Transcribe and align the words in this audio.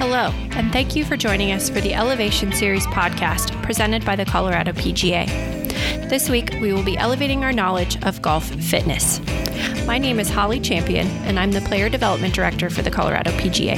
Hello, 0.00 0.32
and 0.52 0.72
thank 0.72 0.96
you 0.96 1.04
for 1.04 1.14
joining 1.14 1.52
us 1.52 1.68
for 1.68 1.82
the 1.82 1.92
Elevation 1.92 2.54
Series 2.54 2.86
podcast 2.86 3.52
presented 3.62 4.02
by 4.02 4.16
the 4.16 4.24
Colorado 4.24 4.72
PGA. 4.72 5.26
This 6.08 6.30
week, 6.30 6.54
we 6.58 6.72
will 6.72 6.82
be 6.82 6.96
elevating 6.96 7.44
our 7.44 7.52
knowledge 7.52 8.02
of 8.04 8.22
golf 8.22 8.46
fitness. 8.46 9.20
My 9.86 9.98
name 9.98 10.18
is 10.18 10.30
Holly 10.30 10.58
Champion, 10.58 11.06
and 11.26 11.38
I'm 11.38 11.52
the 11.52 11.60
Player 11.60 11.90
Development 11.90 12.34
Director 12.34 12.70
for 12.70 12.80
the 12.80 12.90
Colorado 12.90 13.30
PGA. 13.32 13.76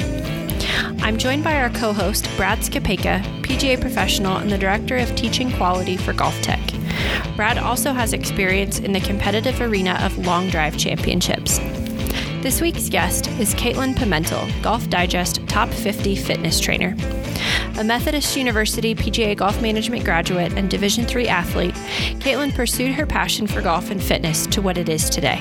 I'm 1.03 1.19
joined 1.19 1.43
by 1.43 1.57
our 1.57 1.71
co 1.71 1.93
host, 1.93 2.29
Brad 2.37 2.61
Skupaka, 2.61 3.21
PGA 3.43 3.81
professional 3.81 4.37
and 4.37 4.49
the 4.49 4.59
Director 4.59 4.99
of 4.99 5.13
Teaching 5.17 5.51
Quality 5.51 5.97
for 5.97 6.13
GolfTec. 6.13 7.35
Brad 7.35 7.59
also 7.59 7.93
has 7.93 8.13
experience 8.13 8.79
in 8.79 8.93
the 8.93 9.01
competitive 9.01 9.61
arena 9.61 9.99
of 10.01 10.17
long 10.25 10.49
drive 10.51 10.79
championships. 10.79 11.59
This 12.43 12.61
week's 12.61 12.89
guest 12.89 13.29
is 13.39 13.55
Caitlin 13.55 13.95
Pimentel, 13.95 14.51
Golf 14.65 14.91
Digest 14.91 15.47
Top 15.47 15.69
50 15.69 16.17
Fitness 16.17 16.59
Trainer. 16.59 16.97
A 17.79 17.85
Methodist 17.85 18.37
University 18.37 18.97
PGA 18.97 19.37
Golf 19.37 19.63
Management 19.63 20.05
graduate 20.05 20.53
and 20.55 20.69
Division 20.69 21.09
III 21.09 21.29
athlete, 21.29 21.75
Caitlin 22.19 22.53
pursued 22.53 22.97
her 22.97 23.07
passion 23.07 23.47
for 23.47 23.63
golf 23.63 23.93
and 23.93 24.03
fitness 24.03 24.49
to 24.49 24.61
what 24.61 24.77
it 24.77 24.89
is 24.89 25.09
today. 25.09 25.41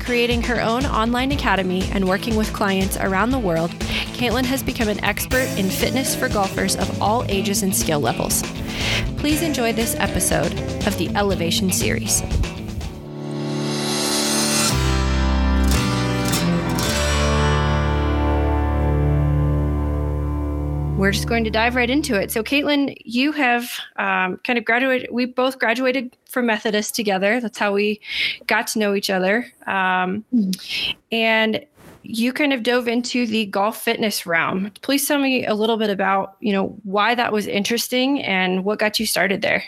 Creating 0.00 0.40
her 0.40 0.62
own 0.62 0.86
online 0.86 1.30
academy 1.30 1.82
and 1.92 2.08
working 2.08 2.36
with 2.36 2.54
clients 2.54 2.96
around 2.96 3.28
the 3.28 3.38
world, 3.38 3.72
Caitlin 4.16 4.46
has 4.46 4.62
become 4.62 4.88
an 4.88 5.04
expert 5.04 5.46
in 5.58 5.68
fitness 5.68 6.16
for 6.16 6.30
golfers 6.30 6.74
of 6.74 7.02
all 7.02 7.26
ages 7.28 7.62
and 7.62 7.76
skill 7.76 8.00
levels. 8.00 8.42
Please 9.18 9.42
enjoy 9.42 9.74
this 9.74 9.94
episode 9.96 10.54
of 10.86 10.96
the 10.96 11.14
Elevation 11.14 11.70
Series. 11.70 12.22
We're 21.04 21.12
just 21.12 21.28
going 21.28 21.44
to 21.44 21.50
dive 21.50 21.74
right 21.74 21.90
into 21.90 22.18
it. 22.18 22.30
So, 22.30 22.42
Caitlin, 22.42 22.96
you 23.04 23.32
have 23.32 23.70
um, 23.96 24.38
kind 24.38 24.58
of 24.58 24.64
graduated. 24.64 25.10
We 25.12 25.26
both 25.26 25.58
graduated 25.58 26.16
from 26.24 26.46
Methodist 26.46 26.94
together. 26.94 27.40
That's 27.42 27.58
how 27.58 27.74
we 27.74 28.00
got 28.46 28.68
to 28.68 28.78
know 28.78 28.94
each 28.94 29.10
other. 29.10 29.52
Um. 29.66 30.24
And 31.12 31.66
you 32.04 32.32
kind 32.32 32.54
of 32.54 32.62
dove 32.62 32.88
into 32.88 33.26
the 33.26 33.44
golf 33.46 33.82
fitness 33.82 34.24
realm. 34.24 34.70
Please 34.80 35.06
tell 35.06 35.18
me 35.18 35.44
a 35.44 35.54
little 35.54 35.76
bit 35.76 35.90
about, 35.90 36.36
you 36.40 36.52
know, 36.52 36.68
why 36.84 37.14
that 37.14 37.32
was 37.32 37.46
interesting 37.46 38.22
and 38.22 38.64
what 38.64 38.78
got 38.78 38.98
you 38.98 39.06
started 39.06 39.42
there. 39.42 39.62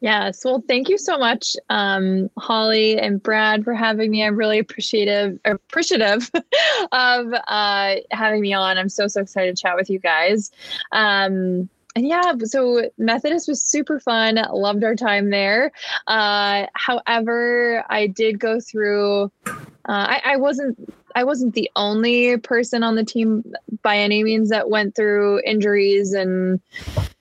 Yes. 0.00 0.44
Well, 0.44 0.62
thank 0.68 0.90
you 0.90 0.98
so 0.98 1.16
much, 1.16 1.56
um, 1.70 2.30
Holly 2.36 2.98
and 2.98 3.22
Brad, 3.22 3.64
for 3.64 3.72
having 3.72 4.10
me. 4.10 4.22
I'm 4.22 4.36
really 4.36 4.58
appreciative 4.58 5.38
appreciative 5.46 6.30
of 6.92 7.32
uh, 7.48 7.94
having 8.10 8.42
me 8.42 8.52
on. 8.52 8.76
I'm 8.76 8.90
so 8.90 9.08
so 9.08 9.22
excited 9.22 9.56
to 9.56 9.62
chat 9.62 9.74
with 9.74 9.88
you 9.88 9.98
guys. 9.98 10.50
Um, 10.92 11.70
and 11.94 12.06
yeah, 12.06 12.34
so 12.44 12.90
Methodist 12.98 13.48
was 13.48 13.64
super 13.64 13.98
fun. 13.98 14.38
Loved 14.52 14.84
our 14.84 14.94
time 14.94 15.30
there. 15.30 15.72
Uh, 16.06 16.66
however, 16.74 17.82
I 17.88 18.06
did 18.06 18.38
go 18.38 18.60
through. 18.60 19.32
Uh, 19.88 20.18
I, 20.18 20.22
I 20.24 20.36
wasn't 20.36 20.92
I 21.14 21.24
wasn't 21.24 21.54
the 21.54 21.70
only 21.76 22.36
person 22.36 22.82
on 22.82 22.94
the 22.96 23.04
team 23.04 23.42
by 23.82 23.96
any 23.96 24.22
means 24.22 24.50
that 24.50 24.68
went 24.68 24.94
through 24.94 25.40
injuries 25.46 26.12
and 26.12 26.60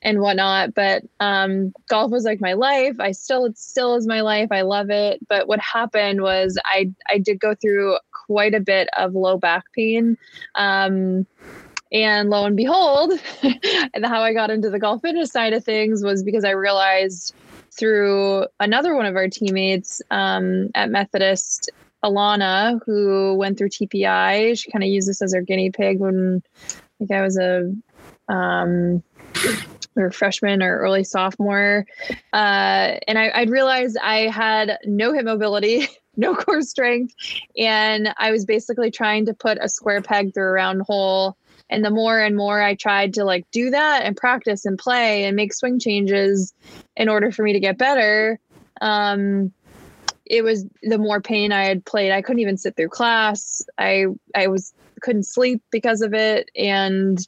and 0.01 0.19
whatnot. 0.19 0.73
But 0.73 1.03
um, 1.19 1.73
golf 1.87 2.11
was 2.11 2.25
like 2.25 2.41
my 2.41 2.53
life. 2.53 2.95
I 2.99 3.11
still 3.11 3.45
it 3.45 3.57
still 3.57 3.95
is 3.95 4.07
my 4.07 4.21
life. 4.21 4.49
I 4.51 4.61
love 4.61 4.89
it. 4.89 5.25
But 5.29 5.47
what 5.47 5.59
happened 5.59 6.21
was 6.21 6.57
I 6.65 6.91
I 7.09 7.19
did 7.19 7.39
go 7.39 7.55
through 7.55 7.97
quite 8.11 8.55
a 8.55 8.59
bit 8.59 8.89
of 8.97 9.13
low 9.13 9.37
back 9.37 9.65
pain. 9.73 10.17
Um, 10.55 11.27
and 11.91 12.29
lo 12.29 12.45
and 12.45 12.57
behold, 12.57 13.13
how 14.03 14.21
I 14.21 14.33
got 14.33 14.49
into 14.49 14.69
the 14.69 14.79
golf 14.79 15.01
fitness 15.01 15.31
side 15.31 15.53
of 15.53 15.63
things 15.63 16.03
was 16.03 16.23
because 16.23 16.43
I 16.43 16.51
realized 16.51 17.33
through 17.71 18.47
another 18.59 18.95
one 18.95 19.05
of 19.05 19.15
our 19.15 19.29
teammates 19.29 20.01
um, 20.09 20.69
at 20.75 20.89
Methodist 20.89 21.69
Alana, 22.05 22.79
who 22.85 23.33
went 23.33 23.57
through 23.57 23.69
TPI. 23.69 24.57
She 24.57 24.71
kind 24.71 24.83
of 24.83 24.89
used 24.89 25.09
this 25.09 25.21
as 25.21 25.33
her 25.33 25.41
guinea 25.41 25.71
pig 25.71 25.99
when 25.99 26.43
I 26.65 26.79
think 26.99 27.11
I 27.11 27.21
was 27.21 27.37
a 27.37 27.73
um, 28.29 29.03
or 29.95 30.11
freshman 30.11 30.61
or 30.61 30.77
early 30.79 31.03
sophomore. 31.03 31.85
Uh, 32.31 32.97
and 33.07 33.17
I, 33.17 33.31
I'd 33.33 33.49
realized 33.49 33.97
I 33.97 34.27
had 34.27 34.77
no 34.85 35.13
hip 35.13 35.25
mobility, 35.25 35.87
no 36.15 36.35
core 36.35 36.61
strength, 36.61 37.15
and 37.57 38.13
I 38.17 38.31
was 38.31 38.45
basically 38.45 38.91
trying 38.91 39.25
to 39.25 39.33
put 39.33 39.57
a 39.59 39.67
square 39.67 40.01
peg 40.01 40.33
through 40.33 40.49
a 40.49 40.51
round 40.51 40.83
hole. 40.83 41.35
And 41.67 41.83
the 41.83 41.89
more 41.89 42.19
and 42.19 42.35
more 42.35 42.61
I 42.61 42.75
tried 42.75 43.15
to 43.15 43.25
like 43.25 43.49
do 43.49 43.71
that 43.71 44.03
and 44.03 44.15
practice 44.15 44.65
and 44.65 44.77
play 44.77 45.23
and 45.23 45.35
make 45.35 45.51
swing 45.51 45.79
changes 45.79 46.53
in 46.95 47.09
order 47.09 47.31
for 47.31 47.41
me 47.41 47.53
to 47.53 47.59
get 47.59 47.79
better, 47.79 48.39
um, 48.81 49.51
it 50.25 50.43
was 50.43 50.65
the 50.83 50.97
more 50.97 51.21
pain 51.21 51.51
I 51.51 51.65
had 51.65 51.85
played. 51.85 52.11
I 52.11 52.21
couldn't 52.21 52.39
even 52.39 52.57
sit 52.57 52.75
through 52.75 52.89
class. 52.89 53.63
I 53.77 54.05
I 54.33 54.47
was 54.47 54.73
couldn't 55.01 55.23
sleep 55.23 55.61
because 55.71 56.01
of 56.01 56.13
it, 56.13 56.49
and 56.55 57.25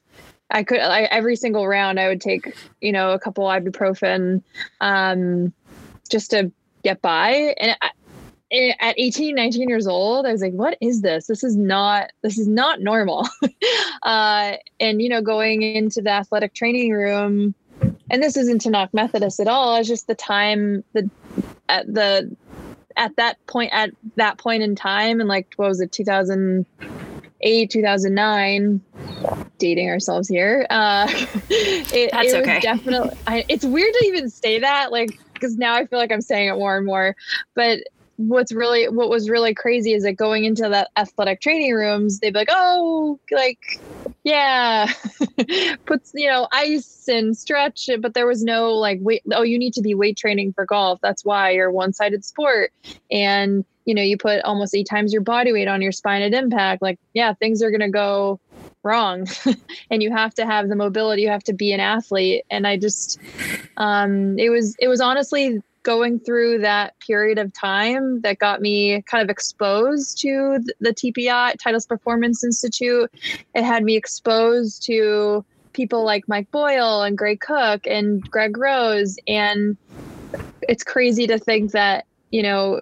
I 0.50 0.64
could 0.64 0.80
I, 0.80 1.04
every 1.04 1.36
single 1.36 1.68
round 1.68 2.00
I 2.00 2.08
would 2.08 2.22
take 2.22 2.56
you 2.82 2.92
know 2.92 3.12
a 3.12 3.20
couple 3.20 3.46
ibuprofen, 3.46 4.42
um, 4.82 5.54
just 6.10 6.32
to 6.32 6.52
get 6.84 7.02
by. 7.02 7.56
And 7.60 7.78
I, 7.82 7.92
at 8.52 8.96
18 8.98 9.36
19 9.36 9.68
years 9.68 9.88
old 9.88 10.26
i 10.26 10.32
was 10.32 10.42
like 10.42 10.54
what 10.54 10.78
is 10.80 11.02
this 11.02 11.28
this 11.28 11.44
is 11.44 11.58
not 11.58 12.12
this 12.22 12.38
is 12.38 12.48
not 12.48 12.80
normal 12.80 13.28
uh, 14.04 14.54
and 14.80 15.02
you 15.02 15.10
know 15.10 15.22
going 15.22 15.62
into 15.64 16.02
the 16.02 16.10
athletic 16.10 16.54
training 16.54 16.94
room 16.94 17.54
and 18.10 18.24
this 18.24 18.38
isn't 18.38 18.60
to 18.60 18.70
knock 18.70 18.94
methodist 18.94 19.42
at 19.42 19.50
all 19.50 19.76
it's 19.76 19.90
just 19.90 20.08
the 20.08 20.16
time 20.16 20.82
the 20.94 21.10
at 21.68 21.94
the 21.94 22.34
at 22.98 23.16
that 23.16 23.44
point 23.48 23.72
at 23.74 23.92
that 24.16 24.38
point 24.38 24.64
in 24.64 24.76
time 24.76 25.20
and 25.20 25.30
like 25.30 25.54
what 25.56 25.70
was 25.70 25.80
it 25.80 25.92
2008 25.92 27.70
2009 27.70 28.82
dating 29.58 29.90
ourselves 29.90 30.28
here 30.28 30.66
uh 30.70 31.08
it, 31.50 32.12
That's 32.12 32.34
it 32.34 32.42
okay. 32.42 32.60
definitely 32.60 33.18
I, 33.28 33.46
it's 33.48 33.64
weird 33.64 33.94
to 33.94 34.06
even 34.08 34.30
say 34.30 34.60
that 34.60 34.92
like 34.92 35.20
because 35.34 35.56
now 35.58 35.76
i 35.76 35.86
feel 35.86 36.00
like 36.00 36.12
i'm 36.12 36.22
saying 36.22 36.50
it 36.50 36.56
more 36.56 36.76
and 36.76 36.86
more 36.86 37.16
but 37.56 37.80
what's 38.18 38.52
really 38.52 38.90
what 38.90 39.10
was 39.10 39.30
really 39.30 39.54
crazy 39.54 39.94
is 39.94 40.04
that 40.04 40.14
going 40.14 40.44
into 40.44 40.64
the 40.64 40.90
athletic 40.98 41.40
training 41.40 41.74
rooms 41.74 42.20
they'd 42.20 42.34
be 42.34 42.40
like 42.40 42.50
oh 42.52 43.20
like 43.32 43.80
yeah. 44.28 44.92
Puts 45.86 46.12
you 46.14 46.30
know 46.30 46.50
ice 46.52 47.08
and 47.08 47.38
stretch 47.38 47.90
but 48.02 48.14
there 48.14 48.28
was 48.28 48.44
no 48.44 48.74
like 48.74 49.00
wait 49.02 49.22
oh 49.32 49.42
you 49.42 49.58
need 49.58 49.74
to 49.74 49.82
be 49.82 49.96
weight 49.96 50.18
training 50.18 50.52
for 50.52 50.66
golf. 50.66 51.00
That's 51.02 51.24
why 51.24 51.52
you're 51.52 51.72
one-sided 51.72 52.26
sport. 52.26 52.74
And 53.10 53.64
you 53.86 53.96
know 53.96 54.02
you 54.02 54.18
put 54.18 54.42
almost 54.42 54.76
eight 54.76 54.88
times 54.90 55.14
your 55.14 55.22
body 55.22 55.54
weight 55.54 55.70
on 55.70 55.82
your 55.82 55.94
spine 55.94 56.22
at 56.22 56.34
impact 56.34 56.82
like 56.82 57.00
yeah 57.14 57.34
things 57.34 57.64
are 57.64 57.72
going 57.72 57.80
to 57.80 57.90
go 57.90 58.40
wrong. 58.84 59.28
And 59.90 60.04
you 60.04 60.12
have 60.12 60.34
to 60.34 60.46
have 60.46 60.68
the 60.68 60.76
mobility. 60.76 61.22
You 61.22 61.30
have 61.30 61.46
to 61.46 61.54
be 61.54 61.72
an 61.72 61.80
athlete. 61.80 62.44
And 62.50 62.68
i 62.68 62.76
just 62.76 63.20
um 63.78 64.38
it 64.38 64.50
was 64.50 64.76
it 64.80 64.90
was 64.90 65.00
honestly 65.00 65.62
going 65.88 66.20
through 66.20 66.60
that 66.60 67.00
period 67.00 67.38
of 67.38 67.54
time 67.54 68.20
that 68.20 68.38
got 68.40 68.60
me 68.60 69.02
kind 69.04 69.24
of 69.24 69.30
exposed 69.30 70.20
to 70.20 70.60
the 70.82 70.94
TPI, 70.94 71.56
Titleist 71.56 71.88
Performance 71.88 72.44
Institute. 72.44 73.10
It 73.56 73.64
had 73.64 73.86
me 73.86 73.96
exposed 73.96 74.84
to 74.88 75.46
people 75.72 76.04
like 76.04 76.28
Mike 76.28 76.52
Boyle 76.52 77.04
and 77.04 77.18
Gray 77.18 77.38
Cook 77.38 77.88
and 77.88 78.22
Greg 78.30 78.58
Rose. 78.58 79.18
And 79.30 79.78
it's 80.68 80.84
crazy 80.84 81.26
to 81.28 81.40
think 81.40 81.72
that, 81.72 82.06
you 82.32 82.44
know, 82.44 82.82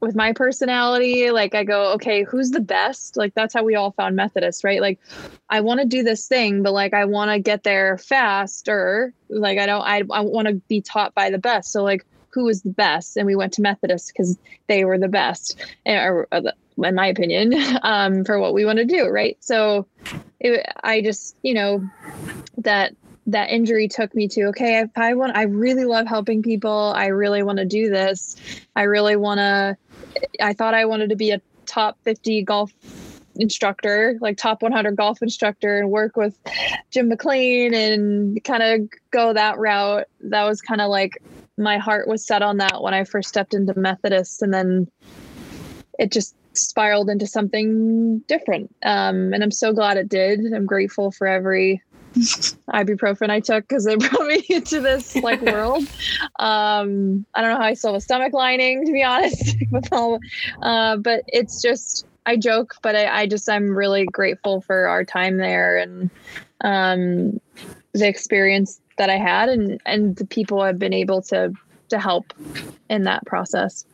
with 0.00 0.16
my 0.16 0.32
personality, 0.32 1.30
like 1.30 1.54
I 1.54 1.64
go, 1.64 1.92
okay, 1.94 2.22
who's 2.22 2.50
the 2.50 2.60
best? 2.60 3.16
Like 3.16 3.34
that's 3.34 3.54
how 3.54 3.62
we 3.62 3.74
all 3.74 3.92
found 3.92 4.16
Methodist, 4.16 4.64
right? 4.64 4.80
Like 4.80 4.98
I 5.48 5.60
want 5.60 5.80
to 5.80 5.86
do 5.86 6.02
this 6.02 6.26
thing, 6.26 6.62
but 6.62 6.72
like 6.72 6.94
I 6.94 7.04
want 7.04 7.30
to 7.30 7.38
get 7.38 7.64
there 7.64 7.98
faster. 7.98 9.12
Like 9.28 9.58
I 9.58 9.66
don't, 9.66 9.82
I, 9.82 10.02
I 10.10 10.20
want 10.22 10.48
to 10.48 10.54
be 10.68 10.80
taught 10.80 11.14
by 11.14 11.30
the 11.30 11.38
best. 11.38 11.72
So 11.72 11.82
like, 11.82 12.06
who 12.30 12.48
is 12.48 12.62
the 12.62 12.70
best? 12.70 13.16
And 13.16 13.26
we 13.26 13.34
went 13.34 13.52
to 13.54 13.62
Methodist 13.62 14.12
because 14.12 14.38
they 14.68 14.84
were 14.84 14.98
the 14.98 15.08
best, 15.08 15.60
eh, 15.84 16.02
or, 16.02 16.28
or 16.32 16.42
in 16.84 16.94
my 16.94 17.06
opinion, 17.06 17.54
um, 17.82 18.24
for 18.24 18.38
what 18.38 18.54
we 18.54 18.64
want 18.64 18.78
to 18.78 18.84
do, 18.84 19.08
right? 19.08 19.36
So 19.40 19.86
it, 20.38 20.64
I 20.82 21.02
just, 21.02 21.36
you 21.42 21.54
know, 21.54 21.84
that 22.58 22.94
that 23.26 23.50
injury 23.50 23.86
took 23.86 24.14
me 24.14 24.26
to 24.26 24.44
okay 24.44 24.80
if 24.80 24.90
i 24.96 25.14
want 25.14 25.36
i 25.36 25.42
really 25.42 25.84
love 25.84 26.06
helping 26.06 26.42
people 26.42 26.92
i 26.96 27.06
really 27.06 27.42
want 27.42 27.58
to 27.58 27.64
do 27.64 27.90
this 27.90 28.36
i 28.76 28.82
really 28.82 29.16
want 29.16 29.38
to 29.38 29.76
I 30.40 30.52
thought 30.52 30.74
I 30.74 30.84
wanted 30.84 31.10
to 31.10 31.16
be 31.16 31.30
a 31.30 31.40
top 31.66 31.98
50 32.04 32.42
golf 32.42 32.72
instructor, 33.36 34.18
like 34.20 34.36
top 34.36 34.62
100 34.62 34.96
golf 34.96 35.22
instructor, 35.22 35.78
and 35.78 35.90
work 35.90 36.16
with 36.16 36.38
Jim 36.90 37.08
McLean 37.08 37.74
and 37.74 38.42
kind 38.44 38.62
of 38.62 38.88
go 39.10 39.32
that 39.32 39.58
route. 39.58 40.06
That 40.20 40.44
was 40.44 40.60
kind 40.60 40.80
of 40.80 40.88
like 40.88 41.22
my 41.56 41.78
heart 41.78 42.08
was 42.08 42.26
set 42.26 42.42
on 42.42 42.58
that 42.58 42.82
when 42.82 42.94
I 42.94 43.04
first 43.04 43.28
stepped 43.28 43.54
into 43.54 43.78
Methodist. 43.78 44.42
And 44.42 44.52
then 44.52 44.90
it 45.98 46.10
just 46.10 46.34
spiraled 46.54 47.08
into 47.08 47.26
something 47.26 48.18
different. 48.20 48.74
Um, 48.82 49.32
and 49.32 49.42
I'm 49.42 49.50
so 49.50 49.72
glad 49.72 49.96
it 49.96 50.08
did. 50.08 50.40
I'm 50.52 50.66
grateful 50.66 51.10
for 51.12 51.26
every 51.26 51.82
ibuprofen 52.14 53.30
I 53.30 53.40
took 53.40 53.66
because 53.68 53.86
it 53.86 53.98
brought 54.10 54.26
me 54.26 54.44
into 54.48 54.80
this 54.80 55.16
like 55.16 55.40
world. 55.52 55.84
Um, 56.38 57.24
I 57.34 57.40
don't 57.40 57.52
know 57.52 57.58
how 57.58 57.64
I 57.64 57.74
still 57.74 57.92
have 57.92 57.98
a 57.98 58.00
stomach 58.00 58.32
lining 58.32 58.84
to 58.86 58.92
be 58.92 59.02
honest 59.02 59.56
with 59.70 59.92
all, 59.92 60.18
uh, 60.62 60.96
but 60.96 61.22
it's 61.28 61.62
just 61.62 62.06
I 62.26 62.36
joke, 62.36 62.74
but 62.82 62.94
I, 62.94 63.22
I 63.22 63.26
just 63.26 63.48
I'm 63.48 63.70
really 63.70 64.04
grateful 64.06 64.60
for 64.60 64.88
our 64.88 65.04
time 65.04 65.38
there 65.38 65.76
and 65.76 66.10
um, 66.62 67.40
the 67.92 68.06
experience 68.06 68.80
that 68.98 69.10
I 69.10 69.16
had 69.16 69.48
and 69.48 69.80
and 69.86 70.16
the 70.16 70.26
people 70.26 70.60
I've 70.60 70.78
been 70.78 70.92
able 70.92 71.22
to 71.22 71.52
to 71.88 71.98
help 71.98 72.32
in 72.88 73.04
that 73.04 73.24
process. 73.26 73.84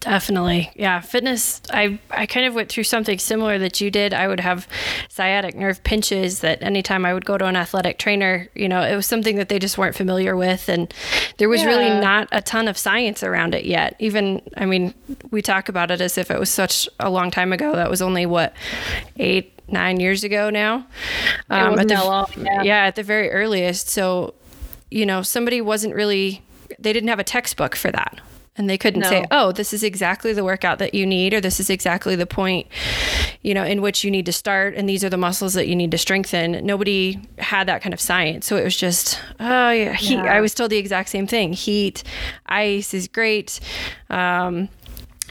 Definitely. 0.00 0.70
Yeah. 0.74 1.00
Fitness, 1.00 1.60
I, 1.70 1.98
I 2.10 2.24
kind 2.24 2.46
of 2.46 2.54
went 2.54 2.70
through 2.70 2.84
something 2.84 3.18
similar 3.18 3.58
that 3.58 3.82
you 3.82 3.90
did. 3.90 4.14
I 4.14 4.28
would 4.28 4.40
have 4.40 4.66
sciatic 5.10 5.54
nerve 5.54 5.84
pinches 5.84 6.40
that 6.40 6.62
anytime 6.62 7.04
I 7.04 7.12
would 7.12 7.26
go 7.26 7.36
to 7.36 7.44
an 7.44 7.54
athletic 7.54 7.98
trainer, 7.98 8.48
you 8.54 8.66
know, 8.66 8.80
it 8.80 8.96
was 8.96 9.06
something 9.06 9.36
that 9.36 9.50
they 9.50 9.58
just 9.58 9.76
weren't 9.76 9.94
familiar 9.94 10.34
with. 10.36 10.70
And 10.70 10.92
there 11.36 11.50
was 11.50 11.60
yeah. 11.60 11.66
really 11.66 12.00
not 12.00 12.28
a 12.32 12.40
ton 12.40 12.66
of 12.66 12.78
science 12.78 13.22
around 13.22 13.54
it 13.54 13.66
yet. 13.66 13.94
Even, 13.98 14.40
I 14.56 14.64
mean, 14.64 14.94
we 15.30 15.42
talk 15.42 15.68
about 15.68 15.90
it 15.90 16.00
as 16.00 16.16
if 16.16 16.30
it 16.30 16.40
was 16.40 16.48
such 16.48 16.88
a 16.98 17.10
long 17.10 17.30
time 17.30 17.52
ago. 17.52 17.76
That 17.76 17.90
was 17.90 18.00
only 18.00 18.24
what, 18.24 18.54
eight, 19.18 19.52
nine 19.68 20.00
years 20.00 20.24
ago 20.24 20.48
now. 20.48 20.86
Um, 21.50 21.78
at 21.78 21.88
the, 21.88 21.94
long, 21.96 22.26
yeah. 22.38 22.62
yeah, 22.62 22.86
at 22.86 22.96
the 22.96 23.02
very 23.02 23.30
earliest. 23.30 23.90
So, 23.90 24.32
you 24.90 25.04
know, 25.04 25.20
somebody 25.20 25.60
wasn't 25.60 25.94
really, 25.94 26.40
they 26.78 26.94
didn't 26.94 27.10
have 27.10 27.18
a 27.18 27.24
textbook 27.24 27.76
for 27.76 27.90
that 27.90 28.18
and 28.56 28.68
they 28.68 28.76
couldn't 28.76 29.00
no. 29.00 29.08
say 29.08 29.24
oh 29.30 29.52
this 29.52 29.72
is 29.72 29.82
exactly 29.82 30.32
the 30.32 30.44
workout 30.44 30.78
that 30.78 30.94
you 30.94 31.06
need 31.06 31.32
or 31.32 31.40
this 31.40 31.60
is 31.60 31.70
exactly 31.70 32.16
the 32.16 32.26
point 32.26 32.66
you 33.42 33.54
know 33.54 33.64
in 33.64 33.80
which 33.80 34.04
you 34.04 34.10
need 34.10 34.26
to 34.26 34.32
start 34.32 34.74
and 34.74 34.88
these 34.88 35.04
are 35.04 35.08
the 35.08 35.16
muscles 35.16 35.54
that 35.54 35.68
you 35.68 35.76
need 35.76 35.90
to 35.90 35.98
strengthen 35.98 36.64
nobody 36.64 37.18
had 37.38 37.66
that 37.68 37.80
kind 37.80 37.94
of 37.94 38.00
science 38.00 38.46
so 38.46 38.56
it 38.56 38.64
was 38.64 38.76
just 38.76 39.20
oh 39.38 39.70
yeah, 39.70 39.92
heat. 39.94 40.14
Yeah. 40.14 40.24
i 40.24 40.40
was 40.40 40.54
told 40.54 40.70
the 40.70 40.78
exact 40.78 41.08
same 41.08 41.26
thing 41.26 41.52
heat 41.52 42.02
ice 42.46 42.92
is 42.92 43.08
great 43.08 43.60
um, 44.10 44.68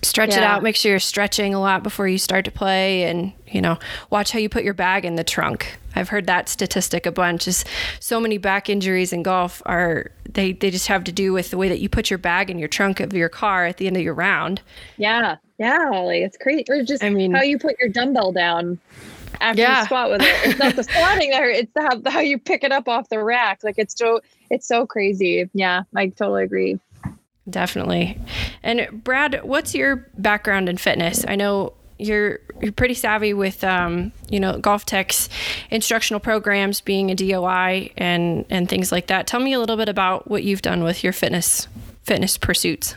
stretch 0.03 0.31
yeah. 0.31 0.37
it 0.37 0.43
out 0.43 0.63
make 0.63 0.75
sure 0.75 0.91
you're 0.91 0.99
stretching 0.99 1.53
a 1.53 1.59
lot 1.59 1.83
before 1.83 2.07
you 2.07 2.17
start 2.17 2.45
to 2.45 2.51
play 2.51 3.03
and 3.03 3.33
you 3.47 3.61
know 3.61 3.77
watch 4.09 4.31
how 4.31 4.39
you 4.39 4.49
put 4.49 4.63
your 4.63 4.73
bag 4.73 5.05
in 5.05 5.15
the 5.15 5.23
trunk. 5.23 5.77
I've 5.95 6.09
heard 6.09 6.27
that 6.27 6.47
statistic 6.47 7.05
a 7.05 7.11
bunch 7.11 7.47
is 7.47 7.65
so 7.99 8.19
many 8.19 8.37
back 8.37 8.69
injuries 8.69 9.11
in 9.11 9.23
golf 9.23 9.61
are 9.65 10.11
they 10.29 10.53
they 10.53 10.71
just 10.71 10.87
have 10.87 11.03
to 11.05 11.11
do 11.11 11.33
with 11.33 11.49
the 11.49 11.57
way 11.57 11.69
that 11.69 11.79
you 11.79 11.89
put 11.89 12.09
your 12.09 12.19
bag 12.19 12.49
in 12.49 12.59
your 12.59 12.67
trunk 12.67 12.99
of 12.99 13.13
your 13.13 13.29
car 13.29 13.65
at 13.65 13.77
the 13.77 13.87
end 13.87 13.97
of 13.97 14.03
your 14.03 14.13
round. 14.13 14.61
Yeah. 14.97 15.37
Yeah 15.57 15.89
like 15.89 16.21
it's 16.21 16.37
crazy. 16.37 16.65
Or 16.69 16.83
just 16.83 17.03
i 17.03 17.09
mean 17.09 17.33
how 17.33 17.41
you 17.41 17.57
put 17.57 17.79
your 17.79 17.89
dumbbell 17.89 18.31
down 18.31 18.79
after 19.41 19.61
yeah. 19.61 19.79
you 19.79 19.85
squat 19.85 20.09
with 20.09 20.21
it. 20.21 20.35
It's 20.43 20.59
not 20.59 20.75
the 20.75 20.83
squatting 20.91 21.31
there 21.31 21.49
it's 21.49 21.71
how, 21.77 22.01
how 22.09 22.19
you 22.19 22.37
pick 22.37 22.63
it 22.63 22.71
up 22.71 22.87
off 22.87 23.09
the 23.09 23.21
rack. 23.21 23.63
Like 23.63 23.75
it's 23.77 23.97
so 23.97 24.21
it's 24.49 24.67
so 24.67 24.85
crazy. 24.85 25.49
Yeah 25.53 25.83
i 25.95 26.07
totally 26.07 26.43
agree 26.43 26.79
Definitely. 27.49 28.19
And 28.63 29.03
Brad, 29.03 29.41
what's 29.43 29.73
your 29.73 30.07
background 30.17 30.69
in 30.69 30.77
fitness? 30.77 31.25
I 31.27 31.35
know 31.35 31.73
you're 31.97 32.39
you're 32.61 32.71
pretty 32.71 32.93
savvy 32.93 33.33
with 33.33 33.63
um, 33.63 34.11
you 34.29 34.39
know 34.39 34.53
GolfTec's 34.59 35.29
instructional 35.69 36.19
programs, 36.19 36.81
being 36.81 37.11
a 37.11 37.15
DOI 37.15 37.91
and 37.97 38.45
and 38.49 38.67
things 38.67 38.91
like 38.91 39.07
that. 39.07 39.27
Tell 39.27 39.39
me 39.39 39.53
a 39.53 39.59
little 39.59 39.77
bit 39.77 39.89
about 39.89 40.29
what 40.29 40.43
you've 40.43 40.61
done 40.61 40.83
with 40.83 41.03
your 41.03 41.13
fitness 41.13 41.67
fitness 42.03 42.37
pursuits. 42.37 42.95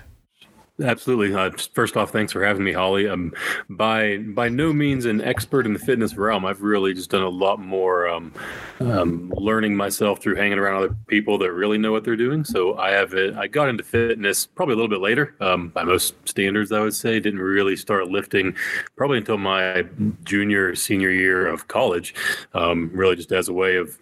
Absolutely. 0.82 1.34
Uh, 1.34 1.50
first 1.73 1.96
off, 1.96 2.11
thanks 2.11 2.32
for 2.32 2.44
having 2.44 2.64
me, 2.64 2.73
Holly. 2.73 3.06
I'm 3.06 3.32
by 3.70 4.19
by 4.19 4.49
no 4.49 4.73
means 4.73 5.06
an 5.06 5.20
expert 5.20 5.67
in 5.67 5.73
the 5.73 5.79
fitness 5.79 6.17
realm. 6.17 6.44
I've 6.44 6.62
really 6.62 6.93
just 6.93 7.11
done 7.11 7.23
a 7.23 7.29
lot 7.29 7.61
more 7.61 8.08
um, 8.08 8.32
um, 8.81 9.32
learning 9.37 9.76
myself 9.76 10.20
through 10.20 10.37
hanging 10.37 10.58
around 10.58 10.76
other 10.76 10.96
people 11.06 11.38
that 11.38 11.52
really 11.52 11.79
know 11.79 11.93
what 11.93 12.05
they're 12.05 12.17
doing. 12.17 12.44
So 12.44 12.76
I 12.79 12.90
have 12.90 13.14
it. 13.14 13.34
I 13.37 13.46
got 13.46 13.69
into 13.69 13.84
fitness 13.84 14.46
probably 14.46 14.75
a 14.75 14.76
little 14.76 14.88
bit 14.90 15.00
later, 15.00 15.34
um, 15.40 15.69
by 15.69 15.84
most 15.84 16.14
standards. 16.29 16.73
I 16.73 16.81
would 16.81 16.94
say 16.94 17.20
didn't 17.20 17.40
really 17.40 17.76
start 17.76 18.08
lifting 18.08 18.55
probably 18.96 19.19
until 19.19 19.38
my 19.38 19.84
junior 20.25 20.75
senior 20.75 21.11
year 21.11 21.46
of 21.46 21.69
college. 21.69 22.14
Um, 22.55 22.90
really, 22.93 23.17
just 23.17 23.32
as 23.32 23.49
a 23.49 23.52
way 23.52 23.76
of 23.76 23.99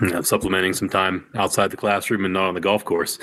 you 0.00 0.08
know, 0.08 0.22
supplementing 0.22 0.72
some 0.72 0.88
time 0.88 1.26
outside 1.34 1.70
the 1.70 1.76
classroom 1.76 2.24
and 2.24 2.34
not 2.34 2.44
on 2.44 2.54
the 2.54 2.60
golf 2.60 2.84
course, 2.84 3.18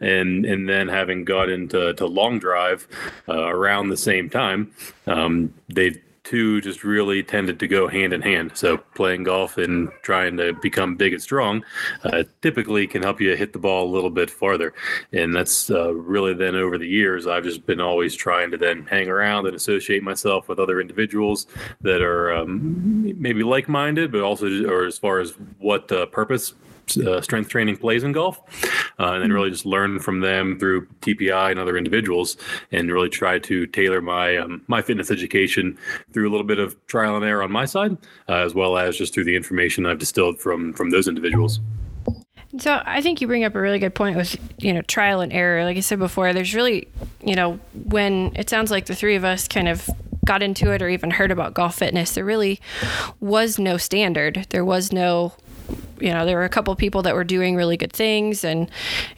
and 0.00 0.44
and 0.44 0.68
then 0.68 0.88
having 0.88 1.24
got 1.24 1.48
into 1.48 1.92
to 1.94 2.06
long 2.06 2.38
drive 2.38 2.86
uh, 3.28 3.48
around 3.48 3.88
the 3.88 3.96
same 3.96 4.30
time, 4.30 4.70
um, 5.06 5.52
they 5.68 6.00
two 6.24 6.60
just 6.60 6.84
really 6.84 7.22
tended 7.22 7.58
to 7.58 7.66
go 7.66 7.88
hand 7.88 8.12
in 8.12 8.22
hand. 8.22 8.52
So 8.54 8.76
playing 8.94 9.24
golf 9.24 9.58
and 9.58 9.90
trying 10.02 10.36
to 10.36 10.52
become 10.52 10.96
big 10.96 11.12
and 11.12 11.22
strong 11.22 11.64
uh, 12.04 12.24
typically 12.42 12.86
can 12.86 13.02
help 13.02 13.20
you 13.20 13.34
hit 13.36 13.52
the 13.52 13.58
ball 13.58 13.88
a 13.88 13.92
little 13.92 14.10
bit 14.10 14.30
farther. 14.30 14.72
And 15.12 15.34
that's 15.34 15.70
uh, 15.70 15.92
really 15.92 16.34
then 16.34 16.54
over 16.54 16.78
the 16.78 16.86
years, 16.86 17.26
I've 17.26 17.44
just 17.44 17.66
been 17.66 17.80
always 17.80 18.14
trying 18.14 18.50
to 18.52 18.56
then 18.56 18.86
hang 18.86 19.08
around 19.08 19.46
and 19.46 19.56
associate 19.56 20.02
myself 20.02 20.48
with 20.48 20.58
other 20.58 20.80
individuals 20.80 21.46
that 21.80 22.02
are 22.02 22.32
um, 22.34 23.20
maybe 23.20 23.42
like-minded, 23.42 24.12
but 24.12 24.20
also, 24.20 24.46
or 24.66 24.84
as 24.84 24.98
far 24.98 25.18
as 25.18 25.32
what 25.58 25.90
uh, 25.90 26.06
purpose 26.06 26.54
uh, 26.96 27.20
strength 27.20 27.48
training 27.48 27.76
plays 27.76 28.02
in 28.02 28.12
golf, 28.12 28.40
uh, 28.98 29.12
and 29.12 29.22
then 29.22 29.32
really 29.32 29.50
just 29.50 29.66
learn 29.66 29.98
from 29.98 30.20
them 30.20 30.58
through 30.58 30.86
TPI 31.00 31.50
and 31.50 31.60
other 31.60 31.76
individuals, 31.76 32.36
and 32.70 32.90
really 32.90 33.08
try 33.08 33.38
to 33.38 33.66
tailor 33.66 34.00
my 34.00 34.36
um, 34.36 34.62
my 34.68 34.82
fitness 34.82 35.10
education 35.10 35.78
through 36.12 36.28
a 36.28 36.32
little 36.32 36.46
bit 36.46 36.58
of 36.58 36.76
trial 36.86 37.16
and 37.16 37.24
error 37.24 37.42
on 37.42 37.52
my 37.52 37.64
side, 37.64 37.96
uh, 38.28 38.36
as 38.36 38.54
well 38.54 38.76
as 38.76 38.96
just 38.96 39.14
through 39.14 39.24
the 39.24 39.36
information 39.36 39.86
I've 39.86 39.98
distilled 39.98 40.40
from 40.40 40.72
from 40.72 40.90
those 40.90 41.08
individuals. 41.08 41.60
So 42.58 42.82
I 42.84 43.00
think 43.00 43.22
you 43.22 43.26
bring 43.26 43.44
up 43.44 43.54
a 43.54 43.60
really 43.60 43.78
good 43.78 43.94
point 43.94 44.16
with 44.16 44.36
you 44.58 44.72
know 44.72 44.82
trial 44.82 45.20
and 45.20 45.32
error. 45.32 45.64
Like 45.64 45.76
I 45.76 45.80
said 45.80 45.98
before, 45.98 46.32
there's 46.32 46.54
really 46.54 46.88
you 47.24 47.34
know 47.34 47.58
when 47.84 48.32
it 48.36 48.50
sounds 48.50 48.70
like 48.70 48.86
the 48.86 48.94
three 48.94 49.16
of 49.16 49.24
us 49.24 49.48
kind 49.48 49.68
of 49.68 49.88
got 50.24 50.42
into 50.42 50.70
it 50.70 50.82
or 50.82 50.88
even 50.88 51.10
heard 51.10 51.30
about 51.30 51.54
golf 51.54 51.76
fitness, 51.76 52.12
there 52.12 52.24
really 52.24 52.60
was 53.20 53.58
no 53.58 53.76
standard. 53.76 54.46
There 54.50 54.64
was 54.64 54.92
no 54.92 55.32
you 56.00 56.10
know 56.10 56.26
there 56.26 56.36
were 56.36 56.44
a 56.44 56.48
couple 56.48 56.74
people 56.76 57.02
that 57.02 57.14
were 57.14 57.24
doing 57.24 57.54
really 57.54 57.76
good 57.76 57.92
things 57.92 58.44
and 58.44 58.70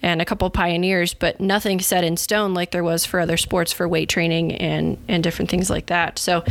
and 0.03 0.21
a 0.21 0.25
couple 0.25 0.49
pioneers 0.51 1.15
but 1.15 1.41
nothing 1.41 1.81
set 1.81 2.05
in 2.05 2.17
stone 2.17 2.55
like 2.55 2.71
there 2.71 2.85
was 2.85 3.05
for 3.05 3.21
other 3.21 3.37
sports 3.37 3.73
for 3.73 3.89
weight 3.89 4.09
training 4.09 4.53
and 4.57 4.99
and 5.09 5.23
different 5.23 5.51
things 5.51 5.71
like 5.71 5.87
that. 5.87 6.19
So 6.19 6.45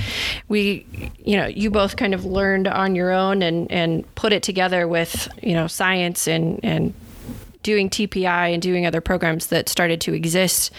we 0.48 0.86
you 1.24 1.38
know 1.38 1.48
you 1.48 1.70
both 1.70 1.96
kind 1.96 2.14
of 2.14 2.26
learned 2.26 2.68
on 2.68 2.96
your 2.96 3.12
own 3.12 3.42
and 3.42 3.72
and 3.72 4.16
put 4.16 4.34
it 4.34 4.44
together 4.44 4.88
with 4.88 5.28
you 5.42 5.54
know 5.54 5.68
science 5.68 6.28
and 6.28 6.60
and 6.64 6.94
doing 7.64 7.90
TPI 7.90 8.54
and 8.54 8.62
doing 8.62 8.86
other 8.86 9.00
programs 9.00 9.48
that 9.48 9.70
started 9.70 10.02
to 10.02 10.14
exist. 10.14 10.72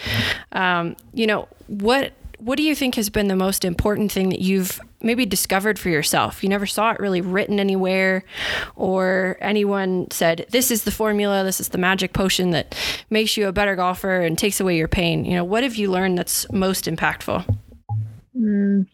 Um, 0.51 0.95
you 1.13 1.27
know 1.27 1.47
what 1.67 2.13
what 2.45 2.57
do 2.57 2.63
you 2.63 2.75
think 2.75 2.93
has 2.93 3.09
been 3.09 3.27
the 3.27 3.35
most 3.35 3.65
important 3.65 4.11
thing 4.11 4.29
that 4.29 4.39
you've 4.39 4.79
maybe 5.01 5.25
discovered 5.25 5.79
for 5.79 5.89
yourself? 5.89 6.43
You 6.43 6.49
never 6.49 6.67
saw 6.67 6.91
it 6.91 6.99
really 6.99 7.19
written 7.19 7.59
anywhere, 7.59 8.23
or 8.75 9.37
anyone 9.41 10.11
said, 10.11 10.45
This 10.51 10.69
is 10.69 10.83
the 10.83 10.91
formula, 10.91 11.43
this 11.43 11.59
is 11.59 11.69
the 11.69 11.79
magic 11.79 12.13
potion 12.13 12.51
that 12.51 12.77
makes 13.09 13.35
you 13.35 13.47
a 13.47 13.51
better 13.51 13.75
golfer 13.75 14.21
and 14.21 14.37
takes 14.37 14.59
away 14.59 14.77
your 14.77 14.87
pain. 14.87 15.25
You 15.25 15.33
know, 15.33 15.43
what 15.43 15.63
have 15.63 15.75
you 15.75 15.89
learned 15.89 16.19
that's 16.19 16.49
most 16.51 16.85
impactful? 16.85 17.57
Mm, 18.37 18.85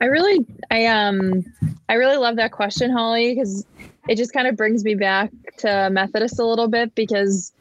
I 0.00 0.04
really, 0.04 0.44
I, 0.72 0.86
um, 0.86 1.44
I 1.88 1.94
really 1.94 2.16
love 2.16 2.34
that 2.36 2.50
question, 2.50 2.90
Holly, 2.90 3.36
because 3.36 3.64
it 4.08 4.16
just 4.16 4.32
kind 4.32 4.48
of 4.48 4.56
brings 4.56 4.82
me 4.82 4.96
back 4.96 5.30
to 5.58 5.90
Methodist 5.92 6.40
a 6.40 6.44
little 6.44 6.66
bit 6.66 6.92
because 6.96 7.52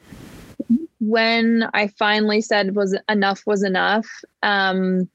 when 1.00 1.70
I 1.74 1.88
finally 1.88 2.42
said 2.42 2.76
was 2.76 2.98
enough 3.10 3.44
was 3.46 3.64
enough, 3.64 4.08
um, 4.44 5.10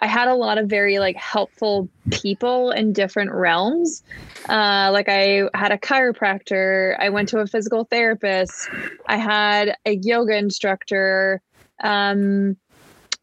I 0.00 0.06
had 0.06 0.28
a 0.28 0.34
lot 0.34 0.58
of 0.58 0.68
very 0.68 0.98
like 0.98 1.16
helpful 1.16 1.88
people 2.10 2.70
in 2.70 2.92
different 2.92 3.32
realms. 3.32 4.02
Uh, 4.48 4.90
like 4.92 5.08
I 5.08 5.48
had 5.54 5.72
a 5.72 5.78
chiropractor, 5.78 6.96
I 6.98 7.08
went 7.08 7.28
to 7.30 7.38
a 7.38 7.46
physical 7.46 7.84
therapist, 7.84 8.68
I 9.06 9.16
had 9.16 9.76
a 9.84 9.96
yoga 9.96 10.36
instructor, 10.36 11.42
um, 11.82 12.56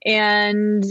and 0.06 0.84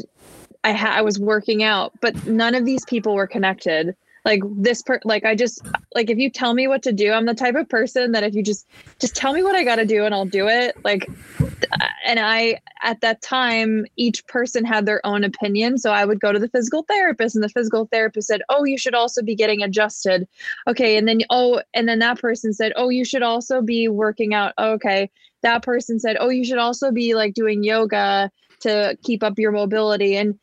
I 0.64 0.70
had 0.70 0.98
I 0.98 1.02
was 1.02 1.18
working 1.18 1.62
out, 1.62 1.92
but 2.00 2.26
none 2.26 2.54
of 2.54 2.64
these 2.64 2.84
people 2.86 3.14
were 3.14 3.26
connected 3.26 3.94
like 4.24 4.42
this 4.56 4.82
per 4.82 5.00
like 5.04 5.24
i 5.24 5.34
just 5.34 5.60
like 5.94 6.08
if 6.08 6.18
you 6.18 6.30
tell 6.30 6.54
me 6.54 6.66
what 6.66 6.82
to 6.82 6.92
do 6.92 7.12
i'm 7.12 7.26
the 7.26 7.34
type 7.34 7.54
of 7.54 7.68
person 7.68 8.12
that 8.12 8.22
if 8.22 8.34
you 8.34 8.42
just 8.42 8.66
just 8.98 9.14
tell 9.14 9.32
me 9.32 9.42
what 9.42 9.54
i 9.54 9.62
got 9.62 9.76
to 9.76 9.84
do 9.84 10.04
and 10.04 10.14
i'll 10.14 10.24
do 10.24 10.48
it. 10.48 10.76
Like 10.84 11.08
uh, 11.40 11.86
and 12.06 12.18
i 12.18 12.60
at 12.82 13.00
that 13.02 13.22
time 13.22 13.86
each 13.96 14.26
person 14.26 14.64
had 14.64 14.86
their 14.86 15.04
own 15.04 15.24
opinion. 15.24 15.78
So 15.78 15.90
i 15.90 16.04
would 16.04 16.20
go 16.20 16.32
to 16.32 16.38
the 16.38 16.48
physical 16.48 16.84
therapist 16.84 17.34
and 17.34 17.44
the 17.44 17.48
physical 17.48 17.86
therapist 17.86 18.28
said 18.28 18.42
oh 18.48 18.64
you 18.64 18.78
should 18.78 18.94
also 18.94 19.22
be 19.22 19.34
getting 19.34 19.62
adjusted. 19.62 20.26
Okay 20.66 20.96
and 20.96 21.06
then 21.06 21.20
oh 21.30 21.62
and 21.74 21.88
then 21.88 21.98
that 21.98 22.20
person 22.20 22.52
said 22.52 22.72
oh 22.76 22.88
you 22.88 23.04
should 23.04 23.22
also 23.22 23.60
be 23.60 23.88
working 23.88 24.34
out. 24.34 24.54
Okay 24.58 25.10
that 25.42 25.62
person 25.62 26.00
said 26.00 26.16
oh 26.18 26.30
you 26.30 26.44
should 26.44 26.58
also 26.58 26.90
be 26.90 27.14
like 27.14 27.34
doing 27.34 27.62
yoga 27.62 28.30
to 28.60 28.96
keep 29.02 29.22
up 29.22 29.38
your 29.38 29.52
mobility. 29.52 30.16
And 30.16 30.38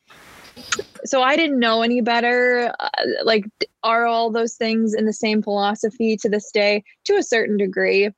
so 1.04 1.22
I 1.22 1.36
didn't 1.36 1.58
know 1.58 1.82
any 1.82 2.00
better. 2.00 2.72
Uh, 2.78 2.88
like, 3.24 3.44
are 3.82 4.06
all 4.06 4.30
those 4.30 4.54
things 4.54 4.94
in 4.94 5.04
the 5.04 5.12
same 5.12 5.42
philosophy 5.42 6.16
to 6.18 6.28
this 6.28 6.50
day 6.50 6.84
to 7.04 7.14
a 7.14 7.22
certain 7.22 7.56
degree? 7.56 8.10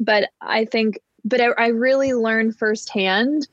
But 0.00 0.30
I 0.40 0.64
think, 0.64 0.98
but 1.24 1.40
I, 1.40 1.48
I 1.58 1.66
really 1.68 2.14
learned 2.14 2.56
firsthand 2.56 3.48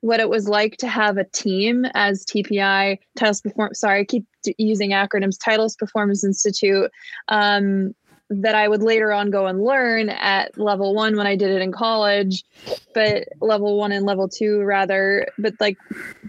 what 0.00 0.20
it 0.20 0.28
was 0.28 0.46
like 0.46 0.76
to 0.76 0.86
have 0.86 1.16
a 1.16 1.24
team 1.24 1.86
as 1.94 2.26
TPI 2.26 2.98
Titleist 3.18 3.42
perform. 3.42 3.72
Sorry, 3.72 4.00
I 4.00 4.04
keep 4.04 4.26
using 4.58 4.90
acronyms. 4.90 5.38
Titleist 5.38 5.78
Performance 5.78 6.22
Institute. 6.24 6.90
Um, 7.28 7.94
that 8.42 8.54
I 8.54 8.68
would 8.68 8.82
later 8.82 9.12
on 9.12 9.30
go 9.30 9.46
and 9.46 9.62
learn 9.62 10.08
at 10.08 10.56
level 10.58 10.94
one 10.94 11.16
when 11.16 11.26
I 11.26 11.36
did 11.36 11.50
it 11.50 11.62
in 11.62 11.72
college, 11.72 12.44
but 12.94 13.24
level 13.40 13.78
one 13.78 13.92
and 13.92 14.06
level 14.06 14.28
two 14.28 14.62
rather. 14.62 15.26
But 15.38 15.54
like 15.60 15.78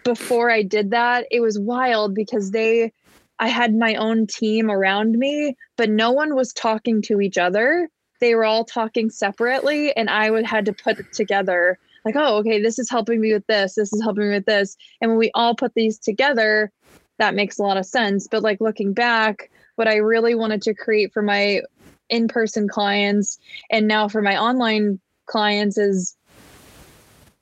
before 0.03 0.49
I 0.49 0.61
did 0.63 0.91
that, 0.91 1.25
it 1.31 1.41
was 1.41 1.59
wild 1.59 2.13
because 2.13 2.51
they, 2.51 2.91
I 3.39 3.47
had 3.47 3.75
my 3.75 3.95
own 3.95 4.27
team 4.27 4.69
around 4.69 5.17
me, 5.17 5.55
but 5.77 5.89
no 5.89 6.11
one 6.11 6.35
was 6.35 6.53
talking 6.53 7.01
to 7.03 7.21
each 7.21 7.37
other. 7.37 7.89
They 8.21 8.35
were 8.35 8.45
all 8.45 8.63
talking 8.63 9.09
separately, 9.09 9.95
and 9.95 10.09
I 10.09 10.31
would 10.31 10.45
had 10.45 10.65
to 10.65 10.73
put 10.73 10.99
it 10.99 11.11
together. 11.13 11.77
Like, 12.05 12.15
oh, 12.15 12.37
okay, 12.37 12.61
this 12.61 12.79
is 12.79 12.89
helping 12.89 13.19
me 13.19 13.33
with 13.33 13.45
this. 13.47 13.75
This 13.75 13.91
is 13.91 14.01
helping 14.01 14.29
me 14.29 14.35
with 14.35 14.45
this. 14.45 14.77
And 15.01 15.11
when 15.11 15.17
we 15.17 15.31
all 15.33 15.55
put 15.55 15.73
these 15.73 15.99
together, 15.99 16.71
that 17.17 17.35
makes 17.35 17.59
a 17.59 17.63
lot 17.63 17.77
of 17.77 17.85
sense. 17.85 18.27
But 18.27 18.43
like 18.43 18.61
looking 18.61 18.93
back, 18.93 19.49
what 19.75 19.87
I 19.87 19.97
really 19.97 20.35
wanted 20.35 20.61
to 20.63 20.73
create 20.73 21.11
for 21.13 21.21
my 21.21 21.61
in-person 22.09 22.67
clients. 22.67 23.37
And 23.71 23.87
now 23.87 24.07
for 24.07 24.21
my 24.21 24.37
online 24.37 24.99
clients 25.25 25.77
is 25.77 26.15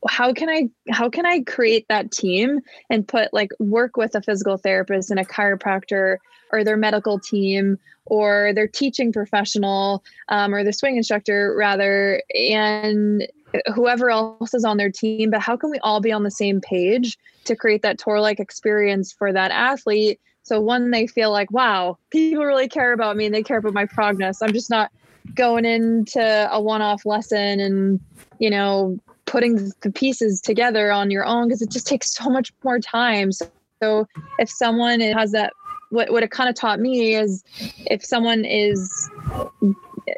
how 0.08 0.34
can 0.34 0.50
i 0.50 0.70
how 0.91 1.10
can 1.10 1.25
i 1.25 1.39
create 1.41 1.86
that 1.88 2.12
team 2.12 2.60
and 2.89 3.08
put 3.08 3.34
like 3.34 3.50
work 3.60 3.96
with 3.96 4.15
a 4.15 4.22
physical 4.22 4.58
therapist 4.58 5.10
and 5.10 5.20
a 5.20 5.24
chiropractor 5.24 6.17
or 6.51 6.63
their 6.63 6.75
medical 6.75 7.20
team 7.20 7.77
or 8.05 8.51
their 8.53 8.67
teaching 8.67 9.12
professional 9.12 10.03
um, 10.29 10.53
or 10.53 10.63
the 10.63 10.74
swing 10.74 10.98
instructor 10.98 11.55
rather 11.58 12.22
and 12.36 13.27
whoever 13.74 14.10
else 14.10 14.53
is 14.53 14.65
on 14.65 14.77
their 14.77 14.91
team. 14.91 15.29
But 15.29 15.41
how 15.41 15.55
can 15.55 15.70
we 15.70 15.79
all 15.79 16.00
be 16.00 16.12
on 16.12 16.24
the 16.24 16.32
same 16.32 16.62
page 16.62 17.17
to 17.46 17.55
create 17.55 17.82
that 17.82 17.98
tour 17.98 18.20
like 18.20 18.39
experience 18.39 19.12
for 19.12 19.32
that 19.32 19.51
athlete 19.51 20.20
so 20.44 20.60
one, 20.60 20.92
they 20.92 21.08
feel 21.08 21.32
like, 21.32 21.52
wow, 21.52 21.98
people 22.10 22.46
really 22.46 22.68
care 22.68 22.92
about 22.92 23.16
me 23.16 23.26
and 23.26 23.34
they 23.34 23.44
care 23.44 23.58
about 23.58 23.74
my 23.74 23.86
progress. 23.86 24.42
I'm 24.42 24.54
just 24.54 24.70
not 24.70 24.92
going 25.36 25.64
into 25.64 26.50
a 26.52 26.62
one-off 26.62 27.06
lesson 27.06 27.62
and 27.62 28.00
you 28.40 28.50
know 28.50 29.00
putting 29.26 29.72
the 29.82 29.92
pieces 29.92 30.42
together 30.42 30.92
on 30.92 31.10
your 31.10 31.26
own 31.26 31.48
because 31.48 31.62
it 31.62 31.72
just 31.72 31.88
takes 31.88 32.14
so 32.14 32.30
much 32.30 32.52
more 32.64 32.80
time. 32.80 33.32
So, 33.32 34.06
if 34.38 34.50
someone 34.50 35.00
has 35.00 35.32
that, 35.32 35.54
what 35.92 36.12
what 36.12 36.24
it 36.24 36.32
kind 36.32 36.50
of 36.50 36.56
taught 36.56 36.82
me 36.82 37.16
is 37.16 37.44
if 37.88 38.04
someone 38.04 38.44
is 38.44 39.10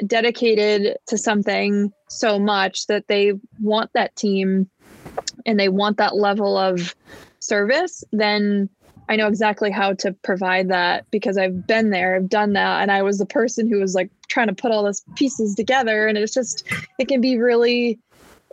dedicated 0.08 0.98
to 1.06 1.20
something 1.20 1.94
so 2.10 2.40
much 2.40 2.88
that 2.88 3.08
they 3.08 3.34
want 3.62 3.92
that 3.94 4.16
team 4.16 4.68
and 5.46 5.60
they 5.60 5.70
want 5.70 5.98
that 5.98 6.16
level 6.16 6.58
of 6.58 6.96
service, 7.40 8.04
then 8.12 8.70
I 9.08 9.16
know 9.16 9.28
exactly 9.28 9.72
how 9.72 9.94
to 9.96 10.14
provide 10.14 10.70
that 10.70 11.10
because 11.12 11.38
I've 11.38 11.68
been 11.68 11.92
there, 11.92 12.16
I've 12.16 12.30
done 12.30 12.54
that, 12.54 12.82
and 12.82 12.92
I 12.92 13.04
was 13.04 13.18
the 13.18 13.26
person 13.26 13.70
who 13.70 13.80
was 13.80 13.94
like 13.94 14.10
trying 14.28 14.48
to 14.48 14.54
put 14.54 14.72
all 14.72 14.84
those 14.84 15.04
pieces 15.16 15.56
together, 15.56 16.08
and 16.08 16.18
it's 16.18 16.34
just 16.34 16.64
it 17.00 17.08
can 17.08 17.22
be 17.22 17.38
really. 17.38 18.00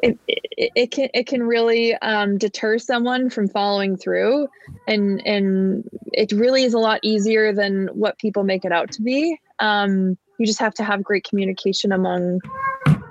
It, 0.03 0.19
it, 0.27 0.73
it 0.75 0.91
can 0.91 1.11
it 1.15 1.29
can 1.29 1.45
really 1.45 1.95
um, 1.95 2.37
deter 2.37 2.77
someone 2.79 3.31
from 3.31 3.49
following 3.49 3.97
through 3.97 4.49
and 4.89 5.25
and 5.25 5.89
it 6.13 6.33
really 6.33 6.65
is 6.65 6.75
a 6.75 6.79
lot 6.81 6.99
easier 7.05 7.53
than 7.53 7.87
what 7.93 8.19
people 8.19 8.43
make 8.43 8.65
it 8.65 8.73
out 8.73 8.91
to 8.93 9.03
be 9.03 9.39
um, 9.61 10.19
you 10.39 10.47
just 10.47 10.59
have 10.59 10.75
to 10.75 10.83
have 10.83 11.05
great 11.05 11.23
communication 11.23 11.93
among 11.93 12.41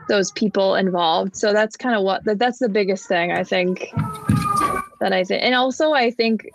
those 0.09 0.31
people 0.31 0.75
involved 0.75 1.33
so 1.33 1.53
that's 1.53 1.77
kind 1.77 1.95
of 1.95 2.03
what 2.03 2.25
that, 2.25 2.37
that's 2.39 2.59
the 2.59 2.67
biggest 2.67 3.07
thing 3.07 3.31
i 3.31 3.41
think 3.45 3.87
that 4.99 5.13
i 5.13 5.23
think 5.23 5.41
and 5.41 5.55
also 5.55 5.93
i 5.93 6.11
think 6.11 6.51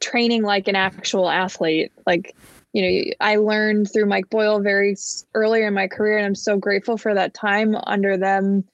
training 0.00 0.42
like 0.42 0.68
an 0.68 0.76
actual 0.76 1.28
athlete. 1.28 1.92
Like, 2.06 2.36
you 2.72 2.82
know, 2.82 3.14
I 3.20 3.36
learned 3.36 3.92
through 3.92 4.06
Mike 4.06 4.28
Boyle 4.30 4.60
very 4.60 4.96
early 5.34 5.62
in 5.62 5.74
my 5.74 5.88
career, 5.88 6.18
and 6.18 6.26
I'm 6.26 6.34
so 6.34 6.56
grateful 6.56 6.96
for 6.96 7.14
that 7.14 7.34
time 7.34 7.76
under 7.86 8.16
them. 8.16 8.64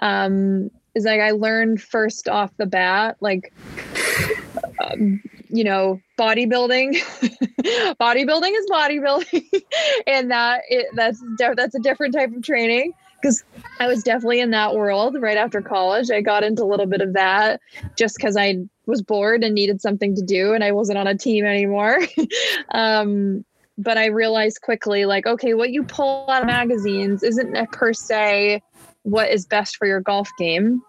Um, 0.00 0.70
is 0.94 1.04
like 1.04 1.20
I 1.20 1.32
learned 1.32 1.82
first 1.82 2.26
off 2.26 2.56
the 2.56 2.66
bat, 2.66 3.16
like, 3.20 3.52
um, 4.82 5.22
you 5.50 5.62
know, 5.62 6.00
bodybuilding. 6.18 6.96
bodybuilding 8.00 8.52
is 8.56 8.66
bodybuilding, 8.70 9.62
and 10.06 10.30
that 10.30 10.62
it, 10.68 10.86
that's 10.94 11.22
that's 11.38 11.74
a 11.74 11.80
different 11.80 12.14
type 12.14 12.34
of 12.34 12.42
training 12.42 12.92
because 13.20 13.44
I 13.78 13.86
was 13.86 14.02
definitely 14.02 14.40
in 14.40 14.50
that 14.50 14.74
world 14.74 15.16
right 15.20 15.36
after 15.36 15.60
college. 15.60 16.10
I 16.10 16.20
got 16.22 16.44
into 16.44 16.62
a 16.62 16.66
little 16.66 16.86
bit 16.86 17.00
of 17.00 17.12
that 17.12 17.60
just 17.96 18.16
because 18.16 18.36
I 18.36 18.66
was 18.86 19.02
bored 19.02 19.44
and 19.44 19.54
needed 19.54 19.80
something 19.80 20.14
to 20.14 20.22
do 20.22 20.54
and 20.54 20.64
I 20.64 20.72
wasn't 20.72 20.98
on 20.98 21.06
a 21.06 21.16
team 21.16 21.44
anymore. 21.44 21.98
um, 22.70 23.44
but 23.78 23.98
I 23.98 24.06
realized 24.06 24.62
quickly, 24.62 25.04
like, 25.04 25.26
okay, 25.26 25.52
what 25.52 25.70
you 25.70 25.82
pull 25.82 26.30
out 26.30 26.42
of 26.42 26.46
magazines 26.46 27.22
isn't 27.22 27.70
per 27.72 27.92
se 27.92 28.62
what 29.02 29.30
is 29.30 29.46
best 29.46 29.76
for 29.76 29.86
your 29.86 30.00
golf 30.00 30.28
game. 30.36 30.82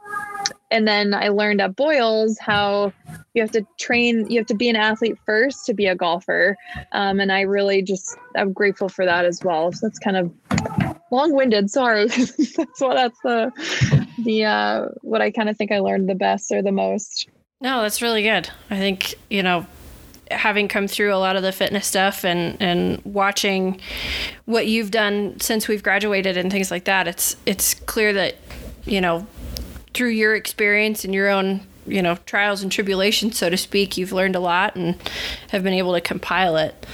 And 0.71 0.87
then 0.87 1.13
I 1.13 1.27
learned 1.27 1.61
at 1.61 1.75
Boyles 1.75 2.39
how 2.39 2.91
you 3.33 3.41
have 3.43 3.51
to 3.51 3.65
train, 3.77 4.29
you 4.29 4.39
have 4.39 4.47
to 4.47 4.55
be 4.55 4.69
an 4.69 4.75
athlete 4.75 5.17
first 5.25 5.65
to 5.67 5.73
be 5.73 5.85
a 5.85 5.95
golfer. 5.95 6.57
Um, 6.93 7.19
and 7.19 7.31
I 7.31 7.41
really 7.41 7.83
just, 7.83 8.17
I'm 8.35 8.53
grateful 8.53 8.89
for 8.89 9.05
that 9.05 9.25
as 9.25 9.43
well. 9.43 9.71
So 9.71 9.87
that's 9.87 9.99
kind 9.99 10.17
of 10.17 10.31
long-winded 11.09 11.71
sorry 11.71 12.07
that's 12.07 12.81
what 12.81 12.95
that's 12.95 13.17
the 13.23 13.49
the 14.25 14.43
uh 14.43 14.87
what 15.01 15.21
i 15.21 15.31
kind 15.31 15.47
of 15.47 15.55
think 15.55 15.71
i 15.71 15.79
learned 15.79 16.09
the 16.09 16.15
best 16.15 16.51
or 16.51 16.61
the 16.61 16.71
most 16.71 17.29
no 17.61 17.81
that's 17.81 18.01
really 18.01 18.23
good. 18.23 18.49
I 18.69 18.77
think 18.77 19.15
you 19.29 19.43
know 19.43 19.65
having 20.29 20.67
come 20.67 20.87
through 20.87 21.13
a 21.13 21.17
lot 21.17 21.35
of 21.35 21.43
the 21.43 21.51
fitness 21.51 21.87
stuff 21.87 22.25
and 22.25 22.61
and 22.61 23.01
watching 23.05 23.79
what 24.45 24.67
you've 24.67 24.91
done 24.91 25.39
since 25.39 25.67
we've 25.67 25.83
graduated 25.83 26.35
and 26.35 26.51
things 26.51 26.69
like 26.69 26.83
that 26.83 27.07
it's 27.07 27.37
it's 27.45 27.73
clear 27.73 28.11
that 28.11 28.35
you 28.83 28.99
know 28.99 29.25
through 29.93 30.09
your 30.09 30.35
experience 30.35 31.05
and 31.05 31.13
your 31.13 31.29
own 31.29 31.61
you 31.85 32.01
know 32.01 32.15
trials 32.25 32.61
and 32.61 32.73
tribulations 32.73 33.37
so 33.37 33.49
to 33.49 33.55
speak 33.55 33.97
you've 33.97 34.11
learned 34.11 34.35
a 34.35 34.39
lot 34.41 34.75
and 34.75 34.95
have 35.49 35.63
been 35.63 35.73
able 35.73 35.93
to 35.93 36.01
compile 36.01 36.57
it. 36.57 36.85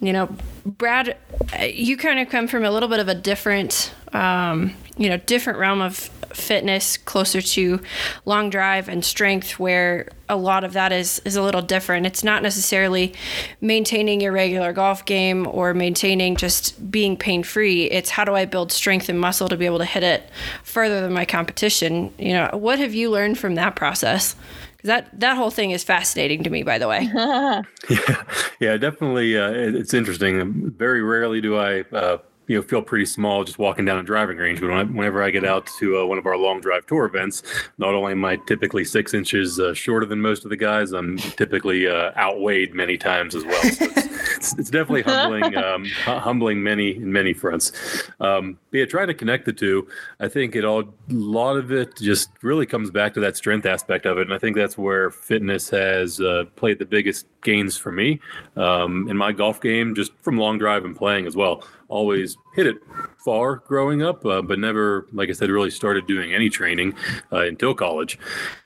You 0.00 0.12
know 0.12 0.36
Brad, 0.76 1.16
you 1.62 1.96
kind 1.96 2.18
of 2.18 2.28
come 2.28 2.46
from 2.46 2.64
a 2.64 2.70
little 2.70 2.88
bit 2.88 3.00
of 3.00 3.08
a 3.08 3.14
different, 3.14 3.92
um, 4.12 4.74
you 4.98 5.08
know, 5.08 5.16
different 5.16 5.58
realm 5.58 5.80
of 5.80 6.10
fitness, 6.32 6.96
closer 6.96 7.40
to 7.40 7.80
long 8.24 8.50
drive 8.50 8.88
and 8.88 9.04
strength, 9.04 9.58
where 9.58 10.08
a 10.28 10.36
lot 10.36 10.64
of 10.64 10.72
that 10.74 10.92
is 10.92 11.20
is 11.24 11.36
a 11.36 11.42
little 11.42 11.62
different. 11.62 12.06
It's 12.06 12.24
not 12.24 12.42
necessarily 12.42 13.14
maintaining 13.60 14.20
your 14.20 14.32
regular 14.32 14.72
golf 14.72 15.04
game 15.04 15.46
or 15.46 15.74
maintaining 15.74 16.36
just 16.36 16.90
being 16.90 17.16
pain 17.16 17.42
free. 17.42 17.84
It's 17.84 18.10
how 18.10 18.24
do 18.24 18.34
I 18.34 18.44
build 18.44 18.72
strength 18.72 19.08
and 19.08 19.20
muscle 19.20 19.48
to 19.48 19.56
be 19.56 19.66
able 19.66 19.78
to 19.78 19.84
hit 19.84 20.02
it 20.02 20.28
further 20.62 21.00
than 21.00 21.12
my 21.12 21.24
competition. 21.24 22.12
You 22.18 22.34
know, 22.34 22.50
what 22.52 22.78
have 22.78 22.94
you 22.94 23.10
learned 23.10 23.38
from 23.38 23.54
that 23.56 23.76
process? 23.76 24.36
that 24.84 25.08
that 25.18 25.36
whole 25.36 25.50
thing 25.50 25.72
is 25.72 25.82
fascinating 25.82 26.44
to 26.44 26.50
me 26.50 26.62
by 26.62 26.78
the 26.78 26.86
way 26.86 27.00
yeah 27.90 28.22
yeah 28.60 28.76
definitely 28.76 29.36
uh, 29.36 29.50
it's 29.50 29.92
interesting 29.92 30.70
very 30.70 31.02
rarely 31.02 31.40
do 31.40 31.56
i 31.56 31.80
uh, 31.92 32.18
you 32.48 32.56
know 32.56 32.62
feel 32.62 32.82
pretty 32.82 33.04
small 33.04 33.44
just 33.44 33.58
walking 33.58 33.84
down 33.84 33.98
a 33.98 34.02
driving 34.02 34.38
range. 34.38 34.60
But 34.60 34.68
whenever 34.90 35.22
I 35.22 35.30
get 35.30 35.44
out 35.44 35.66
to 35.78 35.98
uh, 35.98 36.06
one 36.06 36.18
of 36.18 36.26
our 36.26 36.36
long 36.36 36.60
drive 36.60 36.86
tour 36.86 37.04
events, 37.04 37.42
not 37.76 37.94
only 37.94 38.12
am 38.12 38.24
I 38.24 38.36
typically 38.36 38.84
six 38.84 39.14
inches 39.14 39.60
uh, 39.60 39.74
shorter 39.74 40.06
than 40.06 40.20
most 40.20 40.44
of 40.44 40.50
the 40.50 40.56
guys, 40.56 40.92
I'm 40.92 41.18
typically 41.18 41.86
uh, 41.86 42.10
outweighed 42.16 42.74
many 42.74 42.96
times 42.96 43.34
as 43.34 43.44
well. 43.44 43.62
So 43.62 43.84
it's, 43.84 43.96
it's, 44.36 44.58
it's, 44.58 44.70
definitely 44.70 45.02
humbling, 45.02 45.56
um, 45.56 45.84
humbling 46.04 46.62
many 46.62 46.96
in 46.96 47.12
many 47.12 47.34
fronts. 47.34 47.72
Um, 48.20 48.58
but 48.70 48.78
yeah, 48.78 48.86
trying 48.86 49.08
to 49.08 49.14
connect 49.14 49.44
the 49.44 49.52
two, 49.52 49.86
I 50.18 50.28
think 50.28 50.56
it 50.56 50.64
all 50.64 50.80
a 50.80 50.86
lot 51.10 51.56
of 51.56 51.70
it 51.70 51.96
just 51.96 52.30
really 52.42 52.66
comes 52.66 52.90
back 52.90 53.12
to 53.14 53.20
that 53.20 53.36
strength 53.36 53.66
aspect 53.66 54.06
of 54.06 54.16
it, 54.18 54.22
and 54.22 54.32
I 54.32 54.38
think 54.38 54.56
that's 54.56 54.78
where 54.78 55.10
fitness 55.10 55.68
has 55.70 56.20
uh, 56.20 56.44
played 56.56 56.78
the 56.78 56.86
biggest 56.86 57.26
gains 57.42 57.76
for 57.76 57.92
me 57.92 58.20
um, 58.56 59.08
in 59.08 59.16
my 59.16 59.32
golf 59.32 59.60
game, 59.60 59.94
just 59.94 60.12
from 60.22 60.38
long 60.38 60.58
drive 60.58 60.84
and 60.84 60.96
playing 60.96 61.26
as 61.26 61.36
well 61.36 61.62
always 61.88 62.36
hit 62.54 62.66
it 62.66 62.76
far 63.18 63.56
growing 63.56 64.02
up, 64.02 64.24
uh, 64.24 64.42
but 64.42 64.58
never, 64.58 65.06
like 65.12 65.28
I 65.28 65.32
said, 65.32 65.50
really 65.50 65.70
started 65.70 66.06
doing 66.06 66.34
any 66.34 66.48
training 66.48 66.94
uh, 67.32 67.40
until 67.40 67.74
college. 67.74 68.18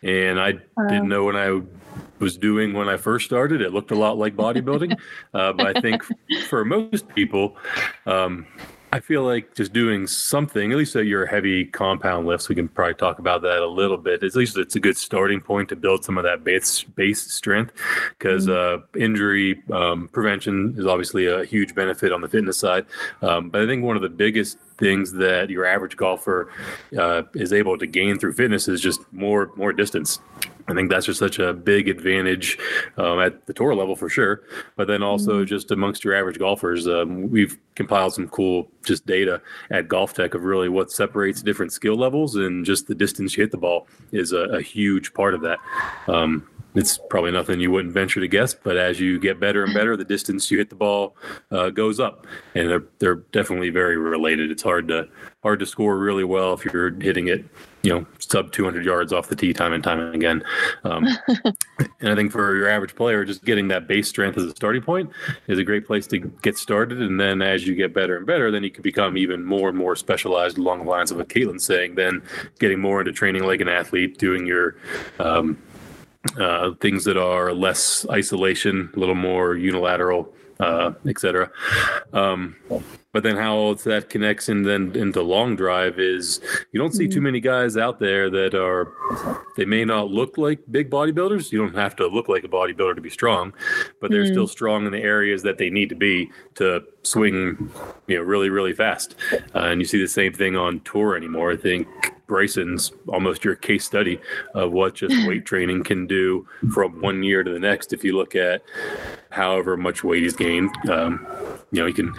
And 0.02 0.40
I 0.40 0.50
uh, 0.76 0.88
didn't 0.88 1.08
know 1.08 1.24
when 1.24 1.36
I 1.36 1.62
was 2.18 2.36
doing 2.36 2.72
when 2.72 2.88
I 2.88 2.96
first 2.96 3.26
started. 3.26 3.60
It 3.60 3.72
looked 3.72 3.90
a 3.90 3.96
lot 3.96 4.18
like 4.18 4.36
bodybuilding, 4.36 4.98
uh, 5.34 5.52
but 5.52 5.76
I 5.76 5.80
think 5.80 6.02
for 6.48 6.64
most 6.64 7.08
people, 7.14 7.56
um, 8.06 8.46
I 8.94 9.00
feel 9.00 9.22
like 9.22 9.54
just 9.54 9.72
doing 9.72 10.06
something, 10.06 10.70
at 10.70 10.76
least 10.76 10.94
at 10.96 11.06
your 11.06 11.25
heavy 11.25 11.64
compound 11.64 12.26
lifts, 12.26 12.50
we 12.50 12.54
can 12.54 12.68
probably 12.68 12.92
talk 12.92 13.18
about 13.18 13.40
that 13.40 13.61
a 13.61 13.66
little 13.66 13.96
bit. 13.96 14.22
At 14.22 14.34
least 14.34 14.58
it's 14.58 14.76
a 14.76 14.80
good 14.80 14.99
starting 14.99 15.40
point 15.40 15.70
to 15.70 15.76
build 15.76 16.04
some 16.04 16.18
of 16.18 16.25
that 16.25 16.44
base 16.44 16.82
base 16.82 17.22
strength, 17.22 17.72
because 18.18 18.49
mm-hmm. 18.49 18.82
uh, 18.82 19.02
injury 19.02 19.62
um, 19.72 20.08
prevention 20.08 20.75
is 20.76 20.84
obviously 20.84 21.25
a 21.25 21.42
huge 21.42 21.75
benefit 21.75 22.12
on 22.12 22.20
the 22.20 22.28
fitness 22.28 22.58
side. 22.58 22.84
Um, 23.22 23.49
but 23.49 23.62
I 23.62 23.66
think 23.66 23.82
one 23.82 23.96
of 23.96 24.02
the 24.02 24.11
biggest 24.11 24.58
things 24.76 25.12
that 25.12 25.49
your 25.49 25.64
average 25.64 25.96
golfer 25.96 26.52
uh, 26.99 27.22
is 27.34 27.54
able 27.54 27.78
to 27.78 27.87
gain 27.87 28.18
through 28.18 28.34
fitness 28.34 28.68
is 28.68 28.82
just 28.82 29.00
more 29.11 29.52
more 29.56 29.72
distance. 29.72 30.20
I 30.69 30.75
think 30.75 30.90
that's 30.90 31.07
just 31.07 31.19
such 31.19 31.38
a 31.38 31.52
big 31.52 31.88
advantage 31.88 32.59
um, 32.97 33.21
at 33.21 33.47
the 33.47 33.52
tour 33.52 33.75
level 33.75 33.97
for 33.97 34.09
sure. 34.09 34.42
But 34.76 34.87
then 34.87 35.02
also 35.02 35.38
mm-hmm. 35.38 35.47
just 35.47 35.71
amongst 35.71 36.04
your 36.04 36.14
average 36.14 36.38
golfers, 36.38 36.87
um, 36.87 37.31
we've 37.31 37.59
compiled 37.75 38.14
some 38.14 38.28
cool 38.28 38.69
just 38.85 39.07
data 39.07 39.40
at 39.71 39.88
GolfTec 39.88 40.35
of 40.35 40.45
really 40.45 40.69
what 40.69 40.92
separates 40.92 41.42
different 41.42 41.73
skill 41.73 41.97
levels 41.97 42.37
and 42.37 42.64
just 42.64 42.87
the 42.87 42.95
distance 42.95 43.37
you 43.37 43.42
hit 43.42 43.50
the 43.50 43.59
ball 43.59 43.87
is 44.12 44.33
a, 44.33 44.42
a 44.50 44.62
huge 44.62 45.14
part 45.14 45.35
of 45.35 45.40
that. 45.42 45.59
Um, 46.09 46.47
it's 46.75 46.99
probably 47.11 47.33
nothing 47.33 47.61
you 47.61 47.71
wouldn't 47.71 47.92
venture 47.92 48.21
to 48.21 48.28
guess, 48.28 48.54
but 48.54 48.76
as 48.76 48.99
you 48.99 49.21
get 49.21 49.38
better 49.38 49.64
and 49.64 49.75
better, 49.75 49.97
the 49.97 50.04
distance 50.04 50.50
you 50.50 50.59
hit 50.59 50.71
the 50.71 50.75
ball 50.75 51.16
uh, 51.50 51.69
goes 51.69 52.00
up, 52.00 52.26
and 52.54 52.69
they're 52.69 52.85
they're 52.99 53.16
definitely 53.16 53.69
very 53.69 53.99
related. 53.99 54.50
It's 54.50 54.62
hard 54.62 54.88
to 54.88 55.09
hard 55.42 55.59
to 55.61 55.66
score 55.66 55.99
really 55.99 56.25
well 56.25 56.54
if 56.54 56.64
you're 56.64 56.90
hitting 56.90 57.28
it, 57.28 57.45
you 57.82 57.92
know, 57.92 58.06
sub 58.18 58.52
200 58.52 58.84
yards 58.84 59.12
off 59.12 59.28
the 59.28 59.36
tee 59.36 59.52
time 59.52 59.72
and 59.72 59.82
time 59.82 60.14
again. 60.14 60.42
Um, 60.84 61.06
and 62.00 62.10
I 62.10 62.14
think 62.14 62.30
for 62.30 62.54
your 62.54 62.68
average 62.68 62.94
player, 62.94 63.24
just 63.24 63.44
getting 63.44 63.68
that 63.68 63.88
base 63.88 64.08
strength 64.08 64.38
as 64.38 64.44
a 64.44 64.50
starting 64.50 64.82
point 64.82 65.10
is 65.48 65.58
a 65.58 65.64
great 65.64 65.86
place 65.86 66.06
to 66.08 66.18
get 66.18 66.56
started. 66.56 67.02
And 67.02 67.20
then 67.20 67.42
as 67.42 67.66
you 67.66 67.74
get 67.74 67.92
better 67.92 68.16
and 68.16 68.26
better, 68.26 68.50
then 68.50 68.62
you 68.62 68.70
can 68.70 68.82
become 68.82 69.16
even 69.16 69.44
more 69.44 69.68
and 69.68 69.76
more 69.76 69.96
specialized 69.96 70.58
along 70.58 70.84
the 70.84 70.90
lines 70.90 71.10
of 71.10 71.16
what 71.16 71.28
Caitlin's 71.28 71.64
saying. 71.64 71.96
Then 71.96 72.22
getting 72.60 72.80
more 72.80 73.00
into 73.00 73.12
training 73.12 73.44
like 73.44 73.60
an 73.60 73.68
athlete, 73.68 74.18
doing 74.18 74.46
your 74.46 74.76
um, 75.18 75.58
uh, 76.38 76.72
things 76.80 77.04
that 77.04 77.16
are 77.16 77.52
less 77.52 78.06
isolation, 78.10 78.90
a 78.94 78.98
little 78.98 79.16
more 79.16 79.56
unilateral, 79.56 80.32
uh, 80.62 80.92
etc. 81.07 81.50
Um, 82.12 82.57
but 83.12 83.25
then 83.25 83.37
how 83.37 83.75
that 83.85 84.09
connects 84.09 84.49
in 84.49 84.62
then 84.62 84.95
into 84.95 85.21
long 85.23 85.57
drive 85.57 85.99
is 85.99 86.40
you 86.71 86.81
don't 86.81 86.95
see 86.95 87.09
too 87.09 87.16
mm-hmm. 87.16 87.25
many 87.25 87.40
guys 87.40 87.76
out 87.76 87.99
there 87.99 88.31
that 88.31 88.54
are 88.54 88.92
they 89.57 89.64
may 89.64 89.85
not 89.85 90.11
look 90.11 90.38
like 90.38 90.61
big 90.71 90.88
bodybuilders. 90.88 91.50
You 91.50 91.59
don't 91.59 91.75
have 91.75 91.97
to 91.97 92.07
look 92.07 92.28
like 92.28 92.45
a 92.45 92.49
bodybuilder 92.49 92.95
to 92.95 93.00
be 93.00 93.11
strong, 93.11 93.52
but 94.00 94.11
they're 94.11 94.25
mm. 94.25 94.31
still 94.31 94.47
strong 94.47 94.87
in 94.87 94.92
the 94.92 95.02
areas 95.02 95.42
that 95.42 95.59
they 95.59 95.69
need 95.69 95.88
to 95.88 95.95
be 95.97 96.31
to 96.54 96.83
swing, 97.02 97.71
you 98.07 98.16
know, 98.16 98.23
really 98.23 98.49
really 98.49 98.73
fast. 98.73 99.16
Uh, 99.33 99.66
and 99.71 99.81
you 99.81 99.85
see 99.85 100.00
the 100.00 100.09
same 100.09 100.33
thing 100.33 100.57
on 100.57 100.81
tour 100.81 101.16
anymore. 101.16 101.52
I 101.52 101.57
think 101.57 101.88
Bryson's 102.32 102.92
almost 103.08 103.44
your 103.44 103.56
case 103.56 103.84
study 103.84 104.18
of 104.54 104.72
what 104.72 104.94
just 104.94 105.26
weight 105.28 105.44
training 105.44 105.84
can 105.84 106.06
do 106.06 106.48
from 106.72 107.02
one 107.02 107.22
year 107.22 107.42
to 107.42 107.50
the 107.52 107.58
next. 107.58 107.92
If 107.92 108.02
you 108.02 108.16
look 108.16 108.34
at 108.34 108.62
however 109.28 109.76
much 109.76 110.02
weight 110.02 110.22
he's 110.22 110.34
gained, 110.34 110.70
um, 110.88 111.26
you 111.72 111.82
know, 111.82 111.86
he 111.86 111.92
can 111.92 112.14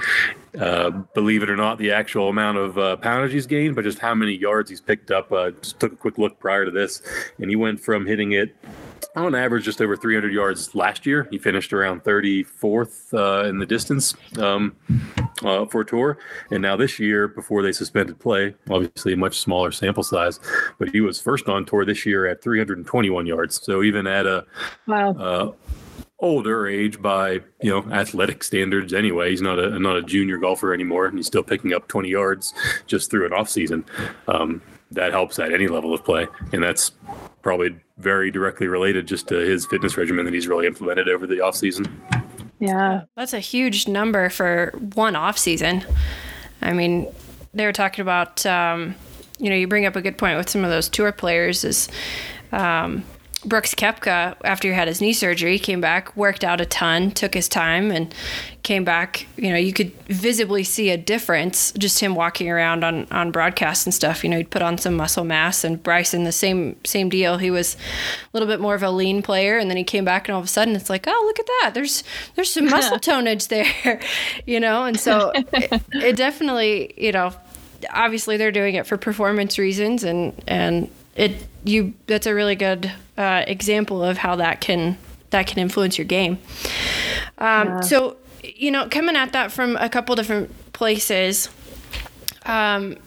uh, 0.60 0.91
believe 1.15 1.41
it 1.41 1.50
or 1.50 1.55
not, 1.55 1.79
the 1.79 1.91
actual 1.91 2.29
amount 2.29 2.60
of 2.60 2.77
uh, 2.77 2.96
poundage 2.98 3.32
he's 3.32 3.48
gained, 3.48 3.74
but 3.74 3.84
just 3.84 3.98
how 3.98 4.13
many 4.13 4.34
yards 4.34 4.70
he's 4.70 4.82
picked 4.82 5.10
up. 5.10 5.32
Uh, 5.32 5.50
just 5.50 5.79
took 5.79 5.91
a 5.91 5.96
quick 5.96 6.20
look 6.20 6.39
prior 6.39 6.63
to 6.63 6.70
this, 6.70 7.01
and 7.39 7.50
he 7.50 7.55
went 7.55 7.79
from 7.79 8.05
hitting 8.05 8.34
it 8.34 8.55
on 9.15 9.34
average 9.34 9.65
just 9.65 9.82
over 9.82 9.98
300 9.98 10.32
yards 10.32 10.75
last 10.75 11.08
year. 11.08 11.27
He 11.32 11.39
finished 11.39 11.74
around 11.74 12.03
34th 12.03 13.15
uh, 13.15 13.48
in 13.50 13.58
the 13.58 13.65
distance 13.65 14.13
um, 14.38 14.75
uh, 15.44 15.66
for 15.66 15.84
tour, 15.84 16.18
and 16.52 16.62
now 16.62 16.75
this 16.75 17.00
year, 17.00 17.28
before 17.28 17.63
they 17.63 17.72
suspended 17.72 18.20
play, 18.20 18.56
obviously 18.70 19.13
a 19.13 19.18
much 19.18 19.40
smaller 19.40 19.72
sample 19.72 20.04
size, 20.04 20.40
but 20.80 20.90
he 20.90 21.02
was 21.02 21.20
first 21.20 21.48
on 21.48 21.66
tour 21.66 21.86
this 21.86 22.06
year 22.06 22.25
at 22.25 22.44
321 22.44 23.25
yards. 23.25 23.62
So 23.63 23.84
even 23.84 24.08
at 24.08 24.25
a 24.25 24.46
wow. 24.88 25.12
uh, 25.12 25.51
older 26.24 26.68
age 26.68 27.01
by 27.01 27.34
you 27.62 27.70
know 27.70 27.84
athletic 27.92 28.44
standards 28.46 28.94
anyway 28.94 29.29
he's 29.29 29.42
not 29.42 29.60
a 29.60 29.77
not 29.77 29.98
a 29.98 30.01
junior 30.01 30.38
golfer 30.38 30.74
anymore 30.74 31.05
and 31.05 31.18
he's 31.18 31.27
still 31.27 31.44
picking 31.44 31.74
up 31.74 31.86
20 31.90 32.07
yards 32.07 32.53
just 32.88 33.12
through 33.12 33.25
an 33.25 33.34
off 33.34 33.50
season 33.50 33.84
um, 34.29 34.62
that 34.90 35.12
helps 35.12 35.38
at 35.38 35.51
any 35.51 35.68
level 35.68 35.94
of 35.94 36.01
play 36.05 36.25
and 36.53 36.64
that's 36.64 36.94
probably 37.42 37.75
very 37.98 38.31
directly 38.31 38.68
related 38.68 39.05
just 39.05 39.27
to 39.27 39.36
his 39.36 39.66
fitness 39.66 39.98
regimen 39.98 40.24
that 40.24 40.34
he's 40.34 40.48
really 40.48 40.66
implemented 40.66 41.10
over 41.10 41.27
the 41.27 41.42
off 41.42 41.55
season 41.55 41.86
yeah. 42.64 43.04
That's 43.16 43.34
a 43.34 43.40
huge 43.40 43.88
number 43.88 44.30
for 44.30 44.74
one 44.96 45.16
off 45.16 45.38
season. 45.38 45.84
I 46.62 46.74
mean 46.74 47.08
they 47.54 47.66
were 47.66 47.74
talking 47.74 48.02
about 48.02 48.46
um, 48.46 48.96
you 49.38 49.50
know 49.50 49.56
you 49.56 49.68
bring 49.68 49.86
up 49.86 49.96
a 49.96 50.02
good 50.02 50.18
point 50.18 50.38
with 50.38 50.50
some 50.50 50.64
of 50.64 50.70
those 50.70 50.88
tour 50.90 51.12
players 51.12 51.64
is 51.64 51.90
um, 52.52 53.04
Brooks 53.46 53.75
Koepka, 53.75 54.36
after 54.44 54.70
he 54.70 54.74
had 54.74 54.88
his 54.88 55.01
knee 55.01 55.14
surgery, 55.14 55.60
came 55.60 55.82
back, 55.82 56.16
worked 56.16 56.44
out 56.44 56.62
a 56.62 56.66
ton, 56.66 57.12
took 57.12 57.34
his 57.34 57.50
time, 57.50 57.92
and 57.92 58.14
came 58.64 58.84
back. 58.84 59.27
You 59.36 59.50
know, 59.50 59.58
you 59.58 59.74
could 59.74 59.92
visibly 60.08 60.64
see 60.64 60.90
a 60.90 60.98
difference 60.98 61.74
just 61.74 62.00
him 62.00 62.16
walking 62.16 62.50
around 62.50 62.84
on 62.84 63.08
on 63.12 63.32
broadcast 63.32 63.86
and 63.86 63.94
stuff. 63.94 64.24
You 64.24 64.29
know, 64.29 64.38
he'd 64.38 64.50
put 64.50 64.62
on 64.62 64.77
some 64.77 64.96
muscle 64.96 65.25
mass, 65.25 65.64
and 65.64 65.82
Bryson 65.82 66.24
the 66.24 66.32
same 66.32 66.77
same 66.86 67.10
deal. 67.10 67.38
He 67.38 67.51
was 67.51 67.75
a 67.75 67.77
little 68.34 68.48
bit 68.48 68.60
more 68.60 68.75
of 68.75 68.84
a 68.84 68.92
lean 68.92 69.22
player, 69.22 69.58
and 69.58 69.70
then 69.70 69.77
he 69.77 69.84
came 69.84 70.06
back, 70.06 70.27
and 70.27 70.34
all 70.34 70.40
of 70.40 70.46
a 70.46 70.50
sudden 70.50 70.75
it's 70.75 70.90
like, 70.90 71.06
oh, 71.08 71.24
look 71.25 71.40
at 71.40 71.46
that. 71.46 71.72
There's 71.74 72.03
there's 72.36 72.51
some 72.51 72.70
muscle 72.70 73.00
tonage 73.00 73.50
there, 73.50 74.00
you 74.46 74.60
know. 74.60 74.86
And 74.86 75.00
so 75.00 75.32
it, 75.36 75.82
it 75.94 76.16
definitely, 76.16 76.94
you 76.98 77.12
know, 77.12 77.34
obviously 77.92 78.38
they're 78.38 78.51
doing 78.51 78.75
it 78.75 78.88
for 78.88 78.98
performance 78.98 79.58
reasons, 79.58 80.03
and 80.03 80.34
and 80.48 80.90
it 81.16 81.46
you 81.64 81.94
that's 82.08 82.28
a 82.28 82.34
really 82.34 82.56
good 82.56 82.92
uh, 83.18 83.44
example 83.48 84.04
of 84.04 84.18
how 84.18 84.36
that 84.36 84.62
can 84.62 84.98
that 85.30 85.48
can 85.48 85.60
influence 85.60 85.98
your 85.98 86.06
game. 86.06 86.40
Um, 87.38 87.68
yeah. 87.68 87.82
So 87.82 88.18
you 88.44 88.72
know, 88.72 88.88
coming 88.90 89.16
at 89.16 89.34
that 89.34 89.52
from 89.52 89.78
a 89.78 89.90
couple 89.90 90.16
different 90.16 90.52
places, 90.74 91.50
um, 92.46 92.98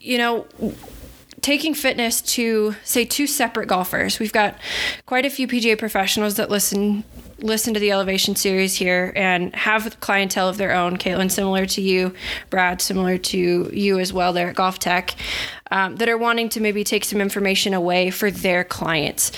you 0.00 0.18
know, 0.18 0.46
taking 1.40 1.74
fitness 1.74 2.20
to 2.20 2.74
say 2.84 3.04
two 3.04 3.26
separate 3.26 3.66
golfers. 3.66 4.18
We've 4.18 4.32
got 4.32 4.56
quite 5.06 5.24
a 5.24 5.30
few 5.30 5.48
PGA 5.48 5.78
professionals 5.78 6.34
that 6.34 6.50
listen 6.50 7.04
listen 7.42 7.74
to 7.74 7.80
the 7.80 7.90
elevation 7.92 8.36
series 8.36 8.74
here 8.74 9.12
and 9.16 9.54
have 9.54 9.98
clientele 10.00 10.48
of 10.48 10.56
their 10.56 10.72
own. 10.72 10.96
Caitlin, 10.96 11.30
similar 11.30 11.66
to 11.66 11.80
you, 11.80 12.14
Brad, 12.50 12.80
similar 12.80 13.18
to 13.18 13.70
you 13.72 13.98
as 13.98 14.12
well 14.12 14.32
there 14.32 14.50
at 14.50 14.56
GolfTec, 14.56 15.14
um, 15.70 15.96
that 15.96 16.08
are 16.08 16.18
wanting 16.18 16.48
to 16.50 16.60
maybe 16.60 16.84
take 16.84 17.04
some 17.04 17.20
information 17.20 17.74
away 17.74 18.10
for 18.10 18.30
their 18.30 18.64
clients. 18.64 19.32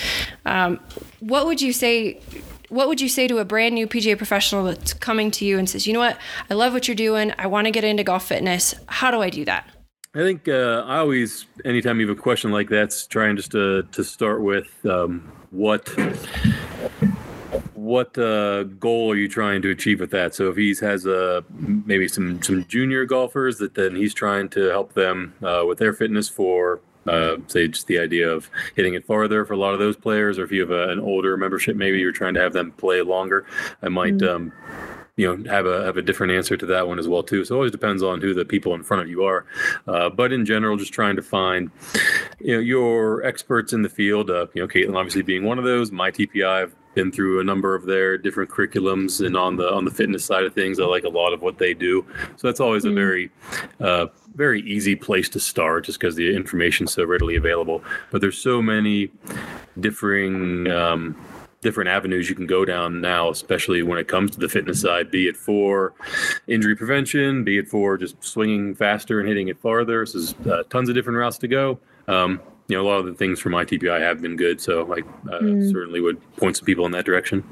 Um, 0.45 0.81
what 1.21 1.47
would 1.47 1.61
you 1.61 1.73
say? 1.73 2.21
What 2.69 2.89
would 2.89 3.01
you 3.01 3.09
say 3.09 3.29
to 3.29 3.39
a 3.39 3.45
brand 3.45 3.75
new 3.75 3.87
PGA 3.87 4.17
professional 4.17 4.65
that's 4.65 4.95
coming 4.95 5.31
to 5.33 5.45
you 5.45 5.59
and 5.59 5.69
says, 5.69 5.87
"You 5.87 5.93
know 5.93 6.01
what? 6.01 6.19
I 6.51 6.55
love 6.55 6.73
what 6.73 6.89
you're 6.89 6.95
doing. 6.95 7.33
I 7.39 7.47
want 7.47 7.67
to 7.67 7.71
get 7.71 7.85
into 7.85 8.03
golf 8.03 8.27
fitness. 8.27 8.75
How 8.87 9.11
do 9.11 9.21
I 9.21 9.31
do 9.31 9.45
that?" 9.45 9.69
I 10.15 10.19
think 10.19 10.47
uh, 10.47 10.85
I 10.87 10.99
always, 10.99 11.47
anytime 11.65 11.99
you 11.99 12.07
have 12.09 12.19
a 12.19 12.21
question 12.21 12.51
like 12.51 12.69
that, 12.69 12.95
trying 13.09 13.37
just 13.37 13.53
to 13.53 13.83
to 13.93 14.05
start 14.05 14.43
with 14.43 14.71
um, 14.85 15.33
what 15.51 15.95
what 17.83 18.17
uh, 18.17 18.63
goal 18.63 19.13
are 19.13 19.17
you 19.17 19.29
trying 19.29 19.61
to 19.63 19.71
achieve 19.71 20.01
with 20.01 20.11
that? 20.11 20.35
So 20.35 20.49
if 20.49 20.57
he 20.57 20.75
has 20.81 21.05
a 21.05 21.39
uh, 21.39 21.41
maybe 21.51 22.09
some 22.09 22.43
some 22.43 22.65
junior 22.67 23.05
golfers 23.05 23.59
that 23.59 23.75
then 23.75 23.97
he's 23.97 24.15
trying 24.15 24.49
to 24.51 24.69
help 24.69 24.95
them 24.95 25.35
uh, 25.43 25.65
with 25.67 25.79
their 25.79 25.93
fitness 25.93 26.29
for 26.29 26.81
uh, 27.07 27.37
say 27.49 27.67
just 27.67 27.89
the 27.89 27.99
idea 27.99 28.31
of 28.31 28.49
hitting 28.77 28.95
it 28.95 29.05
farther 29.05 29.45
for 29.45 29.55
a 29.55 29.57
lot 29.57 29.75
of 29.75 29.81
those 29.81 29.97
players, 29.97 30.39
or 30.39 30.45
if 30.45 30.53
you 30.53 30.61
have 30.61 30.71
a, 30.71 30.91
an 30.91 31.01
older 31.01 31.37
membership, 31.37 31.77
maybe 31.77 31.99
you're 31.99 32.13
trying 32.13 32.35
to 32.35 32.41
have 32.41 32.53
them 32.53 32.71
play 32.73 33.03
longer. 33.03 33.47
I 33.83 33.89
might. 33.89 34.19
Mm-hmm. 34.19 34.37
Um, 34.37 34.53
you 35.17 35.27
know 35.27 35.51
have 35.51 35.67
a 35.67 35.85
have 35.85 35.99
a 35.99 36.03
different 36.03 36.33
answer 36.33 36.57
to 36.57 36.65
that 36.65 36.89
one 36.89 36.99
as 36.99 37.07
well 37.07 37.23
too 37.23 37.45
so 37.45 37.55
it 37.55 37.57
always 37.57 37.71
depends 37.71 38.03
on 38.03 38.23
who 38.23 38.33
the 38.33 38.47
people 38.47 38.75
in 38.75 38.83
front 38.83 39.03
of 39.03 39.11
you 39.11 39.23
are 39.25 39.45
uh, 39.87 40.09
but 40.09 40.33
in 40.33 40.47
general 40.47 40.75
just 40.79 40.91
trying 40.91 41.17
to 41.17 41.23
find 41.23 41.71
you 42.41 42.55
know 42.55 42.61
your 42.61 43.23
experts 43.23 43.75
in 43.75 43.83
the 43.83 43.91
field 43.91 44.31
uh, 44.31 44.47
you 44.55 44.63
know 44.63 44.67
caitlin 44.67 44.97
obviously 44.97 45.21
being 45.21 45.45
one 45.45 45.59
of 45.59 45.65
those 45.65 45.93
my 45.93 46.11
tpi 46.11 46.43
i've 46.43 46.75
been 46.95 47.11
through 47.11 47.41
a 47.41 47.45
number 47.45 47.75
of 47.75 47.87
their 47.87 48.19
different 48.19 48.51
curriculums 48.51 49.25
and 49.25 49.37
on 49.37 49.57
the 49.57 49.73
on 49.73 49.85
the 49.85 49.91
fitness 49.91 50.25
side 50.25 50.45
of 50.45 50.55
things 50.55 50.79
i 50.79 50.85
like 50.85 51.05
a 51.05 51.09
lot 51.09 51.33
of 51.33 51.43
what 51.43 51.59
they 51.59 51.75
do. 51.75 52.05
So 52.37 52.49
that's 52.49 52.61
always 52.61 52.85
mm-hmm. 52.85 52.93
a 52.93 53.01
very 53.01 53.31
uh, 53.81 54.07
very 54.35 54.63
easy 54.63 54.95
place 54.95 55.29
to 55.31 55.41
start 55.41 55.85
just 55.85 55.99
because 55.99 56.17
the 56.17 56.35
information's 56.35 56.93
so 56.93 57.05
readily 57.05 57.37
available. 57.37 57.83
But 58.11 58.21
there's 58.21 58.39
so 58.39 58.63
many 58.63 59.11
differing 59.81 60.71
um, 60.71 61.17
different 61.61 61.89
avenues 61.89 62.29
you 62.29 62.35
can 62.35 62.47
go 62.47 62.65
down 62.65 63.01
now 63.01 63.31
especially 63.31 63.83
when 63.83 63.97
it 63.97 64.09
comes 64.09 64.33
to 64.33 64.41
the 64.41 64.49
fitness 64.49 64.81
side 64.81 65.13
be 65.13 65.29
it 65.29 65.37
for 65.37 65.95
injury 66.49 66.75
prevention 66.75 67.45
be 67.45 67.57
it 67.57 67.69
for 67.69 67.97
just 67.97 68.23
swinging 68.23 68.75
faster 68.75 69.21
and 69.21 69.29
hitting 69.29 69.49
it 69.49 69.59
farther. 69.61 70.05
So 70.05 70.19
there's 70.19 70.35
uh, 70.47 70.63
tons 70.69 70.89
of 70.89 70.95
different 70.95 71.19
routes 71.19 71.39
to 71.39 71.49
go. 71.49 71.79
Um, 72.09 72.41
you 72.73 72.79
know, 72.79 72.85
a 72.85 72.89
lot 72.89 73.01
of 73.01 73.05
the 73.05 73.13
things 73.13 73.39
from 73.39 73.53
ITPI 73.53 74.01
have 74.01 74.23
been 74.23 74.35
good. 74.35 74.59
So 74.59 74.91
I 74.91 75.01
uh, 75.31 75.41
mm. 75.41 75.71
certainly 75.71 76.01
would 76.01 76.19
point 76.39 76.57
some 76.57 76.65
people 76.65 76.87
in 76.87 76.93
that 76.93 77.05
direction. 77.05 77.45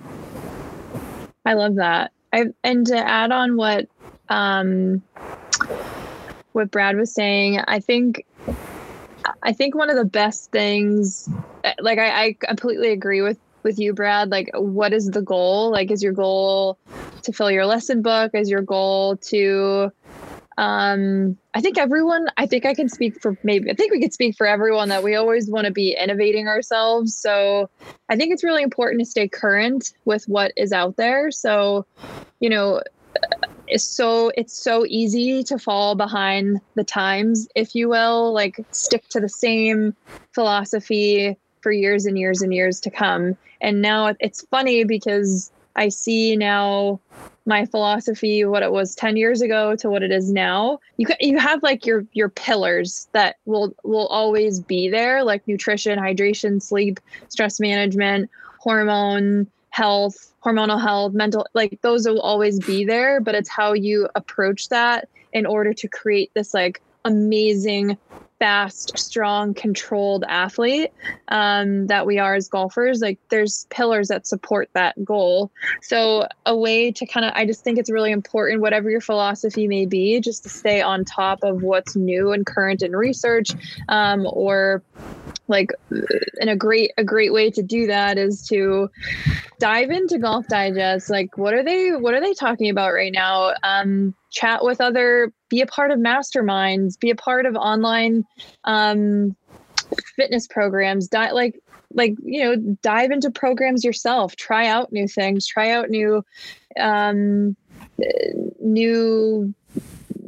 I 1.45 1.53
love 1.53 1.75
that. 1.75 2.13
I 2.33 2.47
and 2.65 2.87
to 2.87 2.97
add 2.97 3.31
on 3.31 3.59
what 3.59 3.87
um, 4.31 5.03
what 6.53 6.71
Brad 6.71 6.97
was 6.97 7.13
saying. 7.13 7.61
I 7.69 7.81
think 7.81 8.25
I 9.43 9.53
think 9.53 9.75
one 9.75 9.91
of 9.91 9.97
the 9.97 10.07
best 10.07 10.53
things, 10.53 11.29
like 11.81 11.99
I, 11.99 12.25
I 12.25 12.37
completely 12.41 12.91
agree 12.93 13.21
with 13.21 13.37
with 13.63 13.79
you, 13.79 13.93
Brad. 13.93 14.31
Like, 14.31 14.49
what 14.55 14.95
is 14.95 15.11
the 15.11 15.21
goal? 15.21 15.71
Like, 15.71 15.91
is 15.91 16.03
your 16.03 16.15
goal 16.15 16.79
to 17.25 17.33
fill 17.33 17.51
your 17.51 17.67
lesson 17.67 18.01
book? 18.01 18.31
Is 18.33 18.49
your 18.49 18.63
goal 18.63 19.19
to 19.19 19.93
um 20.61 21.39
i 21.55 21.61
think 21.61 21.79
everyone 21.79 22.27
i 22.37 22.45
think 22.45 22.67
i 22.67 22.75
can 22.75 22.87
speak 22.87 23.19
for 23.23 23.35
maybe 23.43 23.71
i 23.71 23.75
think 23.75 23.91
we 23.91 23.99
could 23.99 24.13
speak 24.13 24.37
for 24.37 24.47
everyone 24.47 24.91
that 24.91 25.03
we 25.03 25.15
always 25.15 25.49
want 25.51 25.65
to 25.65 25.73
be 25.73 25.97
innovating 25.99 26.49
ourselves. 26.49 27.17
So 27.17 27.71
i 28.11 28.17
think 28.17 28.33
it's 28.33 28.45
really 28.45 28.63
important 28.63 29.01
to 29.01 29.07
stay 29.07 29.27
current 29.27 29.95
with 30.05 30.25
what 30.29 30.53
is 30.57 30.71
out 30.73 30.97
there. 30.97 31.31
So 31.31 31.87
you 32.41 32.51
know 32.51 32.83
it's 33.69 33.85
so 33.85 34.31
it's 34.37 34.57
so 34.57 34.85
easy 34.87 35.43
to 35.45 35.59
fall 35.59 35.95
behind 35.95 36.61
the 36.75 36.85
times 36.85 37.49
if 37.55 37.75
you 37.75 37.89
will 37.89 38.33
like 38.35 38.61
stick 38.71 39.09
to 39.09 39.21
the 39.21 39.29
same 39.29 39.97
philosophy 40.35 41.39
for 41.63 41.73
years 41.73 42.05
and 42.05 42.19
years 42.19 42.43
and 42.43 42.53
years 42.53 42.81
to 42.81 42.91
come. 42.91 43.37
And 43.63 43.81
now 43.81 44.15
it's 44.21 44.47
funny 44.51 44.85
because 44.85 45.51
i 45.77 45.89
see 45.89 46.37
now 46.37 47.01
my 47.51 47.67
philosophy 47.67 48.45
what 48.45 48.63
it 48.63 48.73
was 48.73 48.95
10 48.95 49.17
years 49.17 49.43
ago 49.43 49.75
to 49.77 49.91
what 49.91 50.03
it 50.03 50.13
is 50.13 50.33
now. 50.33 50.79
You 50.97 51.09
you 51.21 51.39
have 51.39 51.63
like 51.63 51.85
your 51.85 52.07
your 52.13 52.29
pillars 52.29 53.09
that 53.13 53.37
will 53.45 53.75
will 53.83 54.07
always 54.07 54.61
be 54.61 54.89
there 54.89 55.25
like 55.25 55.47
nutrition 55.47 55.99
hydration 55.99 56.63
sleep 56.63 57.01
stress 57.29 57.61
management 57.61 58.31
hormone 58.59 59.47
health 59.71 60.33
hormonal 60.45 60.81
health 60.81 61.13
mental 61.13 61.47
like 61.55 61.81
those 61.83 62.07
will 62.07 62.21
always 62.21 62.59
be 62.61 62.85
there 62.85 63.21
but 63.21 63.35
it's 63.35 63.49
how 63.49 63.73
you 63.73 64.09
approach 64.15 64.69
that 64.69 65.09
in 65.33 65.47
order 65.47 65.73
to 65.73 65.89
create 65.89 66.31
this 66.35 66.53
like 66.55 66.81
amazing 67.05 67.97
fast, 68.41 68.99
strong, 68.99 69.53
controlled 69.55 70.25
athlete 70.27 70.91
um, 71.29 71.87
that 71.87 72.07
we 72.07 72.19
are 72.19 72.35
as 72.35 72.49
golfers, 72.49 73.01
like 73.01 73.19
there's 73.29 73.67
pillars 73.71 74.09
that 74.09 74.27
support 74.27 74.69
that 74.73 75.05
goal. 75.05 75.53
So, 75.83 76.27
a 76.47 76.57
way 76.57 76.91
to 76.91 77.07
kind 77.07 77.27
of, 77.27 77.33
I 77.37 77.45
just 77.47 77.63
think 77.63 77.79
it's 77.79 77.91
really 77.91 78.11
important, 78.11 78.63
whatever 78.63 78.91
your 78.91 79.03
philosophy 79.03 79.69
may 79.69 79.85
be, 79.87 80.21
just 80.21 80.43
to 80.45 80.49
stay 80.49 80.81
on 80.81 81.05
top 81.05 81.45
of 81.45 81.63
what's 81.63 81.95
new 81.95 82.33
and 82.33 82.45
current 82.45 82.83
in 82.83 82.97
research 82.97 83.51
um, 83.91 84.27
or 84.27 84.83
like 85.47 85.71
and 86.41 86.49
a 86.49 86.57
great 86.57 86.93
a 86.97 87.05
great 87.05 87.33
way 87.33 87.51
to 87.51 87.63
do 87.63 87.89
that 87.89 88.17
is 88.17 88.47
to 88.47 88.89
dive 89.59 89.91
into 89.91 90.17
golf 90.17 90.47
digest 90.47 91.11
like 91.11 91.37
what 91.37 91.53
are 91.53 91.65
they 91.65 91.91
what 91.91 92.15
are 92.15 92.21
they 92.21 92.33
talking 92.33 92.71
about 92.71 92.93
right 92.93 93.13
now 93.13 93.53
um 93.65 94.15
chat 94.31 94.65
with 94.65 94.81
other 94.81 95.33
be 95.51 95.61
a 95.61 95.67
part 95.67 95.91
of 95.91 95.99
masterminds 95.99 96.99
be 96.99 97.11
a 97.11 97.17
part 97.17 97.45
of 97.45 97.55
online 97.57 98.25
um 98.65 99.37
fitness 100.17 100.47
programs 100.47 101.09
di- 101.09 101.33
like 101.33 101.61
like 101.93 102.15
you 102.23 102.43
know 102.43 102.57
dive 102.83 103.11
into 103.11 103.31
programs 103.31 103.85
yourself 103.85 104.37
try 104.37 104.67
out 104.67 104.93
new 104.93 105.07
things 105.07 105.47
try 105.47 105.71
out 105.71 105.91
new 105.91 106.25
um 106.79 107.55
new 108.61 109.53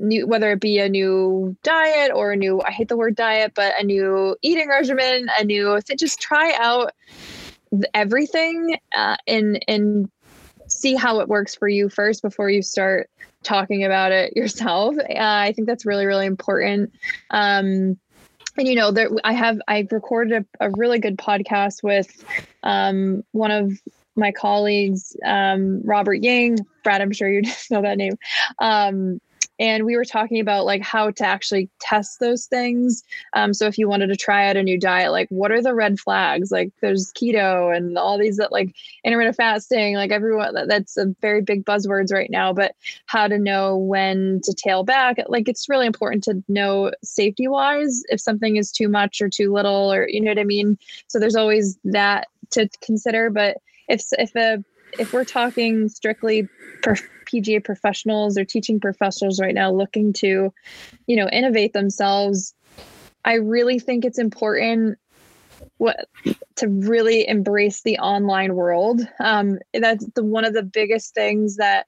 new 0.03 0.27
whether 0.27 0.53
it 0.53 0.61
be 0.61 0.79
a 0.79 0.89
new 0.89 1.57
diet 1.63 2.11
or 2.15 2.33
a 2.33 2.37
new 2.37 2.61
I 2.63 2.71
hate 2.71 2.89
the 2.89 2.97
word 2.97 3.15
diet, 3.15 3.53
but 3.55 3.75
a 3.81 3.85
new 3.85 4.37
eating 4.43 4.69
regimen, 4.69 5.29
a 5.39 5.45
new 5.45 5.81
just 5.97 6.21
try 6.21 6.53
out 6.59 6.93
everything 7.95 8.77
uh, 8.95 9.17
and 9.27 9.65
and 9.69 10.11
see 10.83 10.95
how 10.95 11.21
it 11.21 11.29
works 11.29 11.55
for 11.55 11.69
you 11.69 11.89
first 11.89 12.23
before 12.23 12.51
you 12.51 12.61
start 12.61 13.09
talking 13.43 13.85
about 13.85 14.13
it 14.13 14.37
yourself. 14.37 14.97
Uh, 14.99 15.15
I 15.19 15.53
think 15.53 15.67
that's 15.67 15.87
really 15.87 16.07
really 16.07 16.27
important. 16.27 16.93
Um, 17.31 17.99
and 18.59 18.69
you 18.69 18.75
know 18.75 18.91
there 18.91 19.09
i 19.25 19.33
have 19.33 19.59
i 19.67 19.87
recorded 19.91 20.45
a, 20.61 20.67
a 20.67 20.71
really 20.77 20.99
good 20.99 21.17
podcast 21.17 21.83
with 21.83 22.25
um, 22.63 23.25
one 23.33 23.51
of 23.51 23.73
my 24.15 24.31
colleagues 24.31 25.17
um, 25.25 25.81
robert 25.85 26.23
yang 26.23 26.59
brad 26.85 27.01
i'm 27.01 27.13
sure 27.13 27.31
you 27.31 27.43
know 27.71 27.81
that 27.83 27.97
name 27.97 28.19
um, 28.59 29.21
and 29.63 29.87
we 29.87 29.97
were 29.97 30.05
talking 30.05 30.41
about 30.41 30.65
like 30.65 30.83
how 30.83 31.13
to 31.13 31.25
actually 31.25 31.71
test 31.79 32.19
those 32.19 32.47
things. 32.47 33.05
Um, 33.33 33.55
so 33.55 33.67
if 33.67 33.79
you 33.79 33.89
wanted 33.89 34.09
to 34.09 34.17
try 34.17 34.49
out 34.49 34.57
a 34.57 34.63
new 34.63 34.77
diet 34.77 35.13
like 35.13 35.29
what 35.31 35.53
are 35.53 35.63
the 35.63 35.73
red 35.73 36.01
flags? 36.01 36.51
Like 36.51 36.73
there's 36.83 37.13
keto 37.13 37.75
and 37.75 37.97
all 37.97 38.19
these 38.19 38.39
that 38.39 38.51
like 38.51 38.75
intermittent 39.05 39.37
fasting 39.37 39.95
like 39.95 40.11
everyone 40.11 40.55
that, 40.55 40.67
that's 40.67 40.97
a 40.97 41.15
very 41.21 41.43
big 41.43 41.65
buzzwords 41.65 42.13
right 42.13 42.29
now 42.29 42.53
but 42.53 42.75
how 43.07 43.29
to 43.29 43.39
know 43.39 43.77
when 43.77 44.41
to 44.43 44.53
tail 44.53 44.83
back 44.83 45.19
like 45.29 45.49
it's 45.49 45.69
really 45.69 45.87
important 45.87 46.25
to 46.25 46.43
know 46.49 46.91
safety 47.05 47.47
wise 47.47 48.03
if 48.09 48.21
something 48.21 48.57
is 48.57 48.73
too 48.73 48.89
much 48.89 49.21
or 49.21 49.29
too 49.29 49.53
little 49.53 49.93
or 49.93 50.09
you 50.09 50.21
know 50.21 50.33
what 50.33 50.39
i 50.41 50.45
mean? 50.45 50.77
So 51.07 51.21
there's 51.21 51.37
always 51.37 51.79
that 51.85 52.27
to 52.51 52.69
consider 52.81 53.31
but 53.31 53.59
if 53.89 54.03
if 54.19 54.35
a 54.35 54.65
if 54.99 55.13
we're 55.13 55.25
talking 55.25 55.89
strictly 55.89 56.49
per 56.83 56.97
PGA 57.27 57.63
professionals 57.63 58.37
or 58.37 58.45
teaching 58.45 58.81
professionals 58.81 59.41
right 59.41 59.55
now 59.55 59.71
looking 59.73 60.13
to, 60.15 60.53
you 61.07 61.17
know, 61.17 61.29
innovate 61.29 61.73
themselves, 61.73 62.55
I 63.25 63.35
really 63.35 63.79
think 63.79 64.05
it's 64.05 64.19
important 64.19 64.99
what 65.79 66.09
to 66.57 66.69
really 66.69 67.27
embrace 67.27 67.83
the 67.83 67.99
online 67.99 68.55
world. 68.55 69.01
Um, 69.21 69.59
that's 69.73 70.05
the 70.15 70.25
one 70.25 70.45
of 70.45 70.55
the 70.55 70.63
biggest 70.63 71.15
things 71.15 71.57
that 71.57 71.87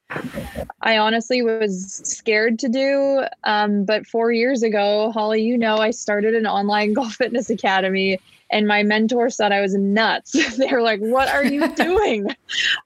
I 0.80 0.98
honestly 0.98 1.42
was 1.42 2.00
scared 2.04 2.58
to 2.60 2.68
do. 2.68 3.24
Um, 3.44 3.84
but 3.84 4.06
four 4.06 4.32
years 4.32 4.62
ago, 4.62 5.12
Holly, 5.12 5.42
you 5.42 5.58
know, 5.58 5.76
I 5.76 5.90
started 5.90 6.34
an 6.34 6.46
online 6.46 6.92
golf 6.94 7.14
fitness 7.14 7.50
academy 7.50 8.20
and 8.50 8.68
my 8.68 8.82
mentors 8.82 9.36
thought 9.36 9.52
I 9.52 9.60
was 9.60 9.74
nuts. 9.74 10.32
they 10.56 10.68
were 10.70 10.82
like, 10.82 11.00
"What 11.00 11.28
are 11.28 11.44
you 11.44 11.68
doing? 11.74 12.28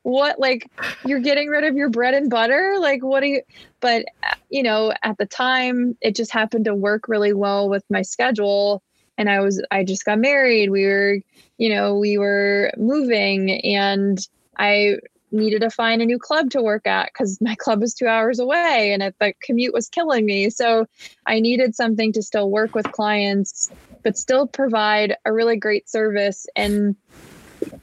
what 0.02 0.38
like 0.38 0.70
you're 1.04 1.20
getting 1.20 1.48
rid 1.48 1.64
of 1.64 1.76
your 1.76 1.90
bread 1.90 2.14
and 2.14 2.30
butter? 2.30 2.76
Like 2.78 3.02
what 3.02 3.22
are 3.22 3.26
you?" 3.26 3.42
But 3.80 4.06
uh, 4.22 4.34
you 4.50 4.62
know, 4.62 4.92
at 5.02 5.18
the 5.18 5.26
time, 5.26 5.96
it 6.00 6.16
just 6.16 6.32
happened 6.32 6.64
to 6.66 6.74
work 6.74 7.08
really 7.08 7.32
well 7.32 7.68
with 7.68 7.84
my 7.90 8.02
schedule 8.02 8.82
and 9.18 9.28
I 9.28 9.40
was 9.40 9.62
I 9.70 9.84
just 9.84 10.04
got 10.04 10.18
married. 10.18 10.70
We 10.70 10.86
were, 10.86 11.18
you 11.58 11.68
know, 11.68 11.96
we 11.96 12.16
were 12.16 12.72
moving 12.78 13.60
and 13.64 14.18
I 14.56 14.98
needed 15.30 15.60
to 15.60 15.70
find 15.70 16.00
a 16.00 16.06
new 16.06 16.18
club 16.18 16.50
to 16.50 16.62
work 16.62 16.86
at 16.86 17.10
because 17.12 17.38
my 17.40 17.54
club 17.58 17.80
was 17.80 17.92
two 17.92 18.06
hours 18.06 18.38
away 18.38 18.92
and 18.92 19.02
it, 19.02 19.14
the 19.20 19.34
commute 19.42 19.74
was 19.74 19.88
killing 19.88 20.24
me. 20.24 20.48
So 20.48 20.86
I 21.26 21.40
needed 21.40 21.74
something 21.74 22.12
to 22.12 22.22
still 22.22 22.50
work 22.50 22.74
with 22.74 22.90
clients, 22.92 23.70
but 24.08 24.16
still 24.16 24.46
provide 24.46 25.14
a 25.26 25.32
really 25.34 25.58
great 25.58 25.86
service. 25.86 26.46
And 26.56 26.96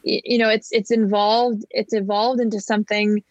you 0.02 0.40
know, 0.40 0.50
it's 0.50 0.72
it's 0.72 0.90
involved. 0.90 1.64
It's 1.70 1.94
evolved 1.94 2.42
into 2.42 2.60
something. 2.60 3.24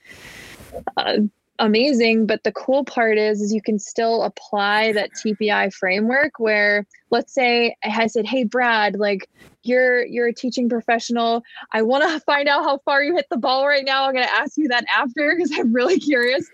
Uh, 0.97 1.17
amazing 1.61 2.27
but 2.27 2.43
the 2.43 2.51
cool 2.51 2.85
part 2.85 3.17
is 3.17 3.41
is 3.41 3.55
you 3.55 3.63
can 3.63 3.79
still 3.79 4.25
apply 4.25 4.93
that 4.93 5.09
tpi 5.13 5.71
framework 5.71 6.41
where 6.41 6.85
let's 7.11 7.33
say 7.33 7.77
i 7.85 8.09
said 8.09 8.27
hey 8.27 8.43
brad 8.43 8.97
like 8.97 9.31
you're 9.63 10.05
you're 10.07 10.27
a 10.27 10.35
teaching 10.35 10.69
professional 10.69 11.45
i 11.71 11.81
want 11.81 12.03
to 12.03 12.19
find 12.27 12.49
out 12.49 12.65
how 12.65 12.77
far 12.79 13.05
you 13.05 13.15
hit 13.15 13.27
the 13.31 13.37
ball 13.37 13.69
right 13.69 13.85
now 13.85 14.05
i'm 14.05 14.13
going 14.13 14.27
to 14.27 14.35
ask 14.35 14.57
you 14.57 14.67
that 14.67 14.85
after 14.93 15.37
because 15.37 15.53
i'm 15.57 15.73
really 15.73 16.01
curious 16.01 16.45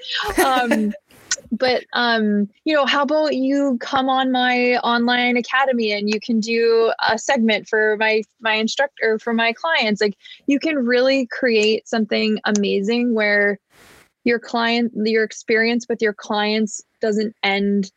um, 0.45 0.93
but 1.53 1.85
um 1.93 2.49
you 2.65 2.75
know 2.75 2.87
how 2.87 3.03
about 3.03 3.35
you 3.35 3.77
come 3.81 4.09
on 4.09 4.31
my 4.31 4.77
online 4.79 5.37
academy 5.37 5.93
and 5.93 6.09
you 6.09 6.21
can 6.21 6.41
do 6.41 6.93
a 7.09 7.19
segment 7.19 7.69
for 7.69 7.97
my 7.99 8.23
my 8.41 8.55
instructor 8.55 9.19
for 9.19 9.33
my 9.33 9.53
clients? 9.53 10.01
Like 10.01 10.17
you 10.47 10.59
can 10.59 10.77
really 10.77 11.27
create 11.27 11.89
something 11.89 12.39
amazing 12.45 13.15
where 13.15 13.59
your 14.25 14.39
client 14.39 14.93
your 14.95 15.25
experience 15.25 15.87
with 15.89 16.03
your 16.03 16.13
clients 16.13 16.83
doesn't 17.01 17.35
end 17.43 17.91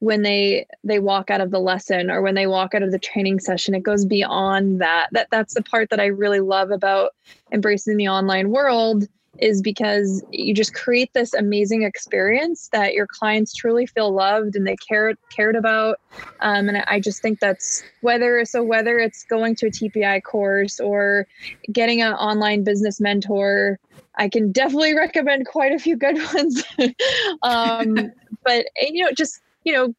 when 0.00 0.22
they 0.22 0.66
they 0.84 0.98
walk 0.98 1.30
out 1.30 1.40
of 1.40 1.50
the 1.50 1.58
lesson 1.58 2.10
or 2.10 2.22
when 2.22 2.34
they 2.34 2.46
walk 2.46 2.74
out 2.74 2.82
of 2.82 2.90
the 2.90 2.98
training 2.98 3.40
session. 3.40 3.74
It 3.74 3.82
goes 3.82 4.04
beyond 4.04 4.80
that. 4.80 5.08
That 5.12 5.28
that's 5.30 5.54
the 5.54 5.62
part 5.62 5.90
that 5.90 6.00
i 6.00 6.06
really 6.06 6.40
love 6.40 6.70
about 6.70 7.12
embracing 7.52 7.96
the 7.96 8.08
online 8.08 8.50
world 8.50 9.08
is 9.38 9.62
because 9.62 10.24
you 10.32 10.52
just 10.52 10.74
create 10.74 11.12
this 11.14 11.32
amazing 11.34 11.82
experience 11.82 12.68
that 12.72 12.94
your 12.94 13.06
clients 13.06 13.54
truly 13.54 13.86
feel 13.86 14.12
loved 14.12 14.56
and 14.56 14.66
they 14.66 14.76
care 14.76 15.14
cared 15.34 15.56
about 15.56 16.00
um, 16.40 16.68
and 16.68 16.78
i 16.88 16.98
just 16.98 17.22
think 17.22 17.38
that's 17.38 17.82
whether 18.00 18.44
so 18.44 18.62
whether 18.62 18.98
it's 18.98 19.24
going 19.24 19.54
to 19.54 19.66
a 19.66 19.70
tpi 19.70 20.20
course 20.20 20.80
or 20.80 21.26
getting 21.72 22.02
an 22.02 22.12
online 22.14 22.64
business 22.64 23.00
mentor 23.00 23.78
I 24.16 24.28
can 24.28 24.52
definitely 24.52 24.94
recommend 24.96 25.46
quite 25.46 25.72
a 25.72 25.78
few 25.78 25.96
good 25.96 26.18
ones. 26.34 26.62
um, 27.42 28.12
but 28.44 28.66
you 28.80 29.04
know, 29.04 29.10
just 29.12 29.40
you 29.64 29.72
know, 29.72 29.94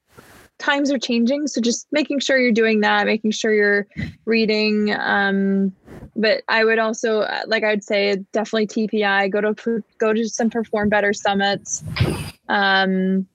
times 0.61 0.91
are 0.91 0.99
changing, 0.99 1.47
so 1.47 1.59
just 1.59 1.87
making 1.91 2.19
sure 2.19 2.37
you're 2.37 2.51
doing 2.51 2.81
that, 2.81 3.05
making 3.05 3.31
sure 3.31 3.53
you're 3.53 3.87
reading. 4.25 4.95
Um, 4.97 5.73
but 6.15 6.43
I 6.47 6.63
would 6.63 6.79
also, 6.79 7.21
uh, 7.21 7.41
like 7.47 7.63
I'd 7.63 7.83
say, 7.83 8.17
definitely 8.31 8.67
TPI. 8.67 9.31
Go 9.31 9.41
to 9.41 9.83
go 9.97 10.13
to 10.13 10.29
some 10.29 10.49
Perform 10.49 10.89
Better 10.89 11.13
summits, 11.13 11.83
um, 12.47 13.27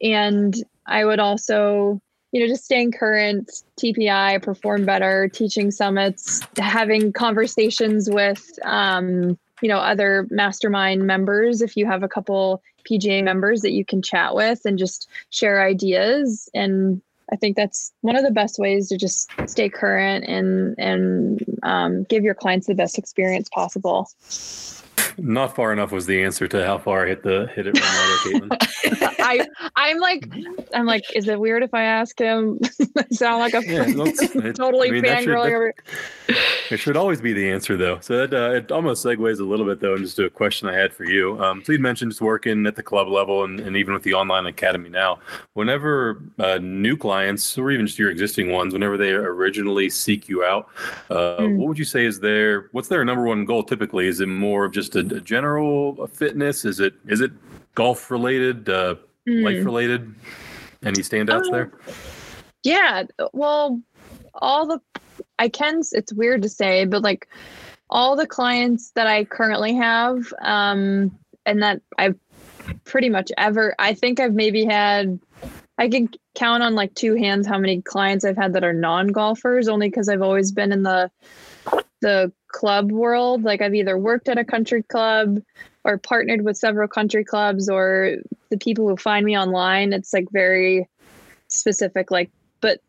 and 0.00 0.54
I 0.86 1.04
would 1.04 1.18
also, 1.18 2.00
you 2.32 2.40
know, 2.40 2.46
just 2.46 2.64
staying 2.64 2.92
current, 2.92 3.50
TPI, 3.80 4.42
perform 4.42 4.84
better, 4.84 5.28
teaching 5.28 5.70
summits, 5.70 6.40
having 6.58 7.12
conversations 7.12 8.10
with, 8.10 8.58
um, 8.64 9.38
you 9.62 9.68
know, 9.68 9.78
other 9.78 10.26
mastermind 10.30 11.06
members. 11.06 11.62
If 11.62 11.76
you 11.76 11.86
have 11.86 12.02
a 12.02 12.08
couple 12.08 12.62
PGA 12.88 13.22
members 13.22 13.62
that 13.62 13.72
you 13.72 13.84
can 13.84 14.02
chat 14.02 14.34
with 14.34 14.64
and 14.64 14.78
just 14.78 15.08
share 15.30 15.62
ideas 15.62 16.48
and 16.54 17.00
I 17.32 17.36
think 17.36 17.56
that's 17.56 17.92
one 18.02 18.16
of 18.16 18.24
the 18.24 18.30
best 18.30 18.58
ways 18.58 18.88
to 18.90 18.98
just 18.98 19.30
stay 19.46 19.68
current 19.68 20.24
and 20.26 20.74
and 20.78 21.44
um, 21.62 22.04
give 22.04 22.22
your 22.22 22.34
clients 22.34 22.66
the 22.66 22.74
best 22.74 22.98
experience 22.98 23.48
possible. 23.48 24.10
Not 25.16 25.54
far 25.54 25.72
enough 25.72 25.92
was 25.92 26.06
the 26.06 26.22
answer 26.22 26.48
to 26.48 26.66
how 26.66 26.78
far 26.78 27.04
I 27.04 27.08
hit 27.08 27.22
the 27.22 27.48
hit 27.54 27.66
it 27.66 27.78
from 27.78 28.48
Caitlin. 28.48 29.14
I 29.20 29.46
I'm 29.76 29.98
like 29.98 30.28
I'm 30.74 30.86
like, 30.86 31.04
is 31.14 31.28
it 31.28 31.38
weird 31.38 31.62
if 31.62 31.72
I 31.72 31.84
ask 31.84 32.18
him? 32.18 32.58
I 32.96 33.04
sound 33.12 33.40
like 33.40 33.54
a 33.54 33.64
yeah, 33.64 34.52
totally 34.52 34.88
I 34.88 34.92
mean, 34.92 35.04
fangirling 35.04 35.46
over. 35.46 35.74
It 36.70 36.78
should 36.78 36.96
always 36.96 37.20
be 37.20 37.32
the 37.32 37.50
answer 37.50 37.76
though. 37.76 38.00
So 38.00 38.26
that 38.26 38.34
uh, 38.34 38.54
it 38.54 38.72
almost 38.72 39.04
segues 39.04 39.38
a 39.38 39.44
little 39.44 39.66
bit 39.66 39.80
though, 39.80 39.94
and 39.94 40.04
just 40.04 40.16
to 40.16 40.24
a 40.24 40.30
question 40.30 40.68
I 40.68 40.74
had 40.74 40.92
for 40.92 41.04
you. 41.04 41.42
Um, 41.42 41.62
so 41.64 41.72
you 41.72 41.78
mentioned 41.78 42.10
just 42.10 42.20
working 42.20 42.66
at 42.66 42.76
the 42.76 42.82
club 42.82 43.08
level 43.08 43.44
and, 43.44 43.60
and 43.60 43.76
even 43.76 43.94
with 43.94 44.02
the 44.02 44.14
online 44.14 44.46
academy 44.46 44.88
now. 44.88 45.20
Whenever 45.52 46.22
uh, 46.38 46.58
new 46.60 46.96
clients 46.96 47.56
or 47.56 47.70
even 47.70 47.86
just 47.86 47.98
your 47.98 48.10
existing 48.10 48.50
ones, 48.50 48.72
whenever 48.72 48.96
they 48.96 49.12
originally 49.12 49.90
seek 49.90 50.28
you 50.28 50.42
out, 50.44 50.68
uh, 51.10 51.38
mm. 51.38 51.56
what 51.56 51.68
would 51.68 51.78
you 51.78 51.84
say 51.84 52.04
is 52.04 52.20
their 52.20 52.68
what's 52.72 52.88
their 52.88 53.04
number 53.04 53.24
one 53.24 53.44
goal? 53.44 53.62
Typically, 53.62 54.06
is 54.06 54.20
it 54.20 54.26
more 54.26 54.64
of 54.64 54.72
just 54.72 54.83
a 54.88 55.00
a 55.00 55.20
general 55.20 56.06
fitness? 56.08 56.64
Is 56.64 56.80
it 56.80 56.94
is 57.06 57.20
it 57.20 57.32
golf 57.74 58.10
related, 58.10 58.68
uh, 58.68 58.96
mm. 59.28 59.44
life 59.44 59.64
related? 59.64 60.14
Any 60.82 61.00
standouts 61.00 61.48
uh, 61.48 61.50
there? 61.50 61.72
Yeah, 62.62 63.04
well, 63.32 63.80
all 64.34 64.66
the 64.66 64.80
I 65.38 65.48
can. 65.48 65.82
It's 65.92 66.12
weird 66.12 66.42
to 66.42 66.48
say, 66.48 66.84
but 66.84 67.02
like 67.02 67.28
all 67.90 68.16
the 68.16 68.26
clients 68.26 68.90
that 68.92 69.06
I 69.06 69.24
currently 69.24 69.74
have, 69.74 70.32
um, 70.40 71.16
and 71.46 71.62
that 71.62 71.80
I've 71.98 72.18
pretty 72.84 73.08
much 73.08 73.30
ever. 73.36 73.74
I 73.78 73.94
think 73.94 74.20
I've 74.20 74.34
maybe 74.34 74.64
had. 74.64 75.18
I 75.76 75.88
can 75.88 76.08
count 76.36 76.62
on 76.62 76.74
like 76.74 76.94
two 76.94 77.16
hands 77.16 77.48
how 77.48 77.58
many 77.58 77.82
clients 77.82 78.24
I've 78.24 78.36
had 78.36 78.52
that 78.52 78.64
are 78.64 78.72
non 78.72 79.08
golfers, 79.08 79.68
only 79.68 79.88
because 79.88 80.08
I've 80.08 80.22
always 80.22 80.52
been 80.52 80.72
in 80.72 80.84
the 80.84 81.10
the 82.00 82.32
club 82.48 82.92
world. 82.92 83.42
Like 83.42 83.60
I've 83.62 83.74
either 83.74 83.98
worked 83.98 84.28
at 84.28 84.38
a 84.38 84.44
country 84.44 84.82
club 84.82 85.40
or 85.84 85.98
partnered 85.98 86.44
with 86.44 86.56
several 86.56 86.88
country 86.88 87.24
clubs 87.24 87.68
or 87.68 88.16
the 88.50 88.56
people 88.56 88.88
who 88.88 88.96
find 88.96 89.26
me 89.26 89.36
online, 89.36 89.92
it's 89.92 90.12
like 90.12 90.26
very 90.30 90.88
specific, 91.48 92.10
like, 92.10 92.30
but 92.60 92.80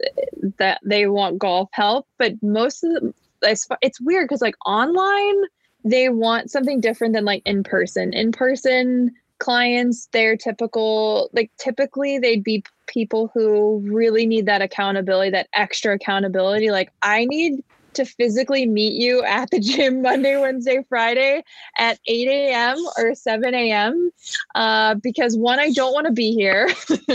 that 0.57 0.79
they 0.83 1.07
want 1.07 1.39
golf 1.39 1.69
help. 1.73 2.07
But 2.17 2.41
most 2.41 2.83
of 2.83 2.93
them, 2.93 3.13
it's, 3.41 3.67
weird 4.01 4.27
because 4.27 4.41
like 4.41 4.55
online, 4.65 5.35
they 5.83 6.09
want 6.09 6.49
something 6.49 6.79
different 6.79 7.13
than 7.13 7.25
like 7.25 7.41
in 7.45 7.63
person. 7.63 8.13
In 8.13 8.31
person, 8.31 9.11
clients, 9.39 10.07
they're 10.13 10.37
typical, 10.37 11.29
like 11.33 11.51
typically 11.57 12.17
they'd 12.17 12.43
be 12.43 12.63
people 12.87 13.29
who 13.33 13.79
really 13.83 14.25
need 14.25 14.45
that 14.45 14.61
accountability, 14.61 15.31
that 15.31 15.49
extra 15.53 15.95
accountability. 15.95 16.71
Like, 16.71 16.91
I 17.01 17.25
need 17.25 17.61
to 17.95 18.05
physically 18.05 18.65
meet 18.65 18.93
you 18.93 19.23
at 19.23 19.49
the 19.51 19.59
gym 19.59 20.01
Monday, 20.01 20.37
Wednesday, 20.37 20.85
Friday 20.87 21.43
at 21.77 21.99
8 22.07 22.27
a.m. 22.27 22.77
or 22.97 23.15
7 23.15 23.53
a.m. 23.53 24.11
Uh, 24.53 24.95
because 24.95 25.37
one, 25.37 25.59
I 25.59 25.71
don't 25.71 25.93
want 25.93 26.07
to 26.07 26.13
be 26.13 26.33
here. 26.33 26.69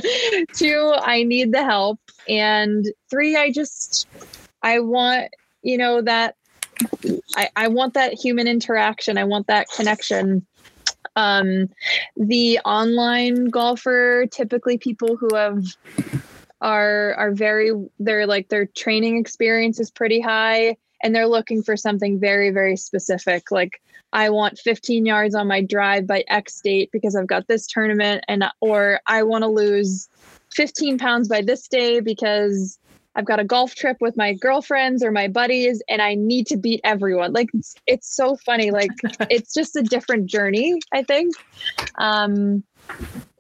Two, 0.55 0.95
I 1.01 1.23
need 1.23 1.53
the 1.53 1.65
help. 1.65 2.01
And 2.29 2.87
three, 3.09 3.37
I 3.37 3.51
just, 3.51 4.09
I 4.63 4.81
want, 4.81 5.31
you 5.63 5.79
know, 5.79 6.03
that 6.03 6.37
I, 7.37 7.49
I 7.57 7.69
want 7.69 7.95
that 7.95 8.15
human 8.15 8.47
interaction. 8.47 9.19
I 9.19 9.25
want 9.25 9.47
that 9.47 9.69
connection. 9.75 10.47
Um, 11.17 11.69
the 12.17 12.61
online 12.65 13.47
golfer, 13.47 14.27
typically 14.31 14.79
people 14.79 15.17
who 15.17 15.35
have 15.35 15.65
are 16.61 17.15
are 17.15 17.33
very 17.33 17.73
they're 17.99 18.27
like 18.27 18.49
their 18.49 18.67
training 18.67 19.19
experience 19.19 19.81
is 19.81 19.91
pretty 19.91 20.21
high 20.21 20.77
and 21.03 21.15
they're 21.15 21.27
looking 21.27 21.63
for 21.63 21.77
something 21.77 22.19
very 22.21 22.51
very 22.51 22.77
specific 22.77 23.51
like 23.51 23.81
i 24.13 24.29
want 24.29 24.59
15 24.59 25.07
yards 25.07 25.35
on 25.35 25.47
my 25.47 25.63
drive 25.63 26.07
by 26.07 26.23
x 26.29 26.61
date 26.61 26.91
because 26.93 27.17
i've 27.17 27.27
got 27.27 27.47
this 27.49 27.67
tournament 27.67 28.25
and 28.29 28.45
or 28.61 29.01
i 29.07 29.23
want 29.23 29.43
to 29.43 29.49
lose 29.49 30.09
15 30.53 30.99
pounds 30.99 31.29
by 31.29 31.43
this 31.43 31.69
day 31.69 32.01
because 32.01 32.79
I've 33.17 33.25
got 33.25 33.41
a 33.41 33.45
golf 33.45 33.75
trip 33.75 33.97
with 34.01 34.17
my 34.17 34.35
girlfriends 34.35 35.03
or 35.03 35.11
my 35.11 35.27
buddies 35.27 35.83
and 35.89 36.01
I 36.01 36.15
need 36.15 36.47
to 36.49 36.57
beat 36.57 36.81
everyone. 36.85 37.33
Like 37.33 37.49
it's, 37.53 37.75
it's 37.87 38.15
so 38.15 38.37
funny. 38.37 38.71
Like 38.71 38.91
it's 39.31 39.53
just 39.53 39.77
a 39.77 39.83
different 39.83 40.27
journey, 40.27 40.79
I 40.93 41.03
think. 41.03 41.35
Um 41.97 42.63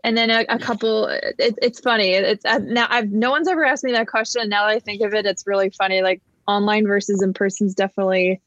and 0.04 0.16
then 0.16 0.30
a, 0.30 0.44
a 0.48 0.58
couple 0.58 1.06
it, 1.06 1.58
it's 1.60 1.80
funny. 1.80 2.10
It's 2.10 2.44
uh, 2.44 2.58
now 2.62 2.86
i've 2.90 3.10
no 3.10 3.30
one's 3.30 3.48
ever 3.48 3.64
asked 3.64 3.84
me 3.84 3.92
that 3.92 4.08
question. 4.08 4.48
Now 4.48 4.66
that 4.66 4.76
i 4.76 4.78
think 4.78 5.02
of 5.02 5.14
it 5.14 5.26
it's 5.26 5.46
really 5.46 5.70
funny. 5.70 6.02
Like 6.02 6.20
online 6.46 6.86
versus 6.86 7.22
in 7.22 7.32
person 7.32 7.68
is 7.68 7.74
definitely 7.74 8.40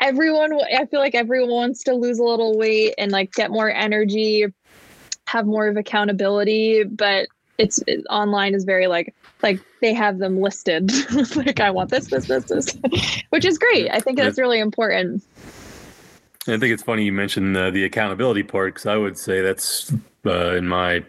everyone 0.00 0.52
i 0.72 0.86
feel 0.86 1.00
like 1.00 1.16
everyone 1.16 1.50
wants 1.50 1.82
to 1.82 1.94
lose 1.94 2.20
a 2.20 2.22
little 2.22 2.56
weight 2.56 2.94
and 2.96 3.10
like 3.10 3.32
get 3.32 3.50
more 3.50 3.68
energy 3.68 4.46
have 5.30 5.46
more 5.46 5.68
of 5.68 5.76
accountability. 5.76 6.84
But 6.84 7.28
it's 7.58 7.82
it, 7.86 8.04
online 8.10 8.54
is 8.54 8.64
very 8.64 8.86
like 8.86 9.14
like 9.42 9.60
they 9.80 9.94
have 9.94 10.18
them 10.18 10.40
listed. 10.40 10.90
Like 11.36 11.60
i 11.60 11.70
want 11.70 11.90
this 11.90 12.08
this 12.08 12.26
this 12.26 12.44
this. 12.44 12.76
Which 13.30 13.44
is 13.44 13.58
great. 13.58 13.90
I 13.90 14.00
think 14.00 14.18
that's 14.18 14.38
really 14.38 14.58
important. 14.58 15.22
I 16.48 16.56
think 16.56 16.72
it's 16.72 16.82
funny 16.82 17.04
you 17.04 17.12
mentioned 17.12 17.56
uh, 17.56 17.70
the 17.70 17.84
accountability 17.84 18.42
part 18.42 18.74
because 18.74 18.86
I 18.86 18.96
would 18.96 19.16
say 19.16 19.40
that's 19.40 19.92
uh, 20.26 20.54
in 20.54 20.68
my 20.68 21.04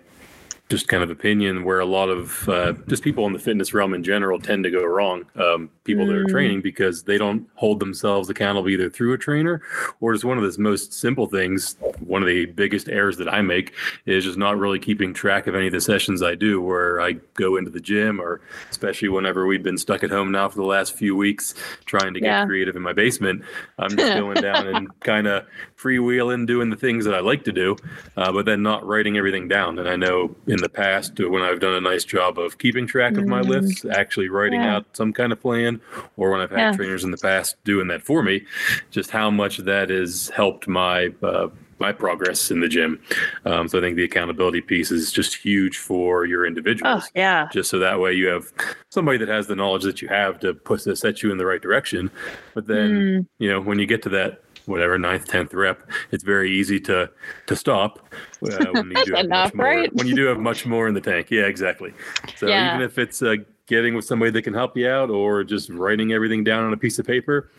just 0.71 0.87
kind 0.87 1.03
of 1.03 1.09
opinion 1.09 1.65
where 1.65 1.81
a 1.81 1.85
lot 1.85 2.07
of 2.07 2.47
uh, 2.47 2.71
just 2.87 3.03
people 3.03 3.27
in 3.27 3.33
the 3.33 3.39
fitness 3.39 3.73
realm 3.73 3.93
in 3.93 4.03
general 4.03 4.39
tend 4.39 4.63
to 4.63 4.71
go 4.71 4.81
wrong. 4.85 5.25
Um, 5.35 5.69
people 5.83 6.05
mm. 6.05 6.07
that 6.07 6.15
are 6.15 6.25
mm. 6.25 6.31
training 6.31 6.61
because 6.61 7.03
they 7.03 7.17
don't 7.17 7.45
hold 7.55 7.81
themselves 7.81 8.29
accountable 8.29 8.69
either 8.69 8.89
through 8.89 9.11
a 9.11 9.17
trainer 9.17 9.61
or 9.99 10.13
just 10.13 10.23
one 10.23 10.37
of 10.37 10.49
the 10.49 10.61
most 10.61 10.93
simple 10.93 11.27
things. 11.27 11.75
One 11.99 12.21
of 12.21 12.27
the 12.29 12.45
biggest 12.45 12.87
errors 12.87 13.17
that 13.17 13.27
I 13.27 13.41
make 13.41 13.73
is 14.05 14.23
just 14.23 14.37
not 14.37 14.57
really 14.57 14.79
keeping 14.79 15.13
track 15.13 15.45
of 15.45 15.55
any 15.55 15.67
of 15.67 15.73
the 15.73 15.81
sessions 15.81 16.23
I 16.23 16.35
do 16.35 16.61
where 16.61 17.01
I 17.01 17.13
go 17.33 17.57
into 17.57 17.69
the 17.69 17.81
gym 17.81 18.21
or 18.21 18.39
especially 18.69 19.09
whenever 19.09 19.45
we've 19.45 19.63
been 19.63 19.77
stuck 19.77 20.05
at 20.05 20.09
home 20.09 20.31
now 20.31 20.47
for 20.47 20.55
the 20.55 20.63
last 20.65 20.95
few 20.95 21.17
weeks 21.17 21.53
trying 21.85 22.13
to 22.13 22.21
get 22.21 22.27
yeah. 22.27 22.45
creative 22.45 22.77
in 22.77 22.81
my 22.81 22.93
basement. 22.93 23.43
I'm 23.77 23.97
just 23.97 24.13
going 24.17 24.41
down 24.41 24.67
and 24.67 24.99
kind 25.01 25.27
of 25.27 25.45
freewheeling, 25.81 26.45
doing 26.45 26.69
the 26.69 26.75
things 26.75 27.05
that 27.05 27.15
I 27.15 27.19
like 27.19 27.43
to 27.45 27.51
do, 27.51 27.75
uh, 28.17 28.31
but 28.31 28.45
then 28.45 28.61
not 28.61 28.85
writing 28.85 29.17
everything 29.17 29.47
down. 29.47 29.79
And 29.79 29.89
I 29.89 29.95
know 29.95 30.35
in 30.47 30.57
the 30.57 30.69
past 30.69 31.19
when 31.19 31.41
I've 31.41 31.59
done 31.59 31.73
a 31.73 31.81
nice 31.81 32.03
job 32.03 32.37
of 32.37 32.57
keeping 32.57 32.85
track 32.85 33.17
of 33.17 33.25
my 33.25 33.41
mm. 33.41 33.47
lifts, 33.47 33.85
actually 33.85 34.29
writing 34.29 34.61
yeah. 34.61 34.75
out 34.75 34.85
some 34.93 35.13
kind 35.13 35.31
of 35.31 35.41
plan, 35.41 35.81
or 36.17 36.31
when 36.31 36.41
I've 36.41 36.51
had 36.51 36.59
yeah. 36.59 36.71
trainers 36.73 37.03
in 37.03 37.11
the 37.11 37.17
past 37.17 37.55
doing 37.63 37.87
that 37.87 38.01
for 38.01 38.21
me, 38.23 38.45
just 38.91 39.11
how 39.11 39.31
much 39.31 39.57
that 39.57 39.89
has 39.89 40.29
helped 40.29 40.67
my 40.67 41.09
uh, 41.23 41.47
my 41.81 41.91
progress 41.91 42.51
in 42.51 42.61
the 42.61 42.67
gym. 42.67 43.01
Um, 43.43 43.67
so 43.67 43.79
I 43.79 43.81
think 43.81 43.95
the 43.95 44.03
accountability 44.03 44.61
piece 44.61 44.91
is 44.91 45.11
just 45.11 45.35
huge 45.35 45.79
for 45.79 46.25
your 46.25 46.45
individuals. 46.45 47.03
Oh, 47.05 47.09
yeah. 47.15 47.49
Just 47.51 47.71
so 47.71 47.79
that 47.79 47.99
way 47.99 48.13
you 48.13 48.27
have 48.27 48.53
somebody 48.89 49.17
that 49.17 49.27
has 49.27 49.47
the 49.47 49.55
knowledge 49.55 49.83
that 49.83 49.99
you 50.01 50.07
have 50.07 50.39
to 50.41 50.53
put 50.53 50.81
to 50.81 50.95
set 50.95 51.23
you 51.23 51.31
in 51.31 51.39
the 51.39 51.45
right 51.45 51.61
direction. 51.61 52.11
But 52.53 52.67
then, 52.67 52.91
mm. 52.91 53.27
you 53.39 53.49
know, 53.49 53.59
when 53.59 53.79
you 53.79 53.87
get 53.87 54.03
to 54.03 54.09
that 54.09 54.43
whatever 54.71 54.97
ninth, 54.97 55.27
tenth 55.27 55.53
rep, 55.53 55.81
it's 56.11 56.23
very 56.23 56.51
easy 56.51 56.79
to 56.81 57.09
to 57.47 57.55
stop 57.55 57.99
uh, 58.43 58.65
when 58.71 58.91
you 58.91 58.95
do 59.05 59.13
have 59.13 59.25
enough, 59.25 59.53
more, 59.53 59.65
right? 59.65 59.95
when 59.95 60.07
you 60.07 60.15
do 60.15 60.25
have 60.25 60.39
much 60.39 60.65
more 60.65 60.87
in 60.87 60.93
the 60.93 61.01
tank. 61.01 61.29
Yeah, 61.29 61.43
exactly. 61.43 61.93
So 62.37 62.47
yeah. 62.47 62.73
even 62.73 62.81
if 62.81 62.97
it's 62.97 63.21
uh, 63.21 63.35
getting 63.67 63.95
with 63.95 64.05
somebody 64.05 64.31
that 64.31 64.41
can 64.41 64.53
help 64.53 64.75
you 64.75 64.87
out, 64.87 65.09
or 65.09 65.43
just 65.43 65.69
writing 65.69 66.13
everything 66.13 66.43
down 66.43 66.63
on 66.63 66.73
a 66.73 66.77
piece 66.77 66.97
of 66.97 67.05
paper, 67.05 67.51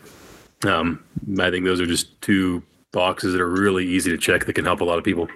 um, 0.65 1.03
I 1.39 1.49
think 1.49 1.65
those 1.65 1.79
are 1.79 1.85
just 1.85 2.21
two 2.21 2.63
boxes 2.91 3.33
that 3.33 3.41
are 3.41 3.49
really 3.49 3.85
easy 3.85 4.11
to 4.11 4.17
check 4.17 4.45
that 4.45 4.53
can 4.53 4.65
help 4.65 4.81
a 4.81 4.85
lot 4.85 4.97
of 4.97 5.03
people. 5.03 5.27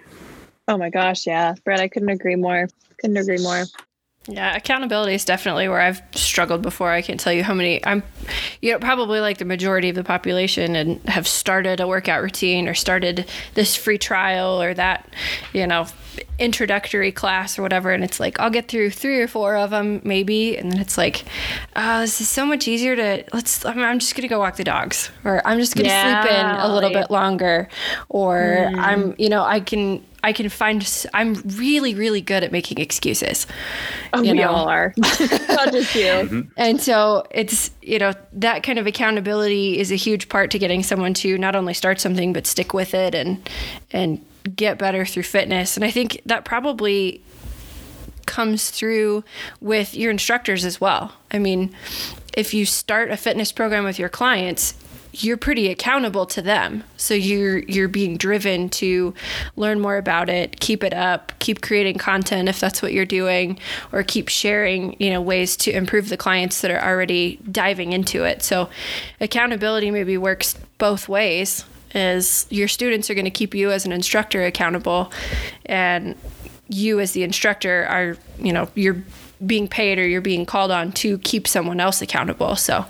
Oh 0.67 0.77
my 0.77 0.89
gosh, 0.89 1.25
yeah, 1.25 1.55
Brett, 1.63 1.79
I 1.79 1.87
couldn't 1.87 2.09
agree 2.09 2.35
more. 2.35 2.67
Couldn't 2.99 3.17
agree 3.17 3.41
more. 3.41 3.63
Yeah, 4.29 4.55
accountability 4.55 5.13
is 5.13 5.23
definitely 5.23 5.69
where 5.69 5.79
I've 5.79 6.01
struggled 6.13 6.61
before. 6.61 6.91
I 6.91 7.01
can't 7.01 7.19
tell 7.19 7.31
you 7.31 7.43
how 7.43 7.53
many 7.53 7.83
I'm, 7.85 8.03
you 8.61 8.73
know, 8.73 8.79
probably 8.79 9.21
like 9.21 9.37
the 9.37 9.45
majority 9.45 9.87
of 9.87 9.95
the 9.95 10.03
population 10.03 10.75
and 10.75 10.99
have 11.07 11.25
started 11.27 11.79
a 11.79 11.87
workout 11.87 12.21
routine 12.21 12.67
or 12.67 12.73
started 12.73 13.25
this 13.53 13.75
free 13.75 13.97
trial 13.97 14.61
or 14.61 14.73
that, 14.73 15.07
you 15.53 15.65
know, 15.65 15.87
introductory 16.39 17.11
class 17.11 17.57
or 17.57 17.61
whatever 17.61 17.91
and 17.91 18.03
it's 18.03 18.19
like 18.19 18.39
i'll 18.39 18.49
get 18.49 18.67
through 18.67 18.89
three 18.91 19.19
or 19.19 19.27
four 19.27 19.55
of 19.55 19.69
them 19.71 20.01
maybe 20.03 20.57
and 20.57 20.71
then 20.71 20.79
it's 20.79 20.97
like 20.97 21.23
oh 21.75 22.01
this 22.01 22.21
is 22.21 22.27
so 22.29 22.45
much 22.45 22.67
easier 22.67 22.95
to 22.95 23.23
let's 23.33 23.65
i'm, 23.65 23.79
I'm 23.79 23.99
just 23.99 24.15
gonna 24.15 24.27
go 24.27 24.39
walk 24.39 24.55
the 24.57 24.63
dogs 24.63 25.09
or 25.23 25.41
i'm 25.47 25.59
just 25.59 25.75
gonna 25.75 25.89
Yeah, 25.89 26.21
sleep 26.21 26.31
in 26.33 26.45
a 26.45 26.73
little 26.73 26.91
like- 26.91 27.03
bit 27.07 27.11
longer 27.11 27.67
or 28.09 28.67
Hmm. 28.69 28.79
i'm 28.79 29.15
you 29.17 29.29
know 29.29 29.43
i 29.43 29.59
can 29.59 30.03
i 30.23 30.33
can 30.33 30.49
find 30.49 31.05
I'm 31.13 31.35
really 31.57 31.93
really 31.95 32.21
good 32.21 32.43
at 32.43 32.51
making 32.51 32.79
excuses 32.79 33.45
Oh, 34.13 34.21
you 34.21 34.31
we 34.31 34.37
know. 34.39 34.49
all 34.49 34.67
are. 34.69 34.93
Not 34.97 35.71
just 35.71 35.93
you. 35.95 36.47
and 36.57 36.81
so 36.81 37.27
it's, 37.29 37.71
you 37.81 37.99
know, 37.99 38.13
that 38.33 38.63
kind 38.63 38.79
of 38.79 38.87
accountability 38.87 39.77
is 39.79 39.91
a 39.91 39.95
huge 39.95 40.29
part 40.29 40.49
to 40.51 40.59
getting 40.59 40.81
someone 40.81 41.13
to 41.15 41.37
not 41.37 41.55
only 41.57 41.73
start 41.73 41.99
something 41.99 42.31
but 42.33 42.47
stick 42.47 42.73
with 42.73 42.93
it 42.93 43.13
and 43.13 43.47
and 43.91 44.25
get 44.55 44.77
better 44.77 45.05
through 45.05 45.23
fitness. 45.23 45.75
And 45.75 45.83
I 45.83 45.91
think 45.91 46.21
that 46.25 46.45
probably 46.45 47.21
comes 48.25 48.69
through 48.69 49.23
with 49.61 49.95
your 49.95 50.11
instructors 50.11 50.65
as 50.65 50.79
well. 50.79 51.13
I 51.31 51.39
mean, 51.39 51.73
if 52.35 52.53
you 52.53 52.65
start 52.65 53.09
a 53.09 53.17
fitness 53.17 53.51
program 53.51 53.83
with 53.83 53.97
your 53.97 54.09
clients, 54.09 54.75
you're 55.13 55.37
pretty 55.37 55.69
accountable 55.69 56.25
to 56.27 56.41
them. 56.41 56.83
So 56.97 57.13
you're 57.13 57.59
you're 57.59 57.87
being 57.87 58.17
driven 58.17 58.69
to 58.69 59.13
learn 59.55 59.79
more 59.79 59.97
about 59.97 60.29
it, 60.29 60.59
keep 60.59 60.83
it 60.83 60.93
up, 60.93 61.31
keep 61.39 61.61
creating 61.61 61.97
content 61.97 62.49
if 62.49 62.59
that's 62.59 62.81
what 62.81 62.93
you're 62.93 63.05
doing, 63.05 63.57
or 63.91 64.03
keep 64.03 64.27
sharing, 64.27 64.95
you 64.99 65.09
know, 65.09 65.21
ways 65.21 65.57
to 65.57 65.71
improve 65.71 66.09
the 66.09 66.17
clients 66.17 66.61
that 66.61 66.69
are 66.69 66.83
already 66.83 67.39
diving 67.51 67.93
into 67.93 68.25
it. 68.25 68.43
So 68.43 68.69
accountability 69.19 69.89
maybe 69.89 70.17
works 70.17 70.55
both 70.77 71.09
ways. 71.09 71.65
Is 71.95 72.45
your 72.49 72.67
students 72.67 73.09
are 73.09 73.13
going 73.13 73.25
to 73.25 73.31
keep 73.31 73.55
you 73.55 73.71
as 73.71 73.85
an 73.85 73.91
instructor 73.91 74.45
accountable 74.45 75.11
and 75.65 76.15
you 76.69 76.99
as 76.99 77.13
the 77.13 77.23
instructor 77.23 77.85
are, 77.85 78.17
you 78.39 78.51
know, 78.51 78.69
you're 78.75 79.01
being 79.45 79.67
paid 79.67 79.99
or 79.99 80.07
you're 80.07 80.21
being 80.21 80.45
called 80.45 80.71
on 80.71 80.91
to 80.91 81.17
keep 81.19 81.47
someone 81.47 81.79
else 81.79 82.01
accountable. 82.01 82.55
So 82.55 82.85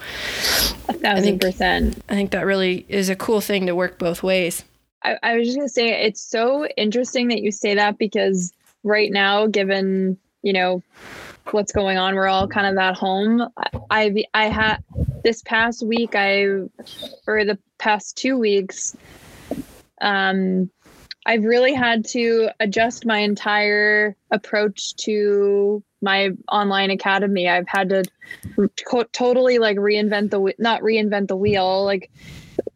A 0.90 0.94
thousand 0.94 1.40
percent. 1.40 2.02
I 2.10 2.16
think 2.16 2.32
that 2.32 2.46
really 2.46 2.86
is 2.88 3.10
a 3.10 3.16
cool 3.16 3.42
thing 3.42 3.66
to 3.66 3.76
work 3.76 3.98
both 4.00 4.24
ways. 4.24 4.64
I, 5.04 5.18
I 5.22 5.38
was 5.38 5.48
just 5.48 5.58
gonna 5.58 5.70
say 5.70 5.90
it's 6.06 6.22
so 6.22 6.66
interesting 6.78 7.28
that 7.30 7.42
you 7.42 7.52
say 7.52 7.76
that 7.76 7.98
because 7.98 8.54
right 8.84 9.12
now, 9.12 9.48
given 9.48 10.18
you 10.42 10.54
know 10.54 10.82
what's 11.52 11.72
going 11.72 11.98
on, 11.98 12.16
we're 12.16 12.28
all 12.28 12.48
kind 12.48 12.68
of 12.68 12.78
at 12.78 12.96
home. 12.96 13.48
I've, 13.90 14.16
I 14.34 14.46
had 14.46 14.78
this 15.24 15.42
past 15.44 15.86
week, 15.86 16.16
I 16.16 16.46
for 17.26 17.46
the 17.46 17.58
past 17.78 18.18
two 18.18 18.38
weeks, 18.38 18.96
um, 20.02 20.70
I've 21.26 21.44
really 21.44 21.74
had 21.74 22.06
to 22.10 22.50
adjust 22.60 23.06
my 23.06 23.20
entire 23.20 24.16
approach 24.32 24.96
to 24.98 25.84
my 26.02 26.30
online 26.50 26.90
academy. 26.90 27.50
I've 27.50 27.68
had 27.68 27.90
to 27.90 28.04
co- 28.88 29.04
totally 29.12 29.60
like 29.60 29.78
reinvent 29.78 30.30
the 30.30 30.54
not 30.58 30.82
reinvent 30.82 31.28
the 31.28 31.36
wheel 31.36 31.84
like 31.84 32.10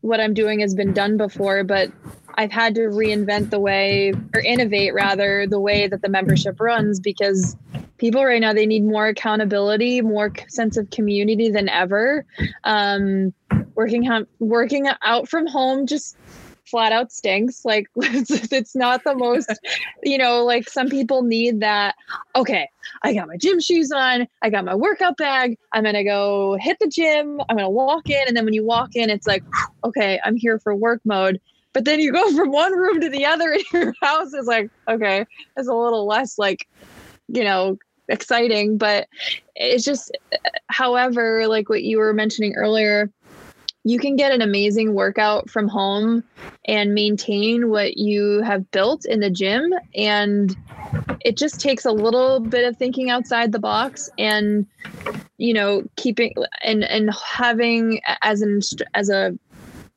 what 0.02 0.20
I'm 0.20 0.34
doing 0.34 0.60
has 0.60 0.76
been 0.76 0.94
done 0.94 1.16
before, 1.16 1.64
but 1.64 1.92
I've 2.36 2.52
had 2.52 2.76
to 2.76 2.82
reinvent 2.82 3.52
the 3.52 3.60
way 3.60 4.14
or 4.34 4.42
innovate 4.42 4.94
rather 4.94 5.48
the 5.48 5.60
way 5.60 5.88
that 5.88 6.02
the 6.02 6.10
membership 6.10 6.60
runs 6.60 7.00
because 7.00 7.56
people 8.02 8.26
right 8.26 8.42
now 8.42 8.52
they 8.52 8.66
need 8.66 8.84
more 8.84 9.08
accountability, 9.08 10.02
more 10.02 10.34
sense 10.50 10.76
of 10.76 10.90
community 10.90 11.50
than 11.50 11.70
ever. 11.70 12.26
Um, 12.64 13.32
working 13.76 14.04
hum- 14.04 14.28
working 14.40 14.90
out 15.04 15.30
from 15.30 15.46
home 15.46 15.86
just 15.86 16.18
flat 16.66 16.92
out 16.92 17.12
stinks. 17.12 17.64
Like 17.64 17.86
it's, 17.96 18.52
it's 18.52 18.76
not 18.76 19.04
the 19.04 19.16
most, 19.16 19.54
you 20.04 20.18
know, 20.18 20.44
like 20.44 20.68
some 20.68 20.90
people 20.90 21.22
need 21.22 21.60
that. 21.60 21.96
Okay, 22.36 22.68
I 23.04 23.14
got 23.14 23.28
my 23.28 23.38
gym 23.38 23.60
shoes 23.60 23.92
on. 23.92 24.28
I 24.42 24.50
got 24.50 24.66
my 24.66 24.74
workout 24.74 25.18
bag. 25.18 25.58
I'm 25.72 25.84
going 25.84 25.94
to 25.94 26.04
go 26.04 26.58
hit 26.60 26.78
the 26.80 26.88
gym. 26.88 27.40
I'm 27.48 27.56
going 27.56 27.68
to 27.68 27.70
walk 27.70 28.10
in. 28.10 28.24
And 28.28 28.36
then 28.36 28.46
when 28.46 28.56
you 28.56 28.66
walk 28.66 28.96
in, 28.96 29.12
it's 29.12 29.28
like, 29.28 29.44
okay, 29.84 30.20
I'm 30.26 30.36
here 30.36 30.58
for 30.58 30.76
work 30.76 31.02
mode. 31.06 31.40
But 31.74 31.86
then 31.86 32.00
you 32.00 32.12
go 32.12 32.32
from 32.36 32.52
one 32.52 32.74
room 32.74 33.00
to 33.00 33.10
the 33.10 33.26
other 33.28 33.52
in 33.52 33.64
your 33.72 33.94
house. 34.02 34.34
It's 34.34 34.48
like, 34.48 34.72
okay, 34.88 35.28
it's 35.56 35.68
a 35.68 35.74
little 35.74 36.08
less 36.08 36.40
like, 36.40 36.68
you 37.28 37.44
know, 37.44 37.78
exciting. 38.12 38.78
But 38.78 39.08
it's 39.56 39.84
just, 39.84 40.12
however, 40.68 41.48
like 41.48 41.70
what 41.70 41.84
you 41.84 41.98
were 41.98 42.14
mentioning 42.14 42.54
earlier, 42.56 43.12
you 43.84 43.98
can 43.98 44.16
get 44.16 44.32
an 44.32 44.42
amazing 44.42 44.94
workout 44.94 45.50
from 45.50 45.68
home 45.68 46.24
and 46.66 46.94
maintain 46.94 47.70
what 47.70 47.98
you 47.98 48.42
have 48.42 48.70
built 48.72 49.06
in 49.06 49.20
the 49.20 49.30
gym. 49.30 49.74
And 49.96 50.56
it 51.26 51.38
just 51.38 51.60
takes 51.60 51.86
a 51.86 51.92
little 51.92 52.40
bit 52.40 52.68
of 52.68 52.78
thinking 52.78 53.10
outside 53.10 53.52
the 53.52 53.60
box 53.60 54.10
and 54.18 54.66
you 55.38 55.54
know 55.54 55.84
keeping 55.96 56.34
and 56.64 56.84
and 56.84 57.12
having 57.14 58.00
as 58.22 58.42
an 58.42 58.60
as 58.94 59.10
a 59.10 59.38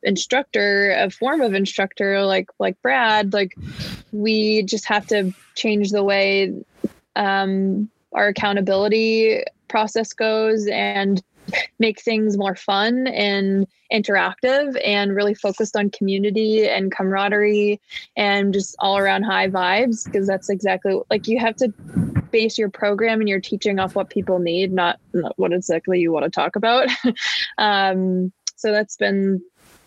instructor 0.03 0.91
a 0.91 1.09
form 1.09 1.41
of 1.41 1.53
instructor 1.53 2.23
like 2.23 2.47
like 2.59 2.79
brad 2.81 3.33
like 3.33 3.55
we 4.11 4.63
just 4.63 4.85
have 4.85 5.05
to 5.07 5.33
change 5.55 5.91
the 5.91 6.03
way 6.03 6.53
um 7.15 7.89
our 8.15 8.27
accountability 8.29 9.43
process 9.67 10.13
goes 10.13 10.67
and 10.67 11.21
make 11.79 12.01
things 12.01 12.37
more 12.37 12.55
fun 12.55 13.07
and 13.07 13.67
interactive 13.91 14.79
and 14.83 15.15
really 15.15 15.33
focused 15.33 15.75
on 15.75 15.89
community 15.91 16.67
and 16.67 16.91
camaraderie 16.91 17.79
and 18.17 18.53
just 18.53 18.75
all 18.79 18.97
around 18.97 19.23
high 19.23 19.47
vibes 19.47 20.05
because 20.05 20.25
that's 20.25 20.49
exactly 20.49 20.99
like 21.09 21.27
you 21.27 21.39
have 21.39 21.55
to 21.55 21.69
base 22.31 22.57
your 22.57 22.69
program 22.69 23.19
and 23.19 23.29
your 23.29 23.39
teaching 23.39 23.79
off 23.79 23.95
what 23.95 24.09
people 24.09 24.39
need 24.39 24.73
not, 24.73 24.99
what 25.35 25.53
exactly 25.53 25.99
you 25.99 26.11
want 26.11 26.25
to 26.25 26.31
talk 26.31 26.55
about. 26.55 26.89
Um, 27.57 28.33
so 28.57 28.71
that's 28.71 28.97
been 28.97 29.41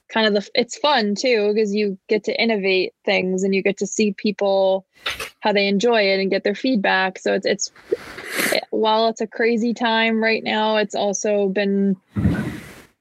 kind 0.09 0.27
of 0.27 0.33
the 0.33 0.51
it's 0.55 0.79
fun 0.79 1.15
too 1.15 1.53
because 1.53 1.75
you 1.75 1.99
get 2.09 2.25
to 2.25 2.41
innovate 2.41 2.95
things 3.05 3.43
and 3.43 3.55
you 3.55 3.63
get 3.63 3.77
to 3.79 3.87
see 3.87 4.13
people 4.13 4.87
how 5.41 5.53
they 5.53 5.69
enjoy 5.69 6.03
it 6.03 6.21
and 6.21 6.31
get 6.31 6.45
their 6.45 6.55
feedback. 6.55 7.19
So 7.19 7.35
it's 7.35 7.47
it's 7.47 7.73
while 8.71 9.09
it's 9.09 9.21
a 9.21 9.27
crazy 9.27 9.75
time 9.75 10.23
right 10.23 10.43
now 10.43 10.77
it's 10.77 10.95
also 10.95 11.49
been 11.49 11.97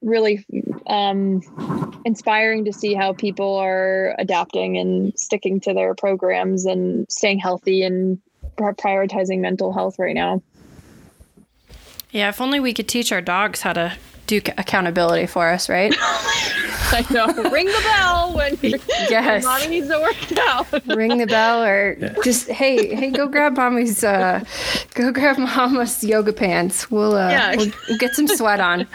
really 0.01 0.45
um, 0.87 1.41
inspiring 2.05 2.65
to 2.65 2.73
see 2.73 2.93
how 2.93 3.13
people 3.13 3.55
are 3.55 4.15
adapting 4.17 4.77
and 4.77 5.17
sticking 5.17 5.59
to 5.61 5.73
their 5.73 5.93
programs 5.93 6.65
and 6.65 7.09
staying 7.11 7.39
healthy 7.39 7.83
and 7.83 8.19
prioritizing 8.57 9.39
mental 9.39 9.73
health 9.73 9.99
right 9.99 10.15
now. 10.15 10.41
Yeah, 12.11 12.29
if 12.29 12.39
only 12.39 12.59
we 12.59 12.73
could 12.73 12.87
teach 12.87 13.11
our 13.11 13.21
dogs 13.21 13.61
how 13.61 13.73
to 13.73 13.97
do 14.27 14.37
accountability 14.57 15.25
for 15.25 15.49
us, 15.49 15.67
right? 15.69 15.93
I 16.89 17.05
know. 17.09 17.25
Ring 17.51 17.65
the 17.65 17.81
bell 17.83 18.33
when 18.35 18.55
your 18.61 18.79
Yes. 19.09 19.43
mommy 19.43 19.67
needs 19.67 19.87
to 19.87 19.99
work 19.99 20.37
out. 20.47 20.85
Ring 20.95 21.17
the 21.17 21.25
bell 21.25 21.63
or 21.63 21.95
just 22.23 22.47
hey, 22.49 22.93
hey, 22.95 23.09
go 23.09 23.27
grab 23.27 23.57
mommy's 23.57 24.03
uh 24.03 24.43
go 24.93 25.11
grab 25.11 25.37
mama's 25.37 26.03
yoga 26.03 26.31
pants. 26.33 26.89
We'll 26.91 27.15
uh 27.15 27.29
Yeah. 27.29 27.55
we'll, 27.55 27.71
we'll 27.89 27.97
get 27.97 28.15
some 28.15 28.27
sweat 28.27 28.59
on. 28.59 28.87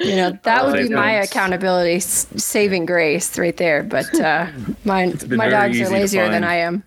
You 0.00 0.16
know, 0.16 0.38
that 0.42 0.64
would 0.66 0.76
be 0.82 0.88
my 0.88 1.18
Nice. 1.18 1.30
accountability 1.30 1.96
s- 1.96 2.26
saving 2.36 2.86
grace 2.86 3.38
right 3.38 3.56
there, 3.56 3.82
but 3.82 4.12
uh 4.20 4.46
mine 4.84 5.12
been 5.12 5.36
my 5.36 5.48
dogs 5.48 5.80
are 5.80 5.88
lazier 5.90 6.28
than. 6.30 6.42
I 6.44 6.54
am. 6.56 6.82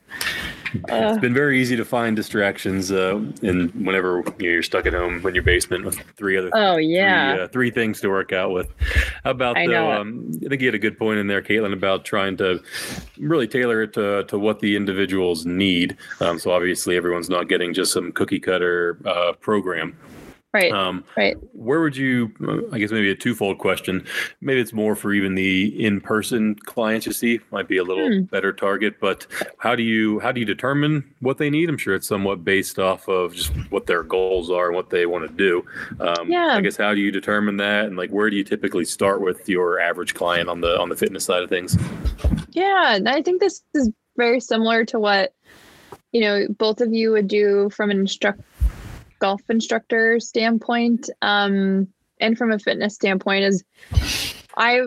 it's 0.87 1.19
been 1.19 1.33
very 1.33 1.61
easy 1.61 1.75
to 1.75 1.85
find 1.85 2.15
distractions 2.15 2.91
uh, 2.91 3.21
in 3.41 3.69
whenever 3.85 4.17
you 4.17 4.23
know, 4.23 4.53
you're 4.53 4.63
stuck 4.63 4.85
at 4.85 4.93
home 4.93 5.25
in 5.25 5.33
your 5.33 5.43
basement 5.43 5.85
with 5.85 5.99
three 6.17 6.37
other 6.37 6.49
Oh 6.53 6.75
three, 6.75 6.95
yeah. 6.95 7.37
uh, 7.41 7.47
three 7.47 7.71
things 7.71 8.01
to 8.01 8.09
work 8.09 8.33
out 8.33 8.51
with. 8.51 8.71
How 9.23 9.31
about 9.31 9.57
I 9.57 9.65
know. 9.65 9.91
Um, 9.91 10.31
I 10.45 10.49
think 10.49 10.61
you 10.61 10.67
had 10.67 10.75
a 10.75 10.79
good 10.79 10.97
point 10.97 11.19
in 11.19 11.27
there, 11.27 11.41
Caitlin, 11.41 11.73
about 11.73 12.05
trying 12.05 12.37
to 12.37 12.61
really 13.17 13.47
tailor 13.47 13.83
it 13.83 13.93
to, 13.93 14.23
to 14.25 14.39
what 14.39 14.59
the 14.59 14.75
individuals 14.75 15.45
need. 15.45 15.97
Um, 16.19 16.39
so 16.39 16.51
obviously, 16.51 16.95
everyone's 16.95 17.29
not 17.29 17.47
getting 17.47 17.73
just 17.73 17.91
some 17.93 18.11
cookie 18.11 18.39
cutter 18.39 18.97
uh, 19.05 19.33
program. 19.33 19.97
Right. 20.55 20.71
Um, 20.71 21.03
right. 21.17 21.35
where 21.51 21.81
would 21.81 21.97
you? 21.97 22.31
I 22.71 22.79
guess 22.79 22.89
maybe 22.89 23.11
a 23.11 23.15
twofold 23.15 23.57
question. 23.57 24.05
Maybe 24.39 24.61
it's 24.61 24.71
more 24.71 24.95
for 24.95 25.11
even 25.13 25.35
the 25.35 25.85
in-person 25.85 26.55
clients 26.63 27.05
you 27.05 27.11
see 27.11 27.41
might 27.51 27.67
be 27.67 27.75
a 27.75 27.83
little 27.83 28.07
Hmm. 28.09 28.21
better 28.21 28.53
target. 28.53 29.01
But 29.01 29.27
how 29.57 29.75
do 29.75 29.83
you 29.83 30.19
how 30.21 30.31
do 30.31 30.39
you 30.39 30.45
determine 30.45 31.03
what 31.19 31.39
they 31.39 31.49
need? 31.49 31.67
I'm 31.67 31.77
sure 31.77 31.93
it's 31.93 32.07
somewhat 32.07 32.45
based 32.45 32.79
off 32.79 33.09
of 33.09 33.33
just 33.35 33.51
what 33.69 33.85
their 33.85 34.01
goals 34.01 34.49
are 34.49 34.67
and 34.67 34.75
what 34.77 34.89
they 34.91 35.05
want 35.05 35.27
to 35.27 35.33
do. 35.35 35.65
Um, 35.99 36.31
Yeah. 36.31 36.55
I 36.55 36.61
guess 36.61 36.77
how 36.77 36.93
do 36.93 37.01
you 37.01 37.11
determine 37.11 37.57
that, 37.57 37.85
and 37.87 37.97
like 37.97 38.11
where 38.11 38.29
do 38.29 38.37
you 38.37 38.43
typically 38.45 38.85
start 38.85 39.19
with 39.19 39.49
your 39.49 39.81
average 39.81 40.13
client 40.13 40.47
on 40.47 40.61
the 40.61 40.79
on 40.79 40.87
the 40.87 40.95
fitness 40.95 41.25
side 41.25 41.43
of 41.43 41.49
things? 41.49 41.77
Yeah, 42.51 42.99
I 43.05 43.21
think 43.21 43.41
this 43.41 43.61
is 43.73 43.91
very 44.15 44.39
similar 44.39 44.85
to 44.85 44.99
what 45.01 45.33
you 46.13 46.21
know 46.21 46.47
both 46.57 46.79
of 46.79 46.93
you 46.93 47.11
would 47.11 47.27
do 47.27 47.69
from 47.71 47.91
an 47.91 47.99
instruct 47.99 48.39
golf 49.19 49.41
instructor 49.49 50.19
standpoint, 50.19 51.09
um, 51.21 51.87
and 52.19 52.37
from 52.37 52.51
a 52.51 52.59
fitness 52.59 52.95
standpoint. 52.95 53.43
Is 53.43 53.63
I 54.57 54.81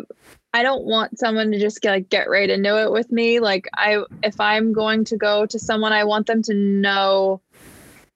I 0.52 0.62
don't 0.62 0.84
want 0.84 1.18
someone 1.18 1.50
to 1.52 1.58
just 1.58 1.80
get, 1.80 1.90
like 1.90 2.08
get 2.08 2.30
right 2.30 2.48
into 2.48 2.82
it 2.82 2.90
with 2.90 3.12
me. 3.12 3.40
Like 3.40 3.68
I 3.74 4.02
if 4.22 4.40
I'm 4.40 4.72
going 4.72 5.04
to 5.06 5.16
go 5.16 5.46
to 5.46 5.58
someone, 5.58 5.92
I 5.92 6.04
want 6.04 6.26
them 6.26 6.42
to 6.42 6.54
know 6.54 7.40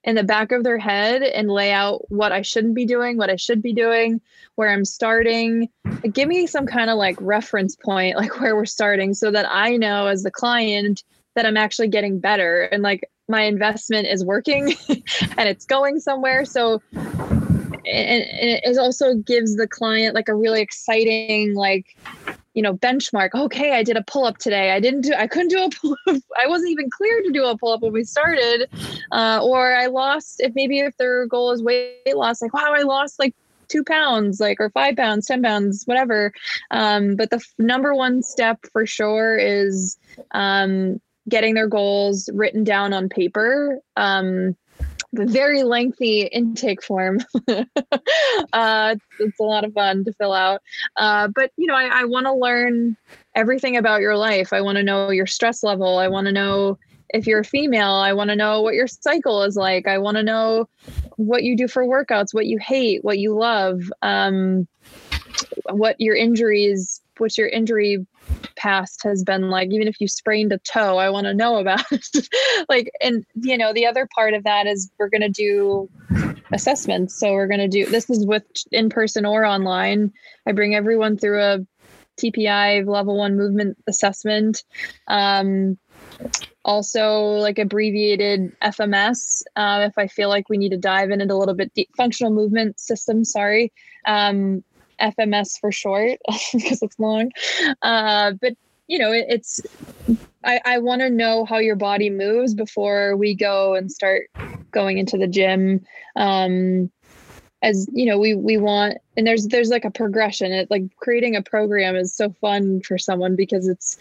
in 0.04 0.16
the 0.16 0.24
back 0.24 0.50
of 0.50 0.64
their 0.64 0.78
head 0.78 1.22
and 1.22 1.48
lay 1.48 1.70
out 1.70 2.10
what 2.10 2.32
I 2.32 2.42
shouldn't 2.42 2.74
be 2.74 2.86
doing, 2.86 3.16
what 3.16 3.30
I 3.30 3.36
should 3.36 3.62
be 3.62 3.72
doing, 3.72 4.20
where 4.56 4.70
I'm 4.70 4.84
starting. 4.84 5.68
Give 6.12 6.28
me 6.28 6.46
some 6.46 6.66
kind 6.66 6.90
of 6.90 6.96
like 6.96 7.16
reference 7.20 7.76
point, 7.76 8.16
like 8.16 8.40
where 8.40 8.56
we're 8.56 8.64
starting, 8.64 9.14
so 9.14 9.30
that 9.30 9.46
I 9.48 9.76
know 9.76 10.06
as 10.06 10.22
the 10.22 10.30
client 10.30 11.04
that 11.34 11.46
I'm 11.46 11.56
actually 11.56 11.88
getting 11.88 12.18
better 12.18 12.62
and 12.62 12.82
like 12.82 13.08
my 13.28 13.42
investment 13.42 14.06
is 14.06 14.24
working 14.24 14.74
and 14.88 15.48
it's 15.48 15.64
going 15.64 16.00
somewhere. 16.00 16.44
So, 16.44 16.82
and, 16.94 17.86
and 17.86 18.60
it 18.64 18.78
also 18.78 19.14
gives 19.14 19.56
the 19.56 19.66
client 19.66 20.14
like 20.14 20.28
a 20.28 20.34
really 20.34 20.60
exciting, 20.60 21.54
like, 21.54 21.96
you 22.54 22.62
know, 22.62 22.74
benchmark. 22.74 23.30
Okay, 23.34 23.72
I 23.72 23.82
did 23.82 23.96
a 23.96 24.02
pull 24.02 24.24
up 24.24 24.38
today. 24.38 24.72
I 24.72 24.80
didn't 24.80 25.02
do, 25.02 25.14
I 25.14 25.26
couldn't 25.26 25.48
do 25.48 25.64
a 25.64 25.70
pull 25.80 25.96
up. 26.08 26.22
I 26.38 26.46
wasn't 26.46 26.70
even 26.70 26.90
clear 26.90 27.22
to 27.22 27.30
do 27.30 27.44
a 27.44 27.56
pull 27.56 27.72
up 27.72 27.80
when 27.80 27.92
we 27.92 28.04
started. 28.04 28.68
Uh, 29.10 29.40
or 29.42 29.74
I 29.74 29.86
lost, 29.86 30.40
if 30.40 30.54
maybe 30.54 30.80
if 30.80 30.96
their 30.96 31.26
goal 31.26 31.52
is 31.52 31.62
weight 31.62 32.14
loss, 32.14 32.42
like, 32.42 32.54
wow, 32.54 32.72
I 32.74 32.82
lost 32.82 33.18
like 33.18 33.34
two 33.68 33.82
pounds, 33.84 34.38
like, 34.38 34.60
or 34.60 34.68
five 34.70 34.96
pounds, 34.96 35.26
10 35.26 35.42
pounds, 35.42 35.84
whatever. 35.86 36.32
Um, 36.70 37.16
but 37.16 37.30
the 37.30 37.36
f- 37.36 37.54
number 37.58 37.94
one 37.94 38.22
step 38.22 38.58
for 38.70 38.84
sure 38.84 39.38
is 39.38 39.96
um, 40.32 41.00
getting 41.28 41.54
their 41.54 41.68
goals 41.68 42.28
written 42.32 42.64
down 42.64 42.92
on 42.92 43.08
paper. 43.08 43.78
Um, 43.96 44.56
the 45.12 45.26
very 45.26 45.62
lengthy 45.62 46.22
intake 46.22 46.82
form. 46.82 47.20
uh, 47.48 48.96
it's 49.18 49.40
a 49.40 49.42
lot 49.42 49.64
of 49.64 49.74
fun 49.74 50.04
to 50.04 50.12
fill 50.14 50.32
out. 50.32 50.62
Uh, 50.96 51.28
but 51.28 51.52
you 51.56 51.66
know, 51.66 51.74
I, 51.74 52.00
I 52.00 52.04
want 52.04 52.26
to 52.26 52.32
learn 52.32 52.96
everything 53.34 53.76
about 53.76 54.00
your 54.00 54.16
life. 54.16 54.52
I 54.52 54.62
want 54.62 54.76
to 54.76 54.82
know 54.82 55.10
your 55.10 55.26
stress 55.26 55.62
level. 55.62 55.98
I 55.98 56.08
want 56.08 56.26
to 56.26 56.32
know 56.32 56.78
if 57.12 57.26
you're 57.26 57.40
a 57.40 57.44
female. 57.44 57.90
I 57.90 58.14
want 58.14 58.30
to 58.30 58.36
know 58.36 58.62
what 58.62 58.74
your 58.74 58.86
cycle 58.86 59.42
is 59.42 59.54
like. 59.54 59.86
I 59.86 59.98
want 59.98 60.16
to 60.16 60.22
know 60.22 60.68
what 61.16 61.42
you 61.42 61.56
do 61.56 61.68
for 61.68 61.84
workouts, 61.84 62.32
what 62.32 62.46
you 62.46 62.58
hate, 62.58 63.04
what 63.04 63.18
you 63.18 63.36
love, 63.36 63.82
um, 64.00 64.66
what 65.70 66.00
your 66.00 66.16
injuries, 66.16 67.02
what's 67.18 67.36
your 67.36 67.48
injury 67.48 68.06
past 68.56 69.02
has 69.02 69.24
been 69.24 69.50
like 69.50 69.70
even 69.72 69.88
if 69.88 70.00
you 70.00 70.06
sprained 70.06 70.52
a 70.52 70.58
toe 70.58 70.96
i 70.98 71.10
want 71.10 71.26
to 71.26 71.34
know 71.34 71.56
about 71.56 71.84
like 72.68 72.90
and 73.00 73.24
you 73.34 73.58
know 73.58 73.72
the 73.72 73.86
other 73.86 74.08
part 74.14 74.34
of 74.34 74.44
that 74.44 74.66
is 74.66 74.90
we're 74.98 75.08
going 75.08 75.22
to 75.22 75.28
do 75.28 75.88
assessments. 76.52 77.18
So 77.18 77.32
we're 77.32 77.46
going 77.46 77.60
to 77.60 77.68
do 77.68 77.86
this 77.86 78.08
is 78.10 78.26
with 78.26 78.44
in 78.70 78.88
person 78.88 79.26
or 79.26 79.44
online. 79.44 80.12
I 80.46 80.52
bring 80.52 80.74
everyone 80.74 81.16
through 81.16 81.40
a 81.40 81.58
tpi 82.18 82.84
level 82.84 83.16
one 83.16 83.36
movement 83.36 83.78
assessment. 83.86 84.62
Um, 85.08 85.78
also 86.64 87.22
like 87.22 87.58
abbreviated 87.58 88.56
fms 88.62 89.42
uh, 89.56 89.84
if 89.88 89.98
i 89.98 90.06
feel 90.06 90.28
like 90.28 90.48
we 90.48 90.56
need 90.56 90.68
to 90.68 90.76
dive 90.76 91.10
in 91.10 91.20
into 91.20 91.34
a 91.34 91.36
little 91.36 91.54
bit 91.54 91.74
deep 91.74 91.90
functional 91.96 92.32
movement 92.32 92.78
system 92.78 93.24
sorry. 93.24 93.72
Um, 94.06 94.62
FMS 95.02 95.58
for 95.58 95.72
short 95.72 96.18
because 96.52 96.82
it's 96.82 96.98
long. 96.98 97.30
Uh, 97.82 98.32
but 98.40 98.54
you 98.86 98.98
know, 98.98 99.12
it, 99.12 99.26
it's 99.28 99.60
I, 100.44 100.60
I 100.64 100.78
want 100.78 101.02
to 101.02 101.10
know 101.10 101.44
how 101.44 101.58
your 101.58 101.76
body 101.76 102.10
moves 102.10 102.54
before 102.54 103.16
we 103.16 103.34
go 103.34 103.74
and 103.74 103.90
start 103.90 104.28
going 104.70 104.98
into 104.98 105.16
the 105.16 105.28
gym. 105.28 105.84
Um, 106.16 106.90
as 107.62 107.86
you 107.92 108.06
know, 108.06 108.18
we 108.18 108.34
we 108.34 108.56
want 108.56 108.98
and 109.16 109.26
there's 109.26 109.46
there's 109.46 109.70
like 109.70 109.84
a 109.84 109.90
progression. 109.90 110.52
It 110.52 110.70
like 110.70 110.82
creating 110.96 111.36
a 111.36 111.42
program 111.42 111.94
is 111.94 112.14
so 112.14 112.30
fun 112.40 112.82
for 112.82 112.98
someone 112.98 113.36
because 113.36 113.68
it's 113.68 113.98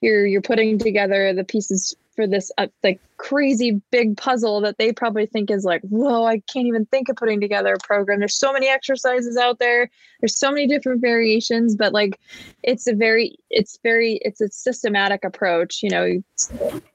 you're 0.00 0.26
you're 0.26 0.42
putting 0.42 0.78
together 0.78 1.32
the 1.32 1.44
pieces 1.44 1.96
for 2.14 2.26
this 2.26 2.52
like 2.84 3.00
crazy 3.20 3.80
big 3.90 4.16
puzzle 4.16 4.60
that 4.62 4.78
they 4.78 4.92
probably 4.92 5.26
think 5.26 5.50
is 5.50 5.64
like 5.64 5.82
whoa 5.82 6.24
i 6.24 6.40
can't 6.52 6.66
even 6.66 6.86
think 6.86 7.08
of 7.08 7.16
putting 7.16 7.40
together 7.40 7.74
a 7.74 7.86
program. 7.86 8.18
There's 8.18 8.38
so 8.38 8.52
many 8.52 8.68
exercises 8.68 9.36
out 9.36 9.58
there. 9.58 9.90
There's 10.20 10.38
so 10.38 10.50
many 10.50 10.66
different 10.66 11.00
variations 11.00 11.76
but 11.76 11.92
like 11.92 12.18
it's 12.62 12.86
a 12.86 12.94
very 12.94 13.36
it's 13.50 13.78
very 13.82 14.20
it's 14.22 14.40
a 14.40 14.48
systematic 14.48 15.24
approach 15.24 15.82
you 15.82 15.90
know 15.90 16.22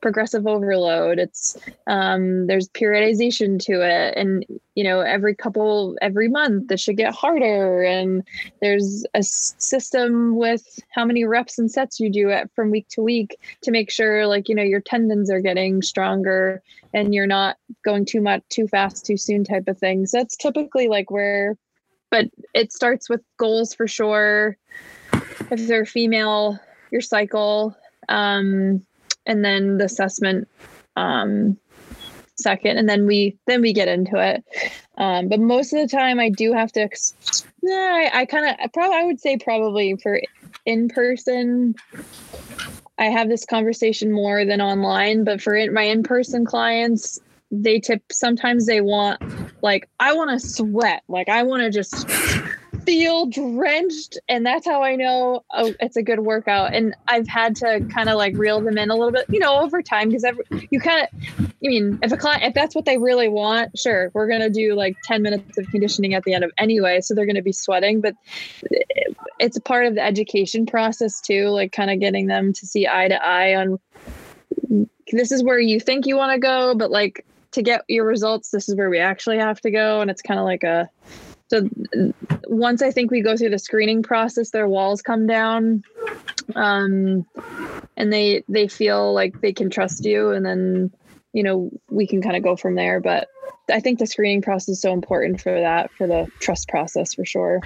progressive 0.01 0.47
overload. 0.47 1.19
It's 1.19 1.57
um 1.88 2.47
there's 2.47 2.69
periodization 2.69 3.59
to 3.65 3.82
it. 3.82 4.17
And 4.17 4.45
you 4.76 4.84
know 4.84 5.01
every 5.01 5.36
couple 5.36 5.95
every 6.01 6.28
month 6.28 6.71
it 6.71 6.80
should 6.80 6.97
get 6.97 7.13
harder. 7.13 7.84
And 7.84 8.23
there's 8.61 9.05
a 9.13 9.21
system 9.23 10.36
with 10.36 10.63
how 10.91 11.05
many 11.05 11.26
reps 11.26 11.59
and 11.59 11.69
sets 11.69 11.99
you 11.99 12.09
do 12.09 12.30
it 12.30 12.49
from 12.55 12.71
week 12.71 12.88
to 12.89 13.01
week 13.01 13.38
to 13.61 13.71
make 13.71 13.91
sure 13.91 14.28
like 14.28 14.49
you 14.49 14.55
know 14.55 14.63
your 14.63 14.82
tendons 14.82 15.30
are 15.30 15.41
getting 15.41 15.82
stronger 16.16 16.61
and 16.93 17.13
you're 17.13 17.28
not 17.28 17.57
going 17.84 18.05
too 18.05 18.22
much 18.22 18.41
too 18.49 18.68
fast 18.68 19.05
too 19.05 19.18
soon 19.18 19.43
type 19.43 19.68
of 19.68 19.78
things 19.78 20.11
that's 20.11 20.38
typically 20.38 20.88
like 20.88 21.11
where 21.11 21.55
but 22.11 22.30
it 22.53 22.72
starts 22.72 23.09
with 23.09 23.22
goals 23.38 23.74
for 23.74 23.88
sure. 23.88 24.57
If 25.51 25.68
they're 25.68 25.86
female 25.86 26.59
your 26.91 27.01
cycle 27.01 27.76
um 28.07 28.86
and 29.26 29.43
then 29.43 29.78
the 29.78 29.86
assessment 29.86 30.47
um 30.95 31.57
second 32.38 32.78
and 32.78 32.88
then 32.88 33.05
we 33.05 33.38
then 33.47 33.61
we 33.61 33.74
get 33.74 33.88
into 33.88 34.18
it. 34.18 34.43
Um 34.97 35.28
but 35.28 35.39
most 35.39 35.74
of 35.74 35.80
the 35.80 35.93
time 35.93 36.20
i 36.20 36.30
do 36.30 36.53
have 36.53 36.72
to 36.74 36.88
yeah, 37.61 38.09
i, 38.13 38.22
I 38.22 38.26
kind 38.26 38.47
of 38.47 38.72
probably 38.72 38.97
i 38.97 39.03
would 39.03 39.20
say 39.20 39.38
probably 39.38 39.95
for 39.97 40.22
in 40.66 40.88
person 40.88 41.76
I 42.97 43.05
have 43.05 43.29
this 43.29 43.45
conversation 43.45 44.11
more 44.11 44.45
than 44.45 44.61
online, 44.61 45.23
but 45.23 45.41
for 45.41 45.57
my 45.71 45.83
in-person 45.83 46.45
clients, 46.45 47.19
they 47.51 47.79
tip 47.79 48.01
sometimes 48.11 48.65
they 48.65 48.81
want 48.81 49.21
like 49.61 49.87
I 49.99 50.13
want 50.13 50.31
to 50.31 50.45
sweat, 50.45 51.03
like 51.07 51.29
I 51.29 51.43
want 51.43 51.63
to 51.63 51.69
just 51.69 52.09
feel 52.85 53.25
drenched 53.25 54.19
and 54.29 54.45
that's 54.45 54.65
how 54.65 54.83
I 54.83 54.95
know 54.95 55.43
oh 55.53 55.73
it's 55.79 55.95
a 55.95 56.03
good 56.03 56.19
workout. 56.19 56.73
And 56.73 56.95
I've 57.07 57.27
had 57.27 57.55
to 57.57 57.85
kind 57.93 58.09
of 58.09 58.17
like 58.17 58.37
reel 58.37 58.61
them 58.61 58.77
in 58.77 58.89
a 58.89 58.95
little 58.95 59.11
bit, 59.11 59.25
you 59.29 59.39
know, 59.39 59.61
over 59.61 59.81
time 59.81 60.09
because 60.09 60.25
you 60.69 60.79
kind 60.79 61.07
of 61.07 61.45
I 61.63 61.67
mean, 61.67 61.99
if 62.03 62.11
a 62.11 62.17
client 62.17 62.43
if 62.43 62.53
that's 62.53 62.75
what 62.75 62.85
they 62.85 62.97
really 62.97 63.27
want, 63.27 63.77
sure, 63.77 64.11
we're 64.13 64.27
going 64.27 64.41
to 64.41 64.49
do 64.49 64.75
like 64.75 64.97
10 65.03 65.21
minutes 65.21 65.57
of 65.57 65.67
conditioning 65.69 66.13
at 66.13 66.23
the 66.23 66.33
end 66.33 66.43
of 66.43 66.51
anyway, 66.57 67.01
so 67.01 67.13
they're 67.13 67.25
going 67.25 67.35
to 67.35 67.41
be 67.41 67.53
sweating, 67.53 68.01
but 68.01 68.15
it's 69.39 69.57
a 69.57 69.61
part 69.61 69.86
of 69.86 69.95
the 69.95 70.03
education 70.03 70.65
process 70.65 71.21
too, 71.21 71.49
like 71.49 71.71
kind 71.71 71.91
of 71.91 71.99
getting 71.99 72.27
them 72.27 72.53
to 72.53 72.65
see 72.65 72.88
eye 72.88 73.07
to 73.07 73.23
eye 73.23 73.55
on 73.55 73.79
this 75.11 75.31
is 75.31 75.43
where 75.43 75.59
you 75.59 75.79
think 75.79 76.05
you 76.05 76.17
want 76.17 76.33
to 76.33 76.39
go, 76.39 76.75
but 76.75 76.91
like 76.91 77.25
to 77.51 77.61
get 77.61 77.83
your 77.88 78.05
results, 78.05 78.49
this 78.49 78.67
is 78.67 78.75
where 78.75 78.89
we 78.89 78.99
actually 78.99 79.38
have 79.38 79.61
to 79.61 79.71
go. 79.71 80.01
And 80.01 80.09
it's 80.09 80.21
kind 80.21 80.39
of 80.39 80.45
like 80.45 80.63
a 80.63 80.89
so 81.47 81.69
once 82.47 82.81
I 82.81 82.89
think 82.89 83.11
we 83.11 83.21
go 83.21 83.38
through 83.38 83.51
the 83.51 83.59
screening 83.59 84.01
process, 84.01 84.49
their 84.49 84.67
walls 84.67 85.03
come 85.03 85.27
down, 85.27 85.83
um, 86.55 87.25
and 87.95 88.11
they 88.11 88.43
they 88.49 88.67
feel 88.67 89.13
like 89.13 89.41
they 89.41 89.53
can 89.53 89.69
trust 89.69 90.05
you, 90.05 90.31
and 90.31 90.43
then 90.43 90.91
you 91.33 91.43
know 91.43 91.69
we 91.89 92.07
can 92.07 92.21
kind 92.23 92.36
of 92.36 92.41
go 92.41 92.55
from 92.55 92.73
there. 92.73 92.99
But 92.99 93.27
I 93.71 93.79
think 93.79 93.99
the 93.99 94.07
screening 94.07 94.41
process 94.41 94.69
is 94.69 94.81
so 94.81 94.91
important 94.91 95.39
for 95.39 95.59
that 95.59 95.91
for 95.91 96.07
the 96.07 96.27
trust 96.39 96.67
process 96.67 97.13
for 97.13 97.25
sure. 97.25 97.61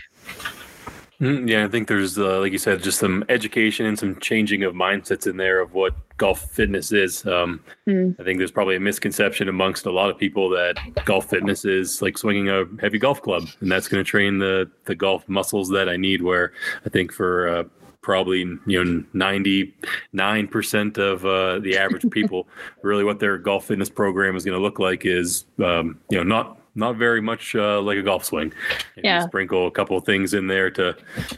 Mm, 1.21 1.49
yeah, 1.49 1.65
I 1.65 1.67
think 1.67 1.89
there's, 1.89 2.17
uh, 2.17 2.39
like 2.39 2.53
you 2.53 2.57
said, 2.57 2.81
just 2.81 2.97
some 2.97 3.25
education 3.27 3.85
and 3.85 3.99
some 3.99 4.19
changing 4.21 4.63
of 4.63 4.73
mindsets 4.73 5.27
in 5.27 5.35
there 5.35 5.59
of 5.59 5.73
what 5.73 5.93
golf 6.17 6.39
fitness 6.51 6.93
is. 6.93 7.25
Um, 7.25 7.59
mm. 7.85 8.17
I 8.19 8.23
think 8.23 8.37
there's 8.37 8.51
probably 8.51 8.77
a 8.77 8.79
misconception 8.79 9.49
amongst 9.49 9.85
a 9.85 9.91
lot 9.91 10.09
of 10.09 10.17
people 10.17 10.49
that 10.51 10.77
golf 11.03 11.29
fitness 11.29 11.65
is 11.65 12.01
like 12.01 12.17
swinging 12.17 12.49
a 12.49 12.63
heavy 12.79 12.99
golf 12.99 13.21
club, 13.21 13.43
and 13.59 13.69
that's 13.69 13.89
going 13.89 14.03
to 14.03 14.09
train 14.09 14.39
the 14.39 14.71
the 14.85 14.95
golf 14.95 15.27
muscles 15.27 15.69
that 15.69 15.89
I 15.89 15.97
need. 15.97 16.21
Where 16.21 16.53
I 16.85 16.89
think 16.89 17.11
for 17.11 17.49
uh, 17.49 17.63
probably 18.01 18.39
you 18.65 18.83
know 18.83 19.03
99% 19.13 20.97
of 20.97 21.25
uh, 21.25 21.59
the 21.59 21.77
average 21.77 22.09
people 22.11 22.47
really 22.81 23.03
what 23.03 23.19
their 23.19 23.37
golf 23.37 23.65
fitness 23.65 23.89
program 23.89 24.37
is 24.37 24.45
going 24.45 24.57
to 24.57 24.61
look 24.61 24.79
like 24.79 25.05
is 25.05 25.45
um, 25.63 25.99
you 26.09 26.17
know 26.17 26.23
not 26.23 26.58
not 26.79 26.95
very 26.95 27.21
much 27.21 27.53
uh, 27.55 27.81
like 27.81 27.97
a 27.97 28.01
golf 28.01 28.25
swing. 28.25 28.53
And 28.95 29.05
yeah. 29.05 29.25
sprinkle 29.27 29.67
a 29.67 29.71
couple 29.71 29.97
of 29.97 30.05
things 30.05 30.33
in 30.33 30.47
there 30.47 30.71
to 30.71 30.95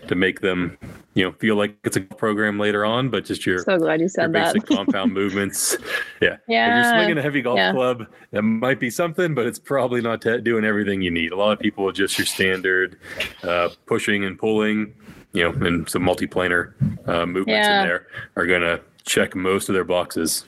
to 0.07 0.15
make 0.15 0.39
them, 0.41 0.77
you 1.15 1.25
know, 1.25 1.31
feel 1.33 1.55
like 1.55 1.75
it's 1.83 1.97
a 1.97 2.01
program 2.01 2.59
later 2.59 2.85
on, 2.85 3.09
but 3.09 3.25
just 3.25 3.45
your 3.45 3.59
so 3.59 3.77
glad 3.77 3.99
you 3.99 4.07
said 4.07 4.31
that. 4.33 4.53
basic 4.53 4.69
compound 4.75 5.13
movements. 5.13 5.77
Yeah. 6.21 6.37
Yeah. 6.47 6.79
If 6.79 6.85
you're 6.85 6.93
swinging 6.93 7.17
a 7.17 7.21
heavy 7.21 7.41
golf 7.41 7.57
yeah. 7.57 7.73
club, 7.73 8.07
that 8.31 8.43
might 8.43 8.79
be 8.79 8.89
something, 8.89 9.35
but 9.35 9.45
it's 9.45 9.59
probably 9.59 10.01
not 10.01 10.21
t- 10.21 10.39
doing 10.39 10.63
everything 10.63 11.01
you 11.01 11.11
need. 11.11 11.31
A 11.31 11.35
lot 11.35 11.51
of 11.51 11.59
people 11.59 11.87
are 11.89 11.91
just 11.91 12.17
your 12.17 12.27
standard 12.27 12.97
uh, 13.43 13.69
pushing 13.87 14.23
and 14.23 14.37
pulling, 14.37 14.93
you 15.33 15.43
know, 15.43 15.65
and 15.65 15.89
some 15.89 16.03
multiplanar 16.03 16.73
uh, 17.07 17.25
movements 17.25 17.67
yeah. 17.67 17.81
in 17.81 17.87
there 17.87 18.07
are 18.35 18.45
going 18.45 18.61
to 18.61 18.79
check 19.03 19.35
most 19.35 19.69
of 19.69 19.73
their 19.73 19.83
boxes. 19.83 20.45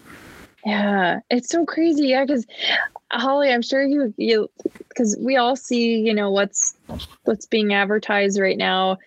Yeah, 0.65 1.19
it's 1.29 1.49
so 1.49 1.65
crazy. 1.65 2.07
Yeah, 2.07 2.25
because 2.25 2.45
Holly, 3.11 3.51
I'm 3.51 3.61
sure 3.61 3.83
you 3.83 4.13
you 4.17 4.49
because 4.89 5.17
we 5.19 5.35
all 5.35 5.55
see 5.55 5.99
you 5.99 6.13
know 6.13 6.31
what's 6.31 6.75
what's 7.25 7.45
being 7.45 7.73
advertised 7.73 8.39
right 8.39 8.57
now, 8.57 8.97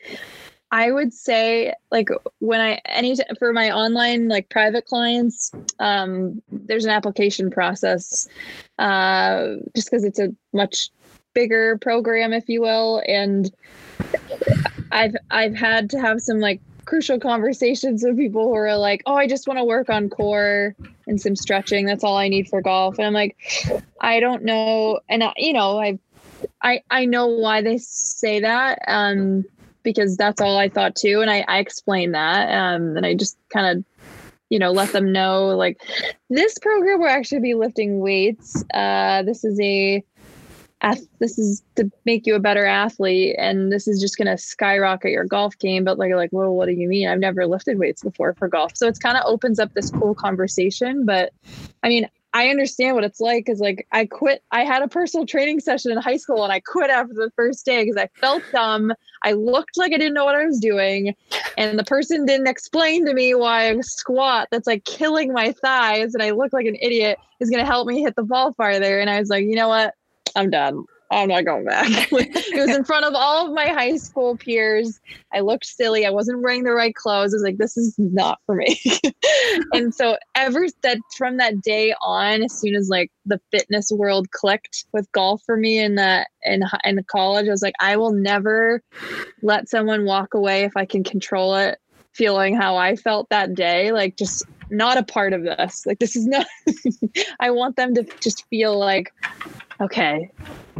I 0.70 0.90
would 0.90 1.14
say 1.14 1.72
like 1.90 2.08
when 2.40 2.60
I 2.60 2.80
any 2.86 3.16
for 3.38 3.52
my 3.52 3.70
online 3.70 4.28
like 4.28 4.48
private 4.50 4.86
clients, 4.86 5.52
um, 5.78 6.42
there's 6.50 6.84
an 6.84 6.90
application 6.90 7.50
process, 7.50 8.28
uh, 8.78 9.54
just 9.74 9.90
because 9.90 10.04
it's 10.04 10.18
a 10.18 10.34
much 10.52 10.90
bigger 11.34 11.78
program, 11.78 12.32
if 12.32 12.48
you 12.48 12.60
will, 12.60 13.02
and 13.06 13.50
I've 14.92 15.14
I've 15.30 15.54
had 15.54 15.88
to 15.90 16.00
have 16.00 16.20
some 16.20 16.40
like 16.40 16.60
crucial 16.86 17.20
conversations 17.20 18.02
with 18.02 18.16
people 18.16 18.48
who 18.48 18.54
are 18.54 18.76
like, 18.76 19.02
"Oh, 19.06 19.14
I 19.14 19.26
just 19.26 19.46
want 19.46 19.58
to 19.58 19.64
work 19.64 19.90
on 19.90 20.08
core 20.08 20.74
and 21.06 21.20
some 21.20 21.36
stretching. 21.36 21.86
That's 21.86 22.04
all 22.04 22.16
I 22.16 22.28
need 22.28 22.48
for 22.48 22.62
golf." 22.62 22.98
And 22.98 23.06
I'm 23.06 23.12
like, 23.12 23.36
I 24.00 24.20
don't 24.20 24.44
know, 24.44 25.00
and 25.08 25.22
I, 25.22 25.32
you 25.36 25.52
know, 25.52 25.78
I 25.78 25.98
I 26.62 26.82
I 26.90 27.04
know 27.04 27.26
why 27.26 27.60
they 27.60 27.78
say 27.78 28.40
that. 28.40 28.80
Um, 28.88 29.44
because 29.86 30.16
that's 30.16 30.40
all 30.40 30.58
I 30.58 30.68
thought 30.68 30.96
too. 30.96 31.20
And 31.20 31.30
I, 31.30 31.44
I 31.46 31.58
explained 31.60 32.12
that. 32.14 32.52
Um, 32.52 32.96
and 32.96 33.06
I 33.06 33.14
just 33.14 33.38
kind 33.50 33.78
of, 33.78 33.84
you 34.50 34.58
know, 34.58 34.72
let 34.72 34.90
them 34.90 35.12
know 35.12 35.46
like 35.56 35.80
this 36.28 36.58
program 36.58 36.98
will 36.98 37.06
actually 37.06 37.40
be 37.40 37.54
lifting 37.54 38.00
weights. 38.00 38.64
Uh, 38.74 39.22
this 39.22 39.44
is 39.44 39.58
a, 39.60 40.04
this 41.18 41.38
is 41.38 41.62
to 41.74 41.90
make 42.04 42.26
you 42.26 42.34
a 42.34 42.40
better 42.40 42.64
athlete 42.64 43.34
and 43.38 43.72
this 43.72 43.88
is 43.88 44.00
just 44.00 44.16
going 44.16 44.26
to 44.26 44.36
skyrocket 44.36 45.10
your 45.10 45.24
golf 45.24 45.58
game 45.58 45.84
but 45.84 45.98
like 45.98 46.12
like 46.14 46.30
well 46.32 46.54
what 46.54 46.66
do 46.66 46.72
you 46.72 46.88
mean 46.88 47.08
i've 47.08 47.18
never 47.18 47.46
lifted 47.46 47.78
weights 47.78 48.02
before 48.02 48.34
for 48.34 48.46
golf 48.46 48.76
so 48.76 48.86
it's 48.86 48.98
kind 48.98 49.16
of 49.16 49.24
opens 49.26 49.58
up 49.58 49.72
this 49.74 49.90
cool 49.90 50.14
conversation 50.14 51.04
but 51.04 51.32
i 51.82 51.88
mean 51.88 52.08
I 52.36 52.50
understand 52.50 52.94
what 52.94 53.04
it's 53.04 53.18
like 53.18 53.46
because 53.46 53.60
like 53.60 53.86
I 53.92 54.04
quit. 54.04 54.42
I 54.50 54.62
had 54.62 54.82
a 54.82 54.88
personal 54.88 55.24
training 55.24 55.58
session 55.60 55.90
in 55.90 55.96
high 55.96 56.18
school 56.18 56.44
and 56.44 56.52
I 56.52 56.60
quit 56.60 56.90
after 56.90 57.14
the 57.14 57.30
first 57.34 57.64
day 57.64 57.82
because 57.82 57.96
I 57.96 58.08
felt 58.20 58.42
dumb. 58.52 58.92
I 59.24 59.32
looked 59.32 59.78
like 59.78 59.94
I 59.94 59.96
didn't 59.96 60.12
know 60.12 60.26
what 60.26 60.34
I 60.34 60.44
was 60.44 60.60
doing, 60.60 61.14
and 61.56 61.78
the 61.78 61.84
person 61.84 62.26
didn't 62.26 62.46
explain 62.46 63.06
to 63.06 63.14
me 63.14 63.34
why 63.34 63.62
a 63.62 63.82
squat 63.82 64.48
that's 64.50 64.66
like 64.66 64.84
killing 64.84 65.32
my 65.32 65.52
thighs 65.52 66.12
and 66.12 66.22
I 66.22 66.32
look 66.32 66.52
like 66.52 66.66
an 66.66 66.76
idiot 66.78 67.18
is 67.40 67.48
going 67.48 67.64
to 67.64 67.66
help 67.66 67.88
me 67.88 68.02
hit 68.02 68.16
the 68.16 68.22
ball 68.22 68.52
farther. 68.52 69.00
And 69.00 69.08
I 69.08 69.18
was 69.18 69.30
like, 69.30 69.46
you 69.46 69.56
know 69.56 69.68
what? 69.68 69.94
I'm 70.36 70.50
done. 70.50 70.84
I'm 71.10 71.28
not 71.28 71.44
going 71.44 71.64
back. 71.64 71.88
it 72.12 72.60
was 72.60 72.76
in 72.76 72.84
front 72.84 73.04
of 73.04 73.14
all 73.14 73.46
of 73.46 73.54
my 73.54 73.68
high 73.68 73.96
school 73.96 74.36
peers. 74.36 75.00
I 75.32 75.40
looked 75.40 75.66
silly. 75.66 76.04
I 76.04 76.10
wasn't 76.10 76.42
wearing 76.42 76.64
the 76.64 76.72
right 76.72 76.94
clothes. 76.94 77.32
I 77.32 77.36
was 77.36 77.42
like, 77.42 77.58
this 77.58 77.76
is 77.76 77.94
not 77.98 78.40
for 78.44 78.56
me. 78.56 78.80
and 79.72 79.94
so 79.94 80.16
ever 80.34 80.66
that 80.82 80.98
from 81.16 81.36
that 81.36 81.60
day 81.60 81.94
on, 82.02 82.42
as 82.42 82.60
soon 82.60 82.74
as 82.74 82.88
like 82.88 83.10
the 83.24 83.40
fitness 83.52 83.90
world 83.92 84.30
clicked 84.32 84.84
with 84.92 85.10
golf 85.12 85.42
for 85.46 85.56
me 85.56 85.78
in 85.78 85.94
that 85.94 86.28
in 86.42 86.64
in 86.84 87.02
college, 87.04 87.46
I 87.46 87.52
was 87.52 87.62
like, 87.62 87.74
I 87.80 87.96
will 87.96 88.12
never 88.12 88.82
let 89.42 89.68
someone 89.68 90.04
walk 90.04 90.34
away 90.34 90.64
if 90.64 90.76
I 90.76 90.86
can 90.86 91.04
control 91.04 91.54
it, 91.54 91.78
feeling 92.12 92.56
how 92.56 92.76
I 92.76 92.96
felt 92.96 93.28
that 93.30 93.54
day. 93.54 93.92
Like 93.92 94.16
just 94.16 94.44
not 94.70 94.98
a 94.98 95.02
part 95.02 95.32
of 95.32 95.44
this. 95.44 95.86
Like 95.86 96.00
this 96.00 96.16
is 96.16 96.26
not 96.26 96.46
I 97.40 97.50
want 97.50 97.76
them 97.76 97.94
to 97.94 98.02
just 98.20 98.44
feel 98.48 98.76
like 98.76 99.12
okay, 99.80 100.30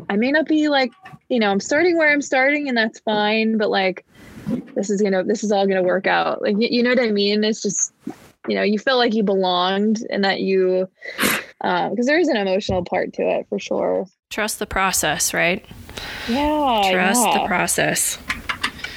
I 0.08 0.16
may 0.16 0.32
not 0.32 0.46
be 0.46 0.68
like, 0.68 0.92
you 1.28 1.38
know, 1.38 1.50
I'm 1.50 1.60
starting 1.60 1.96
where 1.96 2.12
I'm 2.12 2.22
starting 2.22 2.68
and 2.68 2.76
that's 2.76 3.00
fine, 3.00 3.58
but 3.58 3.70
like 3.70 4.04
this 4.74 4.90
is 4.90 5.02
gonna 5.02 5.24
this 5.24 5.42
is 5.42 5.52
all 5.52 5.66
gonna 5.66 5.82
work 5.82 6.06
out. 6.06 6.42
Like 6.42 6.56
you, 6.58 6.68
you 6.70 6.82
know 6.82 6.90
what 6.90 7.00
I 7.00 7.10
mean? 7.10 7.44
It's 7.44 7.62
just 7.62 7.92
you 8.48 8.54
know, 8.54 8.62
you 8.62 8.78
feel 8.78 8.96
like 8.96 9.14
you 9.14 9.22
belonged 9.22 10.06
and 10.10 10.24
that 10.24 10.40
you 10.40 10.88
because 11.58 11.90
um, 11.90 11.96
there 11.96 12.18
is 12.18 12.28
an 12.28 12.36
emotional 12.36 12.84
part 12.84 13.12
to 13.14 13.22
it 13.22 13.46
for 13.48 13.58
sure. 13.58 14.06
Trust 14.30 14.58
the 14.58 14.66
process, 14.66 15.34
right? 15.34 15.64
Yeah. 16.28 16.90
Trust 16.92 17.26
yeah. 17.26 17.38
the 17.38 17.46
process. 17.46 18.16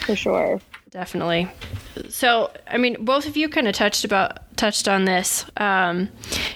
For 0.06 0.16
sure. 0.16 0.60
Definitely. 0.92 1.48
So, 2.10 2.52
I 2.68 2.78
mean, 2.78 3.04
both 3.06 3.28
of 3.28 3.38
you 3.38 3.48
kind 3.48 3.68
of 3.68 3.76
touched 3.76 4.04
about 4.04 4.40
touched 4.60 4.90
on 4.90 5.06
this. 5.06 5.46
Um, 5.58 6.10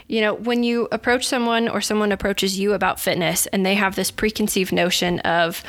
you 0.08 0.20
know, 0.22 0.34
when 0.34 0.62
you 0.64 0.90
approach 0.92 1.26
someone 1.26 1.70
or 1.70 1.80
someone 1.80 2.12
approaches 2.12 2.60
you 2.60 2.74
about 2.74 3.00
fitness 3.00 3.46
and 3.48 3.66
they 3.66 3.76
have 3.76 3.96
this 3.96 4.12
preconceived 4.12 4.74
notion 4.74 5.20
of 5.22 5.64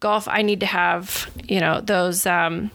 golf, 0.00 0.26
I 0.28 0.42
need 0.42 0.60
to 0.60 0.66
have, 0.66 1.30
you 1.44 1.60
know, 1.60 1.80
those. 1.80 2.26
Um, 2.26 2.70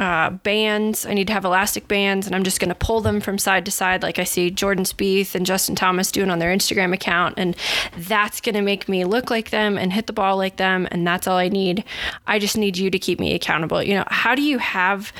uh, 0.00 0.30
bands. 0.30 1.04
I 1.04 1.12
need 1.12 1.26
to 1.26 1.34
have 1.34 1.44
elastic 1.44 1.86
bands, 1.86 2.26
and 2.26 2.34
I'm 2.34 2.42
just 2.42 2.58
going 2.58 2.70
to 2.70 2.74
pull 2.74 3.02
them 3.02 3.20
from 3.20 3.36
side 3.36 3.66
to 3.66 3.70
side, 3.70 4.02
like 4.02 4.18
I 4.18 4.24
see 4.24 4.50
Jordan 4.50 4.84
Spieth 4.84 5.34
and 5.34 5.44
Justin 5.44 5.74
Thomas 5.76 6.10
doing 6.10 6.30
on 6.30 6.38
their 6.38 6.56
Instagram 6.56 6.94
account, 6.94 7.34
and 7.36 7.54
that's 7.96 8.40
going 8.40 8.54
to 8.54 8.62
make 8.62 8.88
me 8.88 9.04
look 9.04 9.30
like 9.30 9.50
them 9.50 9.76
and 9.76 9.92
hit 9.92 10.06
the 10.06 10.14
ball 10.14 10.38
like 10.38 10.56
them, 10.56 10.88
and 10.90 11.06
that's 11.06 11.26
all 11.26 11.36
I 11.36 11.50
need. 11.50 11.84
I 12.26 12.38
just 12.38 12.56
need 12.56 12.78
you 12.78 12.90
to 12.90 12.98
keep 12.98 13.20
me 13.20 13.34
accountable. 13.34 13.82
You 13.82 13.94
know, 13.94 14.04
how 14.06 14.34
do 14.34 14.40
you 14.40 14.56
have 14.56 15.12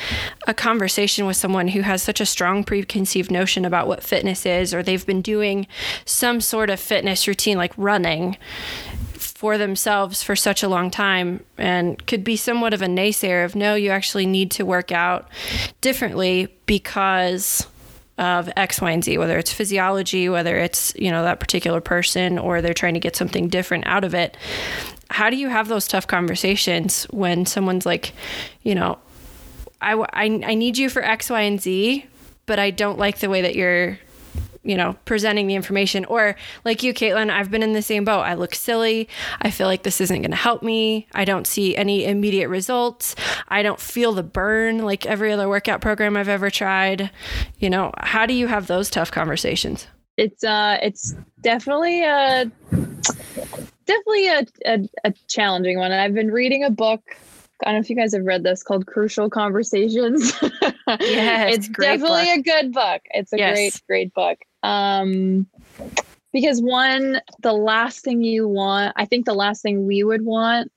a 0.47 0.55
conversation 0.55 1.27
with 1.27 1.37
someone 1.37 1.69
who 1.69 1.83
has 1.83 2.03
such 2.03 2.21
a 2.21 2.27
strong 2.27 2.65
preconceived 2.65 3.31
notion 3.31 3.67
about 3.67 3.87
what 3.87 4.03
fitness 4.03 4.47
is, 4.47 4.73
or 4.73 4.83
they've 4.83 5.05
been 5.05 5.21
doing 5.21 5.67
some 6.07 6.41
sort 6.41 6.71
of 6.71 6.81
fitness 6.81 7.29
routine 7.29 7.59
like 7.59 7.75
running? 7.77 8.39
For 9.41 9.57
themselves 9.57 10.23
for 10.23 10.37
such 10.37 10.63
a 10.63 10.69
long 10.69 10.91
time 10.91 11.43
and 11.57 12.07
could 12.07 12.23
be 12.23 12.37
somewhat 12.37 12.75
of 12.75 12.83
a 12.83 12.87
naysayer 12.87 13.43
of 13.43 13.57
no, 13.57 13.75
you 13.75 13.89
actually 13.89 14.27
need 14.27 14.51
to 14.51 14.67
work 14.67 14.93
out 14.93 15.31
differently 15.81 16.55
because 16.67 17.67
of 18.19 18.51
X, 18.55 18.83
Y, 18.83 18.91
and 18.91 19.03
Z, 19.03 19.17
whether 19.17 19.39
it's 19.39 19.51
physiology, 19.51 20.29
whether 20.29 20.59
it's, 20.59 20.93
you 20.95 21.11
know, 21.11 21.23
that 21.23 21.41
particular 21.41 21.81
person 21.81 22.39
or 22.39 22.61
they're 22.61 22.75
trying 22.75 22.93
to 22.93 23.01
get 23.01 23.17
something 23.17 23.49
different 23.49 23.87
out 23.87 24.05
of 24.05 24.15
it. 24.15 24.37
How 25.09 25.31
do 25.31 25.37
you 25.37 25.49
have 25.49 25.69
those 25.69 25.89
tough 25.89 26.07
conversations 26.07 27.05
when 27.05 27.47
someone's 27.47 27.87
like, 27.87 28.13
you 28.63 28.75
know, 28.75 28.99
I, 29.81 29.95
I, 29.95 30.25
I 30.25 30.55
need 30.55 30.77
you 30.77 30.91
for 30.91 31.03
X, 31.03 31.31
Y, 31.31 31.41
and 31.41 31.59
Z, 31.59 32.05
but 32.45 32.59
I 32.59 32.71
don't 32.73 32.99
like 32.99 33.21
the 33.21 33.31
way 33.31 33.41
that 33.41 33.55
you're 33.55 33.99
you 34.63 34.77
know, 34.77 34.97
presenting 35.05 35.47
the 35.47 35.55
information. 35.55 36.05
Or 36.07 36.37
like 36.65 36.83
you, 36.83 36.93
Caitlin, 36.93 37.31
I've 37.31 37.51
been 37.51 37.63
in 37.63 37.73
the 37.73 37.83
same 37.83 38.05
boat. 38.05 38.21
I 38.21 38.35
look 38.35 38.55
silly. 38.55 39.09
I 39.41 39.51
feel 39.51 39.67
like 39.67 39.83
this 39.83 40.01
isn't 40.01 40.23
going 40.23 40.31
to 40.31 40.37
help 40.37 40.63
me. 40.63 41.07
I 41.15 41.25
don't 41.25 41.47
see 41.47 41.77
any 41.77 42.05
immediate 42.05 42.49
results. 42.49 43.15
I 43.49 43.63
don't 43.63 43.81
feel 43.81 44.13
the 44.13 44.23
burn 44.23 44.85
like 44.85 45.07
every 45.07 45.33
other 45.33 45.49
workout 45.49 45.81
program 45.81 46.17
I've 46.17 46.29
ever 46.29 46.51
tried. 46.51 47.11
You 47.59 47.71
know, 47.71 47.93
how 47.99 48.27
do 48.27 48.35
you 48.35 48.47
have 48.49 48.67
those 48.67 48.91
tough 48.91 49.11
conversations? 49.11 49.87
It's 50.17 50.45
uh, 50.45 50.79
it's 50.83 51.15
definitely 51.41 52.05
a 52.05 52.51
definitely 53.87 54.29
a, 54.29 54.47
a, 54.67 54.89
a 55.05 55.15
challenging 55.29 55.79
one. 55.79 55.93
I've 55.93 56.15
been 56.15 56.31
reading 56.31 56.65
a 56.65 56.71
book 56.71 57.01
I 57.63 57.67
don't 57.67 57.75
know 57.75 57.81
if 57.81 57.91
you 57.91 57.97
guys 57.97 58.15
have 58.15 58.25
read 58.25 58.43
this 58.43 58.63
called 58.63 58.87
Crucial 58.87 59.29
Conversations. 59.29 60.33
yeah, 60.43 61.47
it's, 61.47 61.67
it's 61.67 61.69
definitely 61.69 62.25
book. 62.25 62.39
a 62.39 62.43
good 62.43 62.73
book. 62.73 63.03
It's 63.11 63.33
a 63.33 63.39
yes. 63.39 63.55
great, 63.55 63.83
great 63.87 64.15
book. 64.15 64.39
Um, 64.63 65.47
because 66.33 66.63
one, 66.63 67.21
the 67.41 67.53
last 67.53 68.05
thing 68.05 68.23
you 68.23 68.47
want, 68.47 68.93
I 68.97 69.05
think 69.05 69.27
the 69.27 69.35
last 69.35 69.63
thing 69.63 69.87
we 69.87 70.05
would 70.05 70.25
want 70.25 70.71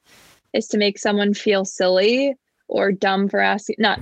is 0.54 0.68
to 0.70 0.78
make 0.78 0.98
someone 0.98 1.34
feel 1.34 1.66
silly 1.66 2.36
or 2.68 2.92
dumb 2.92 3.30
for 3.30 3.40
asking. 3.40 3.76
Not, 3.80 4.00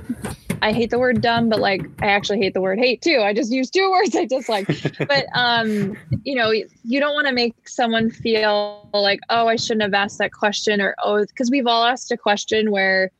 I 0.61 0.71
hate 0.71 0.91
the 0.91 0.99
word 0.99 1.21
dumb, 1.21 1.49
but 1.49 1.59
like 1.59 1.81
I 2.01 2.07
actually 2.07 2.39
hate 2.39 2.53
the 2.53 2.61
word 2.61 2.79
hate 2.79 3.01
too. 3.01 3.19
I 3.21 3.33
just 3.33 3.51
use 3.51 3.69
two 3.69 3.89
words 3.91 4.15
I 4.15 4.25
dislike. 4.25 4.67
but 5.07 5.25
um, 5.33 5.97
you 6.23 6.35
know, 6.35 6.51
you 6.51 6.99
don't 6.99 7.13
want 7.13 7.27
to 7.27 7.33
make 7.33 7.67
someone 7.67 8.11
feel 8.11 8.87
like, 8.93 9.19
oh, 9.29 9.47
I 9.47 9.55
shouldn't 9.55 9.81
have 9.81 9.93
asked 9.93 10.19
that 10.19 10.31
question, 10.31 10.79
or 10.79 10.95
oh, 11.03 11.25
because 11.25 11.49
we've 11.49 11.67
all 11.67 11.83
asked 11.83 12.11
a 12.11 12.17
question 12.17 12.71
where 12.71 13.11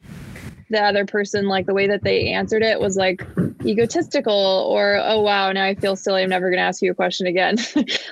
the 0.69 0.81
other 0.81 1.05
person 1.05 1.47
like 1.47 1.65
the 1.65 1.73
way 1.73 1.85
that 1.85 2.01
they 2.03 2.27
answered 2.29 2.63
it 2.63 2.79
was 2.79 2.95
like 2.95 3.27
egotistical 3.65 4.33
or 4.69 4.99
oh 5.03 5.21
wow 5.21 5.51
now 5.51 5.63
i 5.63 5.75
feel 5.75 5.95
silly. 5.95 6.23
I'm 6.23 6.29
never 6.29 6.49
going 6.49 6.59
to 6.59 6.63
ask 6.63 6.81
you 6.81 6.91
a 6.91 6.95
question 6.95 7.27
again. 7.27 7.57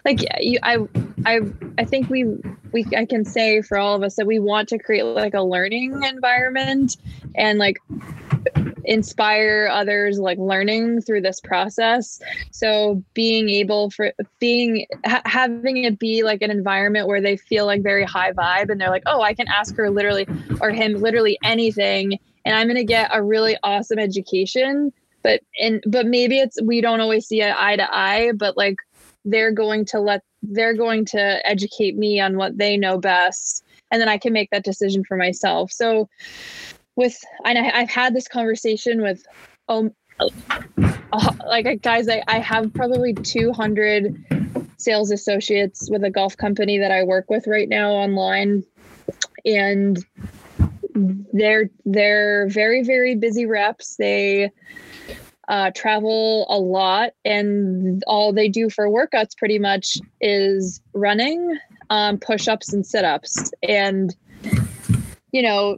Like 0.05 0.19
you, 0.39 0.59
i 0.63 0.77
i 1.25 1.39
i 1.77 1.85
think 1.85 2.09
we 2.09 2.25
we 2.71 2.85
i 2.95 3.05
can 3.05 3.25
say 3.25 3.61
for 3.61 3.77
all 3.77 3.95
of 3.95 4.03
us 4.03 4.15
that 4.15 4.25
we 4.25 4.39
want 4.39 4.69
to 4.69 4.79
create 4.79 5.03
like 5.03 5.33
a 5.33 5.41
learning 5.41 6.03
environment 6.03 6.97
and 7.35 7.59
like 7.59 7.77
inspire 8.85 9.69
others 9.71 10.19
like 10.19 10.37
learning 10.39 11.01
through 11.01 11.21
this 11.21 11.39
process. 11.39 12.19
So 12.51 13.03
being 13.13 13.49
able 13.49 13.91
for 13.91 14.13
being 14.39 14.87
ha- 15.05 15.21
having 15.25 15.83
it 15.83 15.99
be 15.99 16.23
like 16.23 16.41
an 16.41 16.49
environment 16.49 17.07
where 17.07 17.21
they 17.21 17.37
feel 17.37 17.65
like 17.65 17.83
very 17.83 18.03
high 18.03 18.31
vibe 18.31 18.69
and 18.69 18.81
they're 18.81 18.89
like 18.89 19.03
oh 19.05 19.21
i 19.21 19.33
can 19.33 19.47
ask 19.47 19.75
her 19.75 19.89
literally 19.89 20.27
or 20.61 20.71
him 20.71 20.95
literally 20.95 21.37
anything 21.43 22.17
and 22.45 22.55
i'm 22.55 22.67
going 22.67 22.75
to 22.75 22.83
get 22.83 23.09
a 23.13 23.21
really 23.21 23.57
awesome 23.63 23.99
education 23.99 24.91
but 25.23 25.41
and 25.59 25.83
but 25.87 26.05
maybe 26.05 26.39
it's 26.39 26.61
we 26.61 26.81
don't 26.81 27.01
always 27.01 27.27
see 27.27 27.41
it 27.41 27.55
eye 27.57 27.75
to 27.75 27.95
eye 27.95 28.31
but 28.35 28.57
like 28.57 28.75
they're 29.25 29.51
going 29.51 29.85
to 29.85 29.99
let 29.99 30.21
they're 30.41 30.73
going 30.73 31.05
to 31.05 31.47
educate 31.47 31.97
me 31.97 32.19
on 32.19 32.37
what 32.37 32.57
they 32.57 32.77
know 32.77 32.97
best 32.97 33.63
and 33.91 34.01
then 34.01 34.09
i 34.09 34.17
can 34.17 34.33
make 34.33 34.49
that 34.51 34.63
decision 34.63 35.03
for 35.03 35.17
myself. 35.17 35.71
So 35.71 36.07
with 36.95 37.17
and 37.45 37.57
I, 37.57 37.79
have 37.79 37.89
had 37.89 38.13
this 38.13 38.27
conversation 38.27 39.01
with 39.01 39.25
um 39.67 39.91
like 41.47 41.81
guys 41.81 42.09
I, 42.09 42.21
I 42.27 42.39
have 42.39 42.73
probably 42.73 43.13
200 43.13 44.65
sales 44.77 45.11
associates 45.11 45.89
with 45.89 46.03
a 46.03 46.09
golf 46.09 46.35
company 46.35 46.77
that 46.77 46.91
i 46.91 47.03
work 47.03 47.29
with 47.29 47.47
right 47.47 47.69
now 47.69 47.91
online 47.91 48.63
and 49.45 50.03
they're 50.95 51.69
they're 51.85 52.47
very 52.49 52.83
very 52.83 53.15
busy 53.15 53.45
reps. 53.45 53.95
They 53.97 54.51
uh, 55.47 55.71
travel 55.75 56.45
a 56.49 56.59
lot, 56.59 57.13
and 57.25 58.03
all 58.07 58.31
they 58.31 58.47
do 58.47 58.69
for 58.69 58.87
workouts 58.87 59.35
pretty 59.35 59.59
much 59.59 59.97
is 60.21 60.79
running, 60.93 61.57
um, 61.89 62.17
push 62.19 62.47
ups, 62.47 62.71
and 62.71 62.85
sit 62.85 63.03
ups. 63.03 63.51
And 63.67 64.15
you 65.31 65.41
know, 65.41 65.77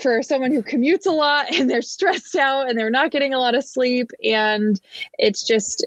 for 0.00 0.22
someone 0.22 0.52
who 0.52 0.62
commutes 0.62 1.06
a 1.06 1.10
lot 1.10 1.52
and 1.54 1.68
they're 1.68 1.82
stressed 1.82 2.36
out 2.36 2.68
and 2.68 2.78
they're 2.78 2.90
not 2.90 3.10
getting 3.10 3.34
a 3.34 3.38
lot 3.38 3.54
of 3.54 3.64
sleep, 3.64 4.10
and 4.24 4.80
it's 5.18 5.46
just 5.46 5.84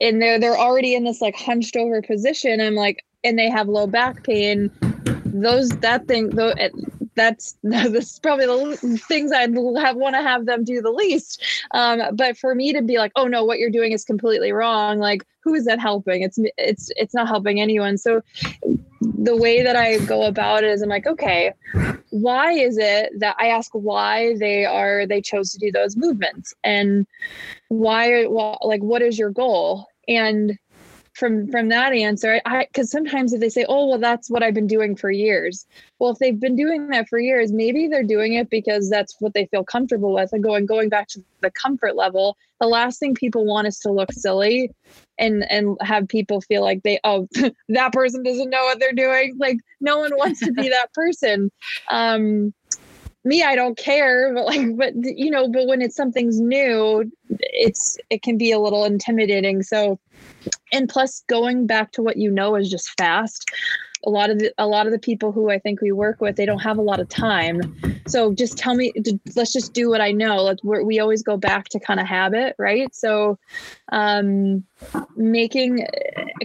and 0.00 0.20
they're 0.20 0.38
they're 0.38 0.58
already 0.58 0.94
in 0.94 1.04
this 1.04 1.20
like 1.20 1.36
hunched 1.36 1.76
over 1.76 2.02
position. 2.02 2.60
I'm 2.60 2.74
like, 2.74 3.04
and 3.24 3.38
they 3.38 3.50
have 3.50 3.68
low 3.68 3.86
back 3.86 4.24
pain. 4.24 4.70
Those 5.24 5.70
that 5.70 6.06
thing 6.06 6.30
though 6.30 6.52
that's 7.18 7.56
that's 7.62 8.18
probably 8.18 8.46
the 8.46 8.98
things 9.08 9.32
I'd 9.32 9.54
have 9.54 9.96
want 9.96 10.14
to 10.14 10.22
have 10.22 10.46
them 10.46 10.64
do 10.64 10.80
the 10.80 10.90
least. 10.90 11.42
Um, 11.72 12.02
but 12.14 12.36
for 12.36 12.54
me 12.54 12.72
to 12.72 12.82
be 12.82 12.98
like, 12.98 13.12
oh 13.16 13.26
no, 13.26 13.44
what 13.44 13.58
you're 13.58 13.70
doing 13.70 13.92
is 13.92 14.04
completely 14.04 14.52
wrong. 14.52 14.98
Like, 14.98 15.24
who 15.40 15.54
is 15.54 15.64
that 15.64 15.80
helping? 15.80 16.22
It's 16.22 16.38
it's 16.56 16.90
it's 16.96 17.14
not 17.14 17.28
helping 17.28 17.60
anyone. 17.60 17.98
So 17.98 18.22
the 19.00 19.36
way 19.36 19.62
that 19.62 19.76
I 19.76 19.98
go 19.98 20.24
about 20.24 20.64
it 20.64 20.70
is 20.70 20.82
I'm 20.82 20.88
like, 20.88 21.06
okay, 21.06 21.52
why 22.10 22.52
is 22.52 22.78
it 22.78 23.12
that 23.18 23.36
I 23.38 23.48
ask 23.48 23.70
why 23.72 24.36
they 24.38 24.64
are 24.64 25.06
they 25.06 25.20
chose 25.20 25.52
to 25.52 25.58
do 25.58 25.70
those 25.72 25.96
movements 25.96 26.54
and 26.64 27.06
why 27.68 28.26
well, 28.26 28.58
like 28.62 28.82
what 28.82 29.02
is 29.02 29.18
your 29.18 29.30
goal? 29.30 29.86
And 30.06 30.58
from 31.18 31.50
from 31.50 31.68
that 31.68 31.92
answer 31.92 32.40
i 32.44 32.64
because 32.66 32.90
sometimes 32.90 33.32
if 33.32 33.40
they 33.40 33.48
say 33.48 33.66
oh 33.68 33.88
well 33.88 33.98
that's 33.98 34.30
what 34.30 34.42
i've 34.42 34.54
been 34.54 34.66
doing 34.66 34.94
for 34.94 35.10
years. 35.10 35.66
Well 35.98 36.12
if 36.12 36.18
they've 36.18 36.38
been 36.38 36.54
doing 36.54 36.88
that 36.88 37.08
for 37.08 37.18
years 37.18 37.52
maybe 37.52 37.88
they're 37.88 38.04
doing 38.04 38.34
it 38.34 38.48
because 38.50 38.88
that's 38.88 39.16
what 39.18 39.34
they 39.34 39.46
feel 39.46 39.64
comfortable 39.64 40.14
with. 40.14 40.32
And 40.32 40.42
going 40.42 40.64
going 40.64 40.88
back 40.88 41.08
to 41.08 41.24
the 41.40 41.50
comfort 41.50 41.96
level 41.96 42.36
the 42.60 42.66
last 42.66 43.00
thing 43.00 43.14
people 43.14 43.44
want 43.44 43.66
is 43.66 43.78
to 43.80 43.90
look 43.90 44.12
silly 44.12 44.70
and 45.18 45.44
and 45.50 45.76
have 45.80 46.06
people 46.06 46.40
feel 46.40 46.62
like 46.62 46.82
they 46.84 47.00
oh 47.02 47.26
that 47.68 47.92
person 47.92 48.22
doesn't 48.22 48.50
know 48.50 48.64
what 48.64 48.78
they're 48.78 48.92
doing. 48.92 49.36
Like 49.38 49.58
no 49.80 49.98
one 49.98 50.12
wants 50.16 50.40
to 50.40 50.52
be 50.52 50.68
that 50.76 50.92
person. 50.92 51.50
Um 51.90 52.54
me 53.24 53.42
i 53.42 53.54
don't 53.54 53.76
care 53.76 54.32
but 54.34 54.46
like 54.46 54.76
but 54.76 54.92
you 55.02 55.30
know 55.30 55.48
but 55.48 55.66
when 55.66 55.82
it's 55.82 55.96
something's 55.96 56.40
new 56.40 57.10
it's 57.40 57.98
it 58.10 58.22
can 58.22 58.38
be 58.38 58.52
a 58.52 58.58
little 58.58 58.84
intimidating 58.84 59.62
so 59.62 59.98
and 60.72 60.88
plus 60.88 61.24
going 61.28 61.66
back 61.66 61.92
to 61.92 62.02
what 62.02 62.16
you 62.16 62.30
know 62.30 62.54
is 62.54 62.70
just 62.70 62.90
fast 62.96 63.50
a 64.06 64.10
lot 64.10 64.30
of 64.30 64.38
the 64.38 64.52
a 64.58 64.66
lot 64.66 64.86
of 64.86 64.92
the 64.92 64.98
people 64.98 65.32
who 65.32 65.50
I 65.50 65.58
think 65.58 65.80
we 65.80 65.92
work 65.92 66.20
with, 66.20 66.36
they 66.36 66.46
don't 66.46 66.60
have 66.60 66.78
a 66.78 66.82
lot 66.82 67.00
of 67.00 67.08
time. 67.08 67.60
So 68.06 68.32
just 68.32 68.56
tell 68.56 68.74
me, 68.74 68.92
let's 69.34 69.52
just 69.52 69.72
do 69.72 69.88
what 69.90 70.00
I 70.00 70.12
know. 70.12 70.42
Let's 70.42 70.62
we 70.62 71.00
always 71.00 71.22
go 71.22 71.36
back 71.36 71.68
to 71.70 71.80
kind 71.80 72.00
of 72.00 72.06
habit, 72.06 72.54
right? 72.58 72.94
So, 72.94 73.38
um, 73.90 74.64
making 75.16 75.86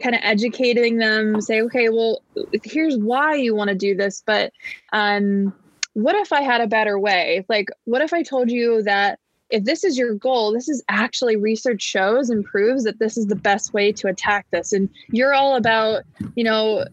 kind 0.02 0.16
of 0.16 0.22
educating 0.24 0.98
them, 0.98 1.42
say, 1.42 1.62
okay, 1.62 1.90
well, 1.90 2.22
here's 2.64 2.98
why 2.98 3.36
you 3.36 3.56
want 3.56 3.70
to 3.70 3.76
do 3.76 3.96
this, 3.96 4.24
but 4.26 4.52
um, 4.92 5.54
what 5.94 6.16
if 6.16 6.34
I 6.34 6.41
had 6.41 6.62
a 6.62 6.68
better 6.68 7.00
way? 7.00 7.46
Like, 7.50 7.70
what 7.86 8.02
if 8.02 8.14
I 8.14 8.24
told 8.24 8.50
you 8.52 8.82
that 8.84 9.20
if 9.50 9.66
this 9.66 9.84
is 9.84 9.98
your 9.98 10.16
goal, 10.16 10.52
this 10.52 10.68
is 10.68 10.84
actually 10.89 11.36
research 11.36 11.82
shows 11.82 12.30
and 12.30 12.44
proves 12.44 12.84
that 12.86 12.98
this 12.98 13.18
is 13.18 13.28
the 13.28 13.36
best 13.36 13.74
way 13.74 13.91
to 13.91 14.08
attack 14.08 14.48
this. 14.52 14.74
And 14.74 14.89
you're 15.10 15.34
all 15.34 15.56
about, 15.56 16.04
you 16.36 16.44
know, 16.44 16.86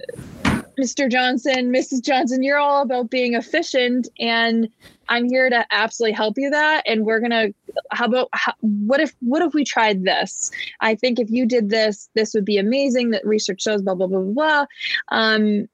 Mr. 0.78 1.10
Johnson, 1.10 1.72
Mrs. 1.72 2.02
Johnson, 2.02 2.42
you're 2.42 2.58
all 2.58 2.82
about 2.82 3.08
being 3.10 3.34
efficient. 3.34 4.08
And 4.18 4.68
I'm 5.08 5.24
here 5.24 5.48
to 5.48 5.66
absolutely 5.70 6.12
help 6.12 6.36
you 6.36 6.50
that. 6.50 6.82
And 6.86 7.06
we're 7.06 7.20
going 7.20 7.30
to, 7.30 7.54
how 7.92 8.04
about, 8.04 8.28
how, 8.32 8.52
what 8.60 9.00
if, 9.00 9.14
what 9.20 9.40
if 9.40 9.54
we 9.54 9.64
tried 9.64 10.04
this? 10.04 10.50
I 10.80 10.94
think 10.94 11.18
if 11.18 11.30
you 11.30 11.46
did 11.46 11.70
this, 11.70 12.10
this 12.14 12.34
would 12.34 12.44
be 12.44 12.58
amazing 12.58 13.10
that 13.10 13.26
research 13.26 13.62
shows, 13.62 13.80
blah, 13.80 13.94
blah, 13.94 14.06
blah, 14.06 14.20
blah. 14.20 14.66
Um, 15.08 15.68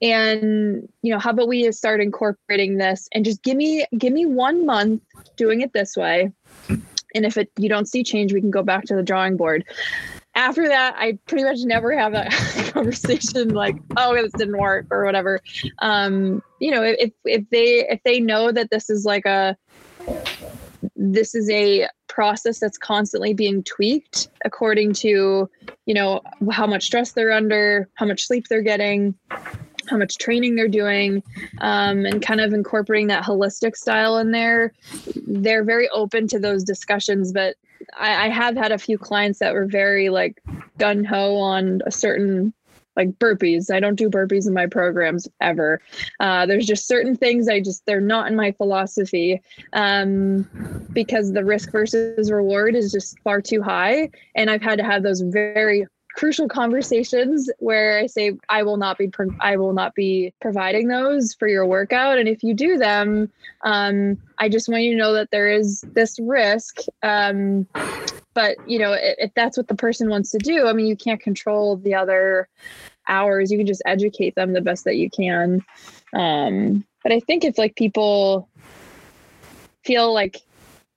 and 0.00 0.88
you 1.02 1.12
know 1.12 1.18
how 1.18 1.30
about 1.30 1.48
we 1.48 1.70
start 1.72 2.00
incorporating 2.00 2.78
this 2.78 3.08
and 3.12 3.24
just 3.24 3.42
give 3.42 3.56
me 3.56 3.84
give 3.96 4.12
me 4.12 4.26
one 4.26 4.64
month 4.64 5.02
doing 5.36 5.60
it 5.60 5.72
this 5.72 5.96
way. 5.96 6.30
And 7.14 7.24
if 7.24 7.36
it 7.36 7.50
you 7.58 7.68
don't 7.68 7.86
see 7.86 8.04
change 8.04 8.32
we 8.32 8.40
can 8.40 8.50
go 8.50 8.62
back 8.62 8.84
to 8.84 8.94
the 8.94 9.02
drawing 9.02 9.36
board. 9.36 9.64
After 10.34 10.68
that 10.68 10.94
i 10.96 11.18
pretty 11.26 11.44
much 11.44 11.58
never 11.64 11.96
have 11.96 12.12
that 12.12 12.30
conversation 12.72 13.48
like 13.54 13.76
oh 13.96 14.14
this 14.14 14.32
didn't 14.32 14.58
work 14.58 14.86
or 14.90 15.04
whatever. 15.04 15.40
Um 15.80 16.42
you 16.60 16.70
know 16.70 16.82
if 16.82 17.12
if 17.24 17.48
they 17.50 17.88
if 17.88 18.00
they 18.04 18.20
know 18.20 18.52
that 18.52 18.70
this 18.70 18.88
is 18.88 19.04
like 19.04 19.26
a 19.26 19.56
this 20.94 21.34
is 21.34 21.50
a 21.50 21.88
process 22.08 22.58
that's 22.58 22.78
constantly 22.78 23.34
being 23.34 23.62
tweaked 23.64 24.28
according 24.44 24.92
to 24.92 25.48
you 25.86 25.94
know 25.94 26.20
how 26.50 26.66
much 26.66 26.84
stress 26.84 27.12
they're 27.12 27.32
under 27.32 27.88
how 27.94 28.06
much 28.06 28.26
sleep 28.26 28.46
they're 28.48 28.62
getting 28.62 29.14
how 29.88 29.96
much 29.96 30.18
training 30.18 30.54
they're 30.54 30.68
doing 30.68 31.22
um, 31.58 32.04
and 32.06 32.22
kind 32.22 32.40
of 32.40 32.52
incorporating 32.52 33.08
that 33.08 33.24
holistic 33.24 33.76
style 33.76 34.18
in 34.18 34.30
there 34.30 34.72
they're 35.26 35.64
very 35.64 35.88
open 35.90 36.26
to 36.28 36.38
those 36.38 36.64
discussions 36.64 37.32
but 37.32 37.56
I, 37.96 38.26
I 38.26 38.28
have 38.28 38.56
had 38.56 38.72
a 38.72 38.78
few 38.78 38.98
clients 38.98 39.38
that 39.38 39.54
were 39.54 39.66
very 39.66 40.08
like 40.08 40.42
gun-ho 40.78 41.36
on 41.36 41.80
a 41.86 41.90
certain 41.90 42.52
like 42.98 43.18
burpees. 43.18 43.72
I 43.72 43.80
don't 43.80 43.94
do 43.94 44.10
burpees 44.10 44.46
in 44.46 44.52
my 44.52 44.66
programs 44.66 45.26
ever. 45.40 45.80
Uh, 46.20 46.44
there's 46.44 46.66
just 46.66 46.86
certain 46.86 47.16
things 47.16 47.48
I 47.48 47.60
just 47.60 47.86
they're 47.86 48.00
not 48.00 48.28
in 48.28 48.36
my 48.36 48.52
philosophy 48.52 49.40
um, 49.72 50.46
because 50.92 51.32
the 51.32 51.44
risk 51.44 51.70
versus 51.70 52.30
reward 52.30 52.74
is 52.74 52.92
just 52.92 53.18
far 53.20 53.40
too 53.40 53.62
high, 53.62 54.10
and 54.34 54.50
I've 54.50 54.62
had 54.62 54.78
to 54.78 54.84
have 54.84 55.02
those 55.02 55.20
very 55.20 55.86
crucial 56.14 56.48
conversations 56.48 57.50
where 57.58 57.98
I 57.98 58.06
say 58.06 58.32
I 58.48 58.62
will 58.62 58.76
not 58.76 58.98
be 58.98 59.08
pro- 59.08 59.34
I 59.40 59.56
will 59.56 59.72
not 59.72 59.94
be 59.94 60.32
providing 60.40 60.88
those 60.88 61.34
for 61.34 61.48
your 61.48 61.66
workout, 61.66 62.18
and 62.18 62.28
if 62.28 62.42
you 62.42 62.54
do 62.54 62.78
them, 62.78 63.30
um, 63.64 64.18
I 64.38 64.48
just 64.48 64.68
want 64.68 64.82
you 64.82 64.92
to 64.92 64.98
know 64.98 65.12
that 65.14 65.30
there 65.30 65.48
is 65.48 65.82
this 65.92 66.18
risk. 66.18 66.80
Um, 67.02 67.66
but 68.34 68.56
you 68.68 68.78
know, 68.78 68.92
if, 68.92 69.14
if 69.18 69.34
that's 69.34 69.56
what 69.56 69.68
the 69.68 69.74
person 69.74 70.08
wants 70.08 70.30
to 70.30 70.38
do, 70.38 70.66
I 70.66 70.72
mean, 70.72 70.86
you 70.86 70.96
can't 70.96 71.20
control 71.20 71.76
the 71.76 71.94
other 71.94 72.48
hours. 73.06 73.50
You 73.50 73.58
can 73.58 73.66
just 73.66 73.82
educate 73.86 74.34
them 74.34 74.52
the 74.52 74.60
best 74.60 74.84
that 74.84 74.96
you 74.96 75.10
can. 75.10 75.64
Um, 76.12 76.84
but 77.02 77.12
I 77.12 77.20
think 77.20 77.44
if 77.44 77.58
like 77.58 77.76
people 77.76 78.48
feel 79.84 80.12
like 80.12 80.42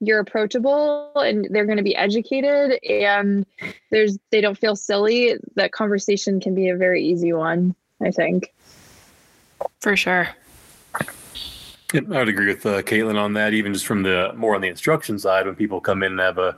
you're 0.02 0.18
approachable 0.18 1.12
and 1.14 1.46
they're 1.50 1.64
going 1.64 1.76
to 1.76 1.84
be 1.84 1.94
educated 1.94 2.78
and 2.84 3.46
there's 3.90 4.18
they 4.30 4.40
don't 4.40 4.58
feel 4.58 4.74
silly 4.74 5.36
that 5.54 5.70
conversation 5.70 6.40
can 6.40 6.56
be 6.56 6.68
a 6.68 6.76
very 6.76 7.04
easy 7.04 7.32
one 7.32 7.74
i 8.02 8.10
think. 8.10 8.52
For 9.80 9.96
sure 9.96 10.28
I 11.94 12.18
would 12.18 12.28
agree 12.28 12.46
with 12.46 12.64
uh, 12.64 12.82
Caitlin 12.82 13.18
on 13.18 13.34
that, 13.34 13.52
even 13.52 13.72
just 13.72 13.86
from 13.86 14.02
the 14.02 14.32
more 14.34 14.54
on 14.54 14.60
the 14.60 14.68
instruction 14.68 15.18
side, 15.18 15.46
when 15.46 15.54
people 15.54 15.80
come 15.80 16.02
in 16.02 16.12
and 16.12 16.20
have 16.20 16.38
a 16.38 16.56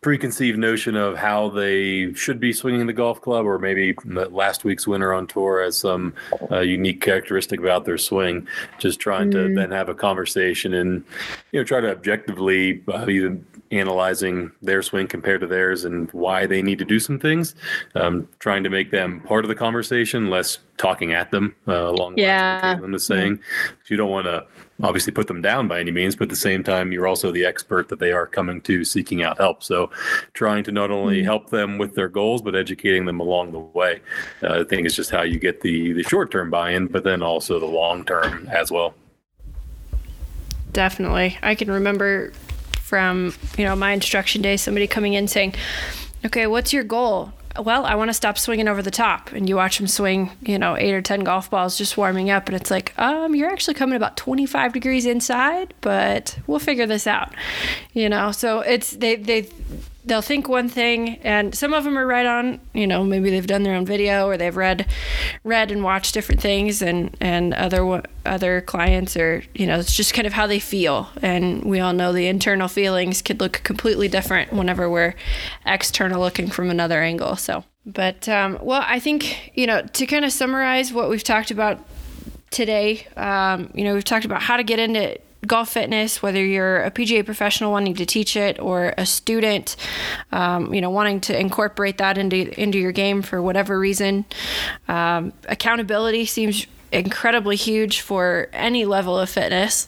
preconceived 0.00 0.58
notion 0.58 0.96
of 0.96 1.16
how 1.16 1.50
they 1.50 2.12
should 2.14 2.40
be 2.40 2.52
swinging 2.52 2.86
the 2.86 2.92
golf 2.92 3.20
club, 3.20 3.46
or 3.46 3.58
maybe 3.58 3.94
last 4.04 4.64
week's 4.64 4.86
winner 4.86 5.12
on 5.12 5.26
tour 5.26 5.62
has 5.62 5.76
some 5.76 6.14
uh, 6.50 6.60
unique 6.60 7.00
characteristic 7.00 7.60
about 7.60 7.84
their 7.84 7.98
swing, 7.98 8.46
just 8.78 9.00
trying 9.00 9.30
mm-hmm. 9.30 9.48
to 9.48 9.54
then 9.54 9.70
have 9.70 9.88
a 9.88 9.94
conversation 9.94 10.74
and 10.74 11.04
you 11.52 11.60
know 11.60 11.64
try 11.64 11.80
to 11.80 11.90
objectively 11.90 12.82
uh, 12.88 13.06
even 13.08 13.44
analyzing 13.70 14.50
their 14.62 14.82
swing 14.82 15.06
compared 15.06 15.40
to 15.40 15.46
theirs 15.46 15.84
and 15.84 16.10
why 16.12 16.46
they 16.46 16.62
need 16.62 16.78
to 16.78 16.84
do 16.84 16.98
some 16.98 17.18
things, 17.18 17.54
um, 17.94 18.28
trying 18.38 18.64
to 18.64 18.70
make 18.70 18.90
them 18.90 19.20
part 19.20 19.44
of 19.44 19.48
the 19.48 19.54
conversation, 19.54 20.30
less 20.30 20.58
talking 20.80 21.12
at 21.12 21.30
them 21.30 21.54
uh, 21.68 21.90
along 21.90 22.14
yeah. 22.16 22.60
the 22.60 22.66
lines 22.66 22.74
of 22.74 22.80
Caitlin 22.80 22.94
is 22.94 23.06
saying. 23.06 23.40
You 23.88 23.96
don't 23.96 24.10
want 24.10 24.26
to 24.26 24.46
obviously 24.82 25.12
put 25.12 25.26
them 25.26 25.42
down 25.42 25.68
by 25.68 25.78
any 25.78 25.90
means, 25.90 26.16
but 26.16 26.24
at 26.24 26.28
the 26.30 26.36
same 26.36 26.64
time, 26.64 26.90
you're 26.90 27.06
also 27.06 27.30
the 27.30 27.44
expert 27.44 27.88
that 27.90 27.98
they 27.98 28.12
are 28.12 28.26
coming 28.26 28.62
to 28.62 28.84
seeking 28.84 29.22
out 29.22 29.36
help. 29.36 29.62
So, 29.62 29.90
trying 30.32 30.64
to 30.64 30.72
not 30.72 30.90
only 30.90 31.18
mm-hmm. 31.18 31.26
help 31.26 31.50
them 31.50 31.76
with 31.76 31.94
their 31.94 32.08
goals, 32.08 32.40
but 32.40 32.56
educating 32.56 33.04
them 33.04 33.20
along 33.20 33.52
the 33.52 33.58
way. 33.58 34.00
Uh, 34.42 34.60
I 34.60 34.64
think 34.64 34.86
is 34.86 34.96
just 34.96 35.10
how 35.10 35.22
you 35.22 35.38
get 35.38 35.60
the 35.60 35.92
the 35.92 36.02
short 36.04 36.30
term 36.30 36.50
buy 36.50 36.70
in, 36.70 36.86
but 36.86 37.04
then 37.04 37.22
also 37.22 37.60
the 37.60 37.66
long 37.66 38.04
term 38.04 38.48
as 38.48 38.72
well. 38.72 38.94
Definitely, 40.72 41.36
I 41.42 41.54
can 41.54 41.70
remember 41.70 42.32
from 42.80 43.34
you 43.58 43.64
know 43.64 43.76
my 43.76 43.92
instruction 43.92 44.40
day 44.40 44.56
somebody 44.56 44.86
coming 44.86 45.12
in 45.12 45.28
saying, 45.28 45.54
"Okay, 46.24 46.46
what's 46.46 46.72
your 46.72 46.84
goal?" 46.84 47.32
Well, 47.62 47.84
I 47.84 47.94
want 47.94 48.08
to 48.08 48.14
stop 48.14 48.38
swinging 48.38 48.68
over 48.68 48.82
the 48.82 48.90
top. 48.90 49.32
And 49.32 49.48
you 49.48 49.56
watch 49.56 49.78
them 49.78 49.86
swing, 49.86 50.30
you 50.42 50.58
know, 50.58 50.76
eight 50.76 50.92
or 50.92 51.02
10 51.02 51.20
golf 51.20 51.50
balls 51.50 51.76
just 51.78 51.96
warming 51.96 52.30
up. 52.30 52.48
And 52.48 52.56
it's 52.56 52.70
like, 52.70 52.92
um, 52.98 53.34
you're 53.34 53.50
actually 53.50 53.74
coming 53.74 53.96
about 53.96 54.16
25 54.16 54.72
degrees 54.72 55.06
inside, 55.06 55.74
but 55.80 56.38
we'll 56.46 56.58
figure 56.58 56.86
this 56.86 57.06
out, 57.06 57.34
you 57.92 58.08
know? 58.08 58.32
So 58.32 58.60
it's, 58.60 58.90
they, 58.90 59.16
they, 59.16 59.48
they'll 60.04 60.22
think 60.22 60.48
one 60.48 60.68
thing 60.68 61.16
and 61.18 61.54
some 61.54 61.74
of 61.74 61.84
them 61.84 61.98
are 61.98 62.06
right 62.06 62.26
on 62.26 62.58
you 62.72 62.86
know 62.86 63.04
maybe 63.04 63.30
they've 63.30 63.46
done 63.46 63.62
their 63.62 63.74
own 63.74 63.84
video 63.84 64.26
or 64.26 64.36
they've 64.36 64.56
read 64.56 64.86
read 65.44 65.70
and 65.70 65.82
watched 65.84 66.14
different 66.14 66.40
things 66.40 66.80
and 66.80 67.16
and 67.20 67.52
other 67.54 68.02
other 68.26 68.60
clients 68.60 69.16
are 69.16 69.42
you 69.54 69.66
know 69.66 69.78
it's 69.78 69.94
just 69.94 70.14
kind 70.14 70.26
of 70.26 70.32
how 70.32 70.46
they 70.46 70.58
feel. 70.58 71.08
And 71.22 71.64
we 71.64 71.80
all 71.80 71.92
know 71.92 72.12
the 72.12 72.26
internal 72.26 72.68
feelings 72.68 73.22
could 73.22 73.40
look 73.40 73.62
completely 73.64 74.08
different 74.08 74.52
whenever 74.52 74.88
we're 74.88 75.14
external 75.66 76.20
looking 76.20 76.48
from 76.48 76.70
another 76.70 77.02
angle 77.02 77.36
so. 77.36 77.64
But 77.86 78.28
um, 78.28 78.58
well 78.60 78.84
i 78.86 79.00
think 79.00 79.56
you 79.56 79.66
know 79.66 79.82
to 79.82 80.06
kind 80.06 80.24
of 80.24 80.32
summarize 80.32 80.92
what 80.92 81.08
we've 81.08 81.24
talked 81.24 81.50
about 81.50 81.78
today 82.50 83.06
um, 83.16 83.70
you 83.74 83.84
know 83.84 83.94
we've 83.94 84.04
talked 84.04 84.26
about 84.26 84.42
how 84.42 84.58
to 84.58 84.62
get 84.62 84.78
into 84.78 85.18
golf 85.46 85.70
fitness, 85.70 86.22
whether 86.22 86.44
you're 86.44 86.82
a 86.82 86.90
PGA 86.90 87.24
professional 87.24 87.72
wanting 87.72 87.94
to 87.94 88.06
teach 88.06 88.36
it 88.36 88.58
or 88.60 88.94
a 88.98 89.06
student, 89.06 89.76
um, 90.32 90.72
you 90.74 90.80
know, 90.80 90.90
wanting 90.90 91.20
to 91.22 91.38
incorporate 91.38 91.98
that 91.98 92.18
into 92.18 92.60
into 92.60 92.78
your 92.78 92.92
game 92.92 93.22
for 93.22 93.40
whatever 93.40 93.78
reason. 93.78 94.24
Um, 94.88 95.32
accountability 95.48 96.26
seems 96.26 96.66
incredibly 96.92 97.56
huge 97.56 98.00
for 98.00 98.48
any 98.52 98.84
level 98.84 99.18
of 99.18 99.30
fitness. 99.30 99.86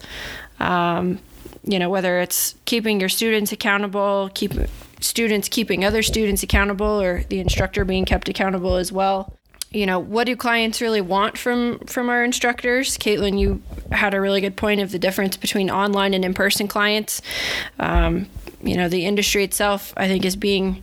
Um, 0.61 1.18
you 1.64 1.78
know, 1.78 1.90
whether 1.90 2.20
it's 2.20 2.55
keeping 2.64 3.00
your 3.00 3.09
students 3.09 3.53
accountable, 3.53 4.30
keep 4.34 4.53
students 5.00 5.48
keeping 5.48 5.84
other 5.84 6.03
students 6.03 6.42
accountable, 6.42 7.00
or 7.00 7.24
the 7.24 7.40
instructor 7.40 7.84
being 7.84 8.05
kept 8.05 8.28
accountable 8.28 8.76
as 8.76 8.90
well 8.90 9.36
you 9.72 9.86
know 9.86 9.98
what 9.98 10.24
do 10.24 10.36
clients 10.36 10.80
really 10.80 11.00
want 11.00 11.38
from 11.38 11.78
from 11.80 12.08
our 12.08 12.24
instructors? 12.24 12.98
Caitlin 12.98 13.38
you 13.38 13.62
had 13.90 14.14
a 14.14 14.20
really 14.20 14.40
good 14.40 14.56
point 14.56 14.80
of 14.80 14.90
the 14.90 14.98
difference 14.98 15.36
between 15.36 15.70
online 15.70 16.14
and 16.14 16.24
in-person 16.24 16.68
clients. 16.68 17.22
Um, 17.78 18.28
you 18.62 18.76
know 18.76 18.88
the 18.88 19.04
industry 19.06 19.42
itself 19.42 19.92
i 19.96 20.06
think 20.06 20.24
is 20.24 20.36
being 20.36 20.82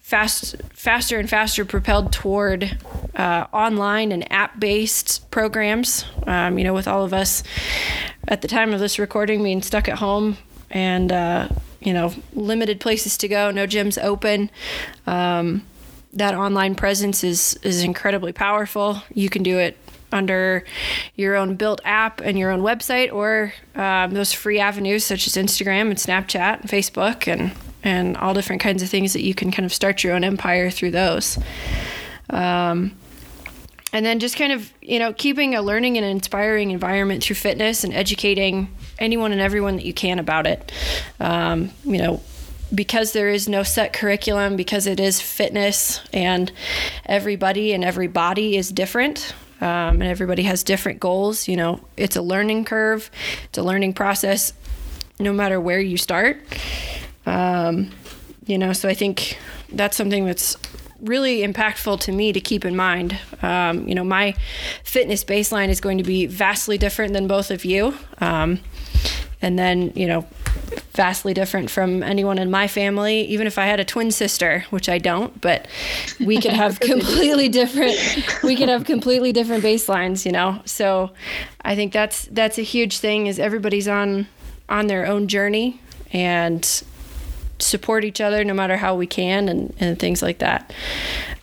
fast 0.00 0.56
faster 0.72 1.18
and 1.18 1.28
faster 1.28 1.64
propelled 1.64 2.12
toward 2.12 2.78
uh, 3.14 3.46
online 3.52 4.10
and 4.10 4.30
app-based 4.32 5.30
programs. 5.30 6.04
Um, 6.26 6.58
you 6.58 6.64
know 6.64 6.74
with 6.74 6.88
all 6.88 7.04
of 7.04 7.12
us 7.12 7.42
at 8.28 8.42
the 8.42 8.48
time 8.48 8.72
of 8.72 8.80
this 8.80 8.98
recording 8.98 9.42
being 9.42 9.62
stuck 9.62 9.88
at 9.88 9.98
home 9.98 10.36
and 10.70 11.12
uh, 11.12 11.48
you 11.80 11.92
know 11.92 12.12
limited 12.34 12.80
places 12.80 13.16
to 13.18 13.28
go 13.28 13.50
no 13.50 13.66
gyms 13.66 14.02
open 14.02 14.50
um, 15.06 15.62
that 16.12 16.34
online 16.34 16.74
presence 16.74 17.24
is 17.24 17.58
is 17.62 17.82
incredibly 17.82 18.32
powerful. 18.32 19.02
You 19.12 19.28
can 19.28 19.42
do 19.42 19.58
it 19.58 19.76
under 20.12 20.64
your 21.16 21.36
own 21.36 21.56
built 21.56 21.80
app 21.84 22.20
and 22.20 22.38
your 22.38 22.50
own 22.50 22.60
website, 22.60 23.12
or 23.12 23.54
um, 23.74 24.12
those 24.12 24.32
free 24.32 24.58
avenues 24.58 25.04
such 25.04 25.26
as 25.26 25.34
Instagram 25.34 25.88
and 25.88 25.96
Snapchat 25.96 26.60
and 26.60 26.70
Facebook 26.70 27.26
and 27.26 27.52
and 27.82 28.16
all 28.16 28.34
different 28.34 28.62
kinds 28.62 28.82
of 28.82 28.88
things 28.88 29.12
that 29.12 29.22
you 29.22 29.34
can 29.34 29.50
kind 29.50 29.66
of 29.66 29.72
start 29.72 30.04
your 30.04 30.14
own 30.14 30.22
empire 30.22 30.70
through 30.70 30.92
those. 30.92 31.38
Um, 32.30 32.96
and 33.92 34.06
then 34.06 34.20
just 34.20 34.36
kind 34.36 34.52
of 34.52 34.72
you 34.80 34.98
know 34.98 35.12
keeping 35.12 35.54
a 35.54 35.62
learning 35.62 35.96
and 35.96 36.06
inspiring 36.06 36.70
environment 36.70 37.22
through 37.22 37.36
fitness 37.36 37.84
and 37.84 37.92
educating 37.92 38.74
anyone 38.98 39.32
and 39.32 39.40
everyone 39.40 39.76
that 39.76 39.84
you 39.84 39.94
can 39.94 40.18
about 40.18 40.46
it. 40.46 40.72
Um, 41.20 41.70
you 41.84 41.98
know, 41.98 42.22
because 42.74 43.12
there 43.12 43.28
is 43.28 43.48
no 43.48 43.62
set 43.62 43.92
curriculum, 43.92 44.56
because 44.56 44.86
it 44.86 45.00
is 45.00 45.20
fitness 45.20 46.00
and 46.12 46.52
everybody 47.06 47.72
and 47.72 47.84
every 47.84 48.06
body 48.06 48.56
is 48.56 48.70
different. 48.70 49.34
Um, 49.60 50.02
and 50.02 50.04
everybody 50.04 50.42
has 50.42 50.64
different 50.64 50.98
goals. 50.98 51.46
You 51.46 51.56
know, 51.56 51.80
it's 51.96 52.16
a 52.16 52.22
learning 52.22 52.64
curve, 52.64 53.10
it's 53.44 53.58
a 53.58 53.62
learning 53.62 53.92
process, 53.92 54.52
no 55.20 55.32
matter 55.32 55.60
where 55.60 55.80
you 55.80 55.96
start. 55.96 56.42
Um, 57.26 57.90
you 58.44 58.58
know, 58.58 58.72
so 58.72 58.88
I 58.88 58.94
think 58.94 59.38
that's 59.72 59.96
something 59.96 60.24
that's 60.26 60.56
really 61.00 61.40
impactful 61.40 62.00
to 62.00 62.12
me 62.12 62.32
to 62.32 62.40
keep 62.40 62.64
in 62.64 62.76
mind. 62.76 63.18
Um, 63.42 63.86
you 63.88 63.94
know, 63.94 64.04
my 64.04 64.34
fitness 64.84 65.24
baseline 65.24 65.68
is 65.68 65.80
going 65.80 65.98
to 65.98 66.04
be 66.04 66.26
vastly 66.26 66.78
different 66.78 67.12
than 67.12 67.26
both 67.26 67.50
of 67.50 67.64
you. 67.64 67.94
Um, 68.18 68.60
and 69.42 69.58
then, 69.58 69.92
you 69.94 70.06
know, 70.06 70.26
vastly 70.92 71.34
different 71.34 71.70
from 71.70 72.02
anyone 72.02 72.38
in 72.38 72.50
my 72.50 72.68
family, 72.68 73.22
even 73.22 73.46
if 73.46 73.58
I 73.58 73.66
had 73.66 73.80
a 73.80 73.84
twin 73.84 74.10
sister, 74.10 74.64
which 74.70 74.88
I 74.88 74.98
don't, 74.98 75.38
but 75.40 75.66
we 76.20 76.40
could 76.40 76.52
have 76.52 76.78
completely 76.80 77.48
different 77.48 77.96
we 78.42 78.56
could 78.56 78.68
have 78.68 78.84
completely 78.84 79.32
different 79.32 79.64
baselines, 79.64 80.24
you 80.24 80.32
know. 80.32 80.62
So 80.64 81.10
I 81.62 81.74
think 81.74 81.92
that's 81.92 82.26
that's 82.26 82.58
a 82.58 82.62
huge 82.62 82.98
thing 82.98 83.26
is 83.26 83.38
everybody's 83.38 83.88
on 83.88 84.28
on 84.68 84.86
their 84.86 85.06
own 85.06 85.28
journey 85.28 85.80
and 86.12 86.82
support 87.58 88.04
each 88.04 88.20
other 88.20 88.44
no 88.44 88.54
matter 88.54 88.76
how 88.76 88.94
we 88.94 89.06
can 89.06 89.48
and, 89.48 89.74
and 89.78 89.98
things 89.98 90.22
like 90.22 90.38
that. 90.38 90.72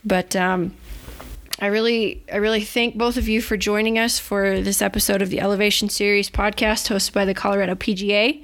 But 0.04 0.34
um 0.34 0.74
I 1.60 1.66
really, 1.66 2.24
I 2.32 2.36
really 2.36 2.62
thank 2.62 2.96
both 2.96 3.18
of 3.18 3.28
you 3.28 3.42
for 3.42 3.56
joining 3.58 3.98
us 3.98 4.18
for 4.18 4.62
this 4.62 4.80
episode 4.80 5.20
of 5.20 5.28
the 5.28 5.40
Elevation 5.40 5.90
Series 5.90 6.30
podcast 6.30 6.88
hosted 6.88 7.12
by 7.12 7.26
the 7.26 7.34
Colorado 7.34 7.74
PGA. 7.74 8.42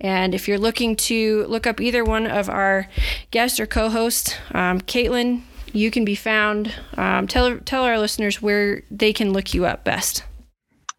And 0.00 0.34
if 0.34 0.48
you're 0.48 0.58
looking 0.58 0.96
to 0.96 1.44
look 1.48 1.66
up 1.66 1.82
either 1.82 2.02
one 2.02 2.26
of 2.26 2.48
our 2.48 2.88
guests 3.30 3.60
or 3.60 3.66
co-hosts, 3.66 4.34
um, 4.52 4.80
Caitlin, 4.80 5.42
you 5.74 5.90
can 5.90 6.06
be 6.06 6.14
found. 6.14 6.72
Um, 6.96 7.26
tell 7.26 7.58
tell 7.58 7.84
our 7.84 7.98
listeners 7.98 8.40
where 8.40 8.82
they 8.90 9.12
can 9.12 9.34
look 9.34 9.52
you 9.52 9.66
up 9.66 9.84
best. 9.84 10.24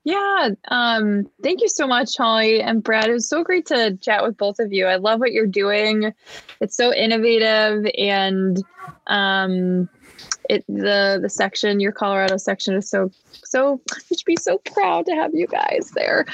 Yeah, 0.04 0.50
um, 0.70 1.30
thank 1.44 1.62
you 1.62 1.68
so 1.68 1.88
much, 1.88 2.16
Holly 2.16 2.62
and 2.62 2.84
Brad. 2.84 3.10
It 3.10 3.14
was 3.14 3.28
so 3.28 3.44
great 3.44 3.66
to 3.66 3.98
chat 3.98 4.24
with 4.24 4.38
both 4.38 4.60
of 4.60 4.72
you. 4.72 4.86
I 4.86 4.96
love 4.96 5.20
what 5.20 5.34
you're 5.34 5.48
doing. 5.48 6.14
It's 6.62 6.78
so 6.78 6.94
innovative 6.94 7.86
and 7.98 8.64
um, 9.08 9.90
it 10.50 10.66
the 10.68 11.20
the 11.22 11.30
section 11.30 11.80
your 11.80 11.92
colorado 11.92 12.38
section 12.38 12.76
is 12.76 12.90
so 12.90 13.12
so 13.44 13.82
you 14.10 14.18
should 14.18 14.26
be 14.26 14.36
so 14.36 14.58
proud 14.74 15.06
to 15.06 15.14
have 15.14 15.34
you 15.34 15.48
guys 15.48 15.92
there. 15.96 16.26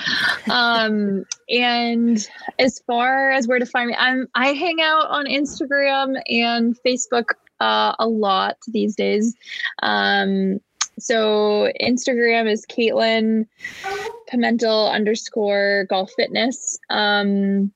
Um 0.50 1.26
and 1.50 2.28
as 2.60 2.80
far 2.80 3.32
as 3.32 3.48
where 3.48 3.60
to 3.60 3.66
find 3.66 3.90
me 3.90 3.96
i'm 3.98 4.28
i 4.36 4.50
hang 4.50 4.82
out 4.82 5.08
on 5.10 5.26
instagram 5.26 6.22
and 6.28 6.78
facebook 6.86 7.26
uh, 7.60 7.96
a 8.00 8.08
lot 8.08 8.58
these 8.68 8.96
days. 8.96 9.36
Um 9.82 10.60
so 11.00 11.72
instagram 11.82 12.52
is 12.52 12.66
caitlin 12.66 13.48
pimentel 14.32 14.92
underscore 14.92 15.86
golf 15.90 16.12
fitness. 16.16 16.78
Um 16.90 17.72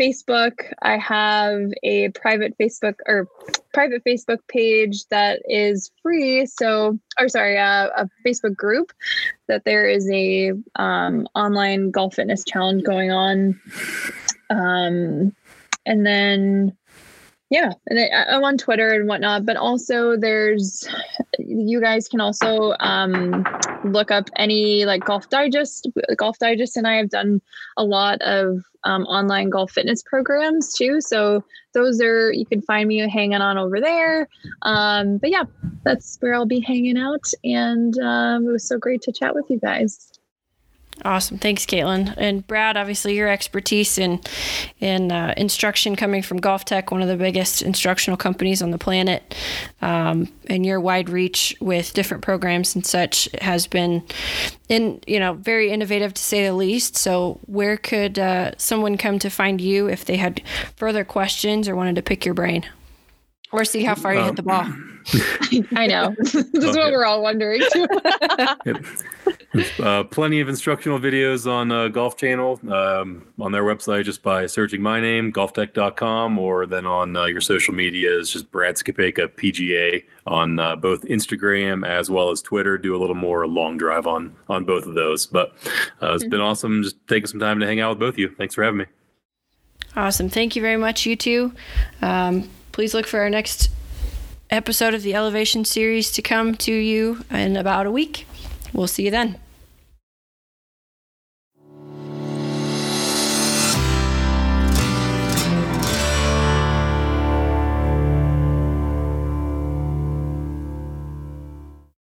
Facebook, 0.00 0.72
I 0.80 0.96
have 0.96 1.72
a 1.82 2.08
private 2.10 2.56
Facebook 2.58 2.94
or 3.06 3.28
private 3.72 4.02
Facebook 4.04 4.38
page 4.48 5.06
that 5.06 5.40
is 5.48 5.90
free. 6.02 6.46
So, 6.46 6.98
or 7.18 7.28
sorry, 7.28 7.58
uh, 7.58 7.88
a 7.96 8.08
Facebook 8.26 8.56
group 8.56 8.92
that 9.48 9.64
there 9.64 9.88
is 9.88 10.10
a 10.10 10.52
um, 10.76 11.26
online 11.34 11.90
golf 11.90 12.14
fitness 12.14 12.44
challenge 12.44 12.84
going 12.84 13.10
on. 13.10 13.60
Um, 14.50 15.34
and 15.86 16.06
then 16.06 16.76
yeah 17.50 17.72
and 17.88 17.98
I, 17.98 18.36
am 18.36 18.44
on 18.44 18.56
twitter 18.56 18.90
and 18.90 19.08
whatnot 19.08 19.44
but 19.44 19.56
also 19.56 20.16
there's 20.16 20.88
you 21.38 21.80
guys 21.80 22.08
can 22.08 22.20
also 22.20 22.74
um, 22.80 23.44
look 23.84 24.10
up 24.10 24.28
any 24.36 24.84
like 24.84 25.04
golf 25.04 25.28
digest 25.30 25.88
golf 26.16 26.38
digest 26.38 26.76
and 26.76 26.86
i 26.86 26.96
have 26.96 27.08
done 27.08 27.40
a 27.76 27.84
lot 27.84 28.20
of 28.22 28.62
um, 28.84 29.02
online 29.04 29.50
golf 29.50 29.72
fitness 29.72 30.02
programs 30.02 30.72
too. 30.72 31.00
So 31.00 31.44
those 31.74 32.00
are 32.00 32.32
you 32.32 32.46
can 32.46 32.62
find 32.62 32.88
me 32.88 32.98
hanging 33.08 33.40
on 33.40 33.58
over 33.58 33.80
there. 33.80 34.28
Um, 34.62 35.18
but 35.18 35.30
yeah 35.30 35.44
that's 35.84 36.18
where 36.20 36.34
i'll 36.34 36.46
be 36.46 36.60
hanging 36.60 36.98
out 36.98 37.24
and 37.44 37.98
um, 38.00 38.46
it 38.46 38.50
was 38.50 38.66
so 38.66 38.78
great 38.78 39.02
to 39.02 39.12
chat 39.12 39.34
with 39.34 39.46
you 39.48 39.58
guys 39.58 40.09
Awesome, 41.02 41.38
thanks, 41.38 41.64
Caitlin 41.64 42.14
and 42.18 42.46
Brad. 42.46 42.76
Obviously, 42.76 43.16
your 43.16 43.28
expertise 43.28 43.96
in 43.96 44.20
in 44.80 45.10
uh, 45.10 45.32
instruction 45.36 45.96
coming 45.96 46.20
from 46.20 46.40
GolfTec, 46.40 46.90
one 46.90 47.00
of 47.00 47.08
the 47.08 47.16
biggest 47.16 47.62
instructional 47.62 48.18
companies 48.18 48.60
on 48.60 48.70
the 48.70 48.78
planet, 48.78 49.34
um, 49.80 50.28
and 50.48 50.66
your 50.66 50.78
wide 50.78 51.08
reach 51.08 51.56
with 51.60 51.94
different 51.94 52.22
programs 52.22 52.74
and 52.74 52.84
such 52.84 53.28
has 53.40 53.66
been, 53.66 54.02
in 54.68 55.00
you 55.06 55.18
know, 55.18 55.34
very 55.34 55.70
innovative 55.70 56.12
to 56.12 56.22
say 56.22 56.46
the 56.46 56.52
least. 56.52 56.96
So, 56.96 57.40
where 57.46 57.78
could 57.78 58.18
uh, 58.18 58.52
someone 58.58 58.98
come 58.98 59.18
to 59.20 59.30
find 59.30 59.60
you 59.60 59.88
if 59.88 60.04
they 60.04 60.16
had 60.16 60.42
further 60.76 61.04
questions 61.04 61.66
or 61.66 61.74
wanted 61.74 61.96
to 61.96 62.02
pick 62.02 62.26
your 62.26 62.34
brain, 62.34 62.66
or 63.52 63.64
see 63.64 63.84
how 63.84 63.94
far 63.94 64.14
you 64.14 64.22
hit 64.22 64.36
the 64.36 64.42
ball? 64.42 64.66
I 65.74 65.86
know. 65.86 66.14
this 66.18 66.34
is 66.34 66.76
what 66.76 66.92
we're 66.92 67.04
all 67.04 67.22
wondering 67.22 67.62
too. 67.72 67.86
yep. 68.66 68.84
Uh, 69.80 70.04
plenty 70.04 70.40
of 70.40 70.48
instructional 70.48 70.98
videos 70.98 71.50
on 71.50 71.72
uh, 71.72 71.88
Golf 71.88 72.16
Channel 72.16 72.60
um, 72.72 73.26
on 73.38 73.52
their 73.52 73.64
website 73.64 74.04
just 74.04 74.22
by 74.22 74.46
searching 74.46 74.80
my 74.80 75.00
name, 75.00 75.32
golftec.com, 75.32 76.38
or 76.38 76.66
then 76.66 76.86
on 76.86 77.16
uh, 77.16 77.24
your 77.24 77.40
social 77.40 77.74
media 77.74 78.16
is 78.16 78.30
just 78.30 78.50
Brad 78.50 78.76
Skupaka 78.76 79.28
PGA 79.28 80.04
on 80.26 80.58
uh, 80.58 80.76
both 80.76 81.02
Instagram 81.02 81.86
as 81.86 82.10
well 82.10 82.30
as 82.30 82.42
Twitter. 82.42 82.78
Do 82.78 82.94
a 82.94 82.98
little 82.98 83.16
more 83.16 83.46
long 83.46 83.76
drive 83.76 84.06
on 84.06 84.36
on 84.48 84.64
both 84.64 84.86
of 84.86 84.94
those. 84.94 85.26
But 85.26 85.52
uh, 86.02 86.12
it's 86.14 86.22
mm-hmm. 86.22 86.30
been 86.30 86.40
awesome 86.40 86.82
just 86.82 86.96
taking 87.08 87.26
some 87.26 87.40
time 87.40 87.58
to 87.60 87.66
hang 87.66 87.80
out 87.80 87.90
with 87.90 87.98
both 87.98 88.14
of 88.14 88.18
you. 88.18 88.34
Thanks 88.36 88.54
for 88.54 88.62
having 88.62 88.78
me. 88.78 88.86
Awesome. 89.96 90.28
Thank 90.28 90.54
you 90.54 90.62
very 90.62 90.76
much, 90.76 91.04
you 91.04 91.16
two. 91.16 91.52
Um, 92.00 92.48
please 92.80 92.94
look 92.94 93.06
for 93.06 93.20
our 93.20 93.28
next 93.28 93.68
episode 94.48 94.94
of 94.94 95.02
the 95.02 95.14
Elevation 95.14 95.66
series 95.66 96.10
to 96.10 96.22
come 96.22 96.54
to 96.54 96.72
you 96.72 97.22
in 97.30 97.54
about 97.54 97.84
a 97.84 97.90
week. 97.90 98.26
We'll 98.72 98.86
see 98.86 99.04
you 99.04 99.10
then. 99.10 99.38